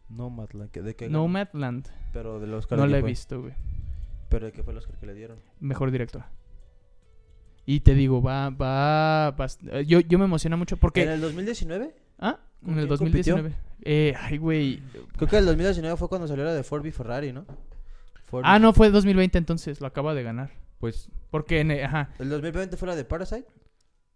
[0.09, 0.69] Nomadland.
[0.71, 1.09] ¿que- ¿De qué?
[1.09, 2.77] Nomadland Pero del Oscar.
[2.77, 3.53] no ¿de la qué he visto güey
[4.29, 5.39] Pero ¿de qué fue el Oscar que le dieron?
[5.59, 6.29] mejor directora
[7.65, 9.47] y te digo va va, va
[9.81, 11.95] yo, yo me emociona mucho porque ¿En el 2019?
[12.19, 13.53] Ah, ¿Con en el quién 2019.
[13.83, 14.81] Eh, ay, güey.
[15.17, 17.45] Creo que el 2019 fue cuando salió la de Ford v Ferrari, ¿no?
[18.25, 20.51] Ford Ah, v- no, fue 2020 entonces, lo acaba de ganar.
[20.79, 23.45] Pues Porque, en, eh, ajá, ¿El 2020 fue la de Parasite?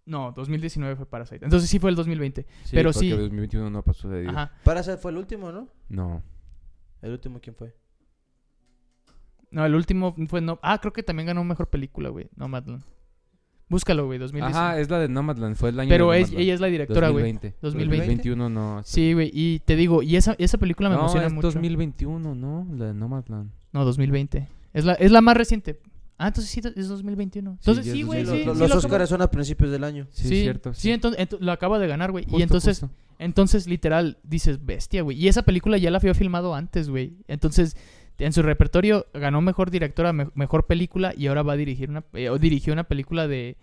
[0.06, 1.46] no, 2019 fue Parasite.
[1.46, 2.46] Entonces sí fue el 2020.
[2.64, 3.10] sí, Pero porque sí.
[3.12, 4.34] 2021 no pasó de Dios.
[4.34, 4.52] Ajá.
[4.64, 5.68] Parasite fue el último, ¿no?
[5.90, 6.24] No.
[7.02, 7.76] ¿El último quién fue?
[9.52, 10.60] No, el último fue no.
[10.62, 12.30] Ah, creo que también ganó mejor película, güey.
[12.36, 12.84] Nomadland.
[13.70, 14.58] Búscalo, güey, 2019.
[14.68, 17.10] Ajá, es la de Nomadland, fue el año Pero de es- ella es la directora,
[17.10, 17.24] güey.
[17.24, 17.56] 2020.
[17.62, 17.98] 2020.
[17.98, 18.82] 2021 no.
[18.84, 21.48] Sí, güey, y te digo, y esa, esa película me no, emociona es mucho.
[21.48, 22.68] 2021, ¿no?
[22.76, 23.52] La de Nomadland.
[23.72, 24.48] No, 2020.
[24.74, 25.80] Es la, es la más reciente.
[26.18, 27.52] Ah, entonces sí, es 2021.
[27.52, 29.84] Entonces sí, güey, Sí, sí, lo- sí, lo- lo los Oscars son a principios del
[29.84, 30.08] año.
[30.12, 30.74] Sí, Sí, es cierto.
[30.74, 32.26] Sí, entonces, ento- lo acaba de ganar, güey.
[32.30, 32.94] Y entonces, justo.
[33.20, 35.18] Entonces, literal, dices, bestia, güey.
[35.22, 37.14] Y esa película ya la había filmado antes, güey.
[37.28, 37.76] Entonces,
[38.20, 42.04] en su repertorio ganó mejor directora, me- mejor película y ahora va a dirigir una,
[42.14, 43.58] eh, o dirigió una película de...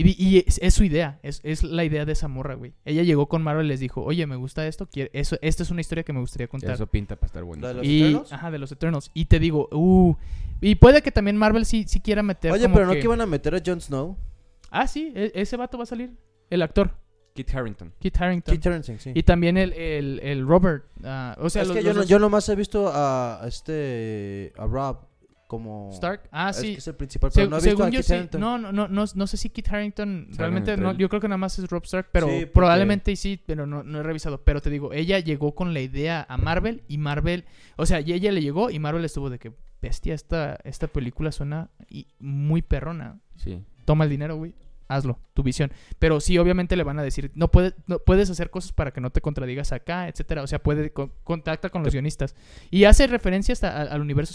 [0.00, 2.72] Y, es, es su idea, es, es la idea de esa morra, güey.
[2.84, 5.70] Ella llegó con Marvel y les dijo, oye, me gusta esto, quiero, eso, esta es
[5.72, 6.70] una historia que me gustaría contar.
[6.70, 7.66] Eso pinta para estar bueno.
[7.66, 8.32] De los y, Eternals?
[8.32, 9.10] ajá, de los Eternals.
[9.12, 10.14] Y te digo, uh,
[10.60, 13.04] y puede que también Marvel sí, sí quiera meter Oye, como pero no que- que
[13.06, 14.16] iban a meter a Jon Snow.
[14.70, 16.12] Ah, sí, e- ese vato va a salir,
[16.48, 16.92] el actor,
[17.44, 17.92] Kit Harrington.
[18.00, 18.54] Kit Harington.
[18.54, 19.12] Kit Harington, sí.
[19.14, 20.84] Y también el, el, el Robert.
[21.04, 23.40] ah, o sea, es los, que los yo, no- dos- yo nomás he visto a
[23.46, 25.06] este a Rob
[25.46, 26.28] como Stark.
[26.30, 26.72] Ah, es sí.
[26.72, 28.12] que es el principal, Se- pero no he visto según a yo Kit sí.
[28.14, 28.40] Harington.
[28.40, 30.92] No, no, no, no, no sé si Kit Harrington en realmente no.
[30.92, 33.82] Yo creo que nada más es Rob Stark, pero Sí, porque- probablemente sí, pero no,
[33.82, 34.42] no he revisado.
[34.42, 37.44] Pero te digo, ella llegó con la idea a Marvel y Marvel,
[37.76, 41.30] o sea, y ella le llegó y Marvel estuvo de que bestia esta esta película
[41.32, 43.18] suena y muy perrona.
[43.36, 43.62] Sí.
[43.86, 44.52] Toma el dinero, güey.
[44.88, 45.70] Hazlo, tu visión.
[45.98, 49.00] Pero sí, obviamente le van a decir, no puedes, no puedes hacer cosas para que
[49.02, 50.42] no te contradigas acá, etcétera.
[50.42, 52.34] O sea, puede con- contacta con los guionistas.
[52.70, 54.32] Y hace referencia hasta a- al universo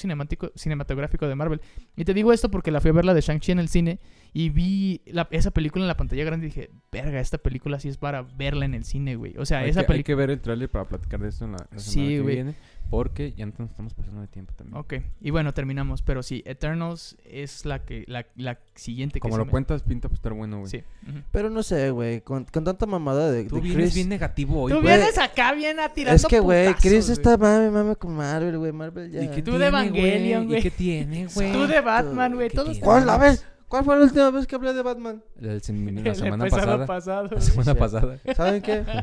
[0.56, 1.62] cinematográfico de Marvel.
[1.96, 4.00] Y te digo esto porque la fui a ver la de Shang-Chi en el cine
[4.34, 7.90] y vi la- esa película en la pantalla grande y dije, verga, esta película sí
[7.90, 9.36] es para verla en el cine, güey.
[9.38, 10.04] O sea, hay, esa que, hay película...
[10.06, 12.36] que ver el tráiler para platicar de esto en la, la Sí, semana que güey.
[12.36, 12.56] viene.
[12.90, 14.78] Porque ya nos estamos pasando de tiempo también.
[14.78, 16.04] Ok, y bueno, terminamos.
[16.04, 19.82] Pero sí, Eternals es la que la, la siguiente que Como se lo me- cuentas,
[19.82, 20.70] pinta para estar bueno, güey.
[20.70, 20.84] Sí.
[21.32, 23.96] Pero no sé, güey, con, con tanta mamada de, Tú de vienes Chris.
[23.96, 24.96] bien negativo hoy, Tú güey.
[24.96, 28.72] vienes acá bien a tirar es que, güey, Chris está mame, mame con Marvel, güey.
[28.72, 29.24] Marvel ya.
[29.24, 30.60] ¿Y qué Tú de tiene, Evangelion, güey.
[30.60, 31.52] ¿Y qué tiene, güey?
[31.52, 32.52] Tú de Batman, güey.
[32.80, 33.10] ¿Cuál?
[33.10, 33.40] A ver,
[33.74, 35.24] ¿cuál fue la última vez que hablé de Batman?
[35.40, 36.86] La, la semana pasada.
[36.86, 37.80] pasado, La semana Sí.
[37.80, 38.20] pasada.
[38.36, 38.84] ¿Saben qué?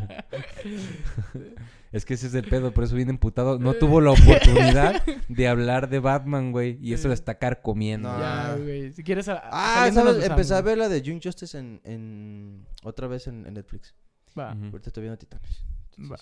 [1.92, 3.58] Es que ese es el pedo, por eso viene emputado.
[3.58, 6.78] No tuvo la oportunidad de hablar de Batman, güey.
[6.80, 8.08] Y eso lo está carcomiendo.
[8.12, 8.16] No.
[8.20, 8.92] Ya, güey.
[8.92, 9.28] Si quieres.
[9.28, 10.30] a- Ah, saliéndonos ¿sabes?
[10.30, 12.64] Empecé a ver la de Young Justice en, en...
[12.84, 13.96] otra vez en, en Netflix.
[14.38, 14.52] Va.
[14.52, 14.66] Ujú.
[14.66, 15.64] Ahorita estoy viendo Titanes.
[16.00, 16.16] Va.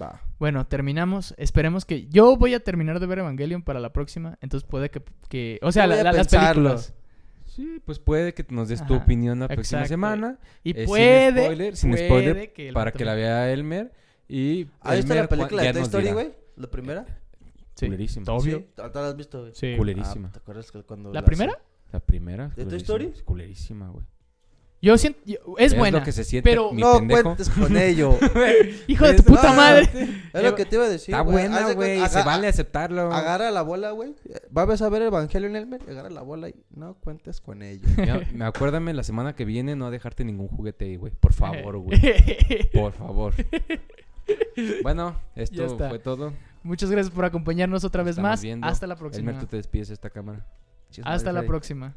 [0.00, 0.20] Va.
[0.38, 1.34] Bueno, terminamos.
[1.38, 2.06] Esperemos que.
[2.08, 4.36] Yo voy a terminar de ver Evangelion para la próxima.
[4.42, 5.02] Entonces puede que.
[5.30, 5.58] que...
[5.62, 6.92] O sea, la- la- las películas.
[7.58, 9.88] Sí, pues puede que nos des tu Ajá, opinión la próxima exacto.
[9.94, 10.38] semana.
[10.62, 13.50] Y Eh, sin puede, spoiler, sin puede spoiler, que el para vato que la vea
[13.52, 13.92] Elmer.
[14.28, 16.14] Y ¿Ahí está la Elmer película ya de Toy nos Story, dirá.
[16.14, 16.32] güey?
[16.54, 17.06] ¿La primera?
[17.74, 18.32] Sí, Culerísima.
[18.32, 18.58] Obvio.
[18.58, 19.52] Sí, ¿tú la has visto, güey?
[19.56, 19.74] Sí.
[19.76, 20.28] Culerísima.
[20.28, 21.60] Ah, ¿Te acuerdas que cuando ¿La la- primera?
[21.90, 22.48] La primera.
[22.50, 23.04] ¿De Toy culerísima, Story?
[23.12, 24.04] es Culerísima, güey.
[24.80, 25.18] Yo siento...
[25.24, 25.98] yo- es buena.
[25.98, 27.22] lo que se siente pero- mi No pendejo.
[27.24, 28.16] cuentes con ello.
[28.86, 29.90] Hijo de tu Es- puta Ah, madre.
[30.32, 31.20] es lo que te iba a decir, Está.
[31.24, 32.06] Haz buena, güey.
[32.08, 33.12] Se vale aceptarlo.
[33.12, 34.14] Agarra la bola, güey.
[34.50, 37.88] Vas a ver Evangelio en Elmer, agarra la bola y no cuentes con ello.
[38.34, 41.12] Me acuérdame la semana que viene no dejarte ningún juguete ahí, güey.
[41.18, 41.98] Por favor, güey.
[42.72, 43.34] Por favor.
[44.82, 46.32] Bueno, esto fue todo.
[46.62, 48.42] Muchas gracias por acompañarnos otra vez estamos más.
[48.42, 48.66] viendo.
[48.66, 49.30] Hasta la próxima.
[49.30, 50.46] Elmer, tú te despides de esta cámara.
[51.02, 51.96] Hasta la próxima.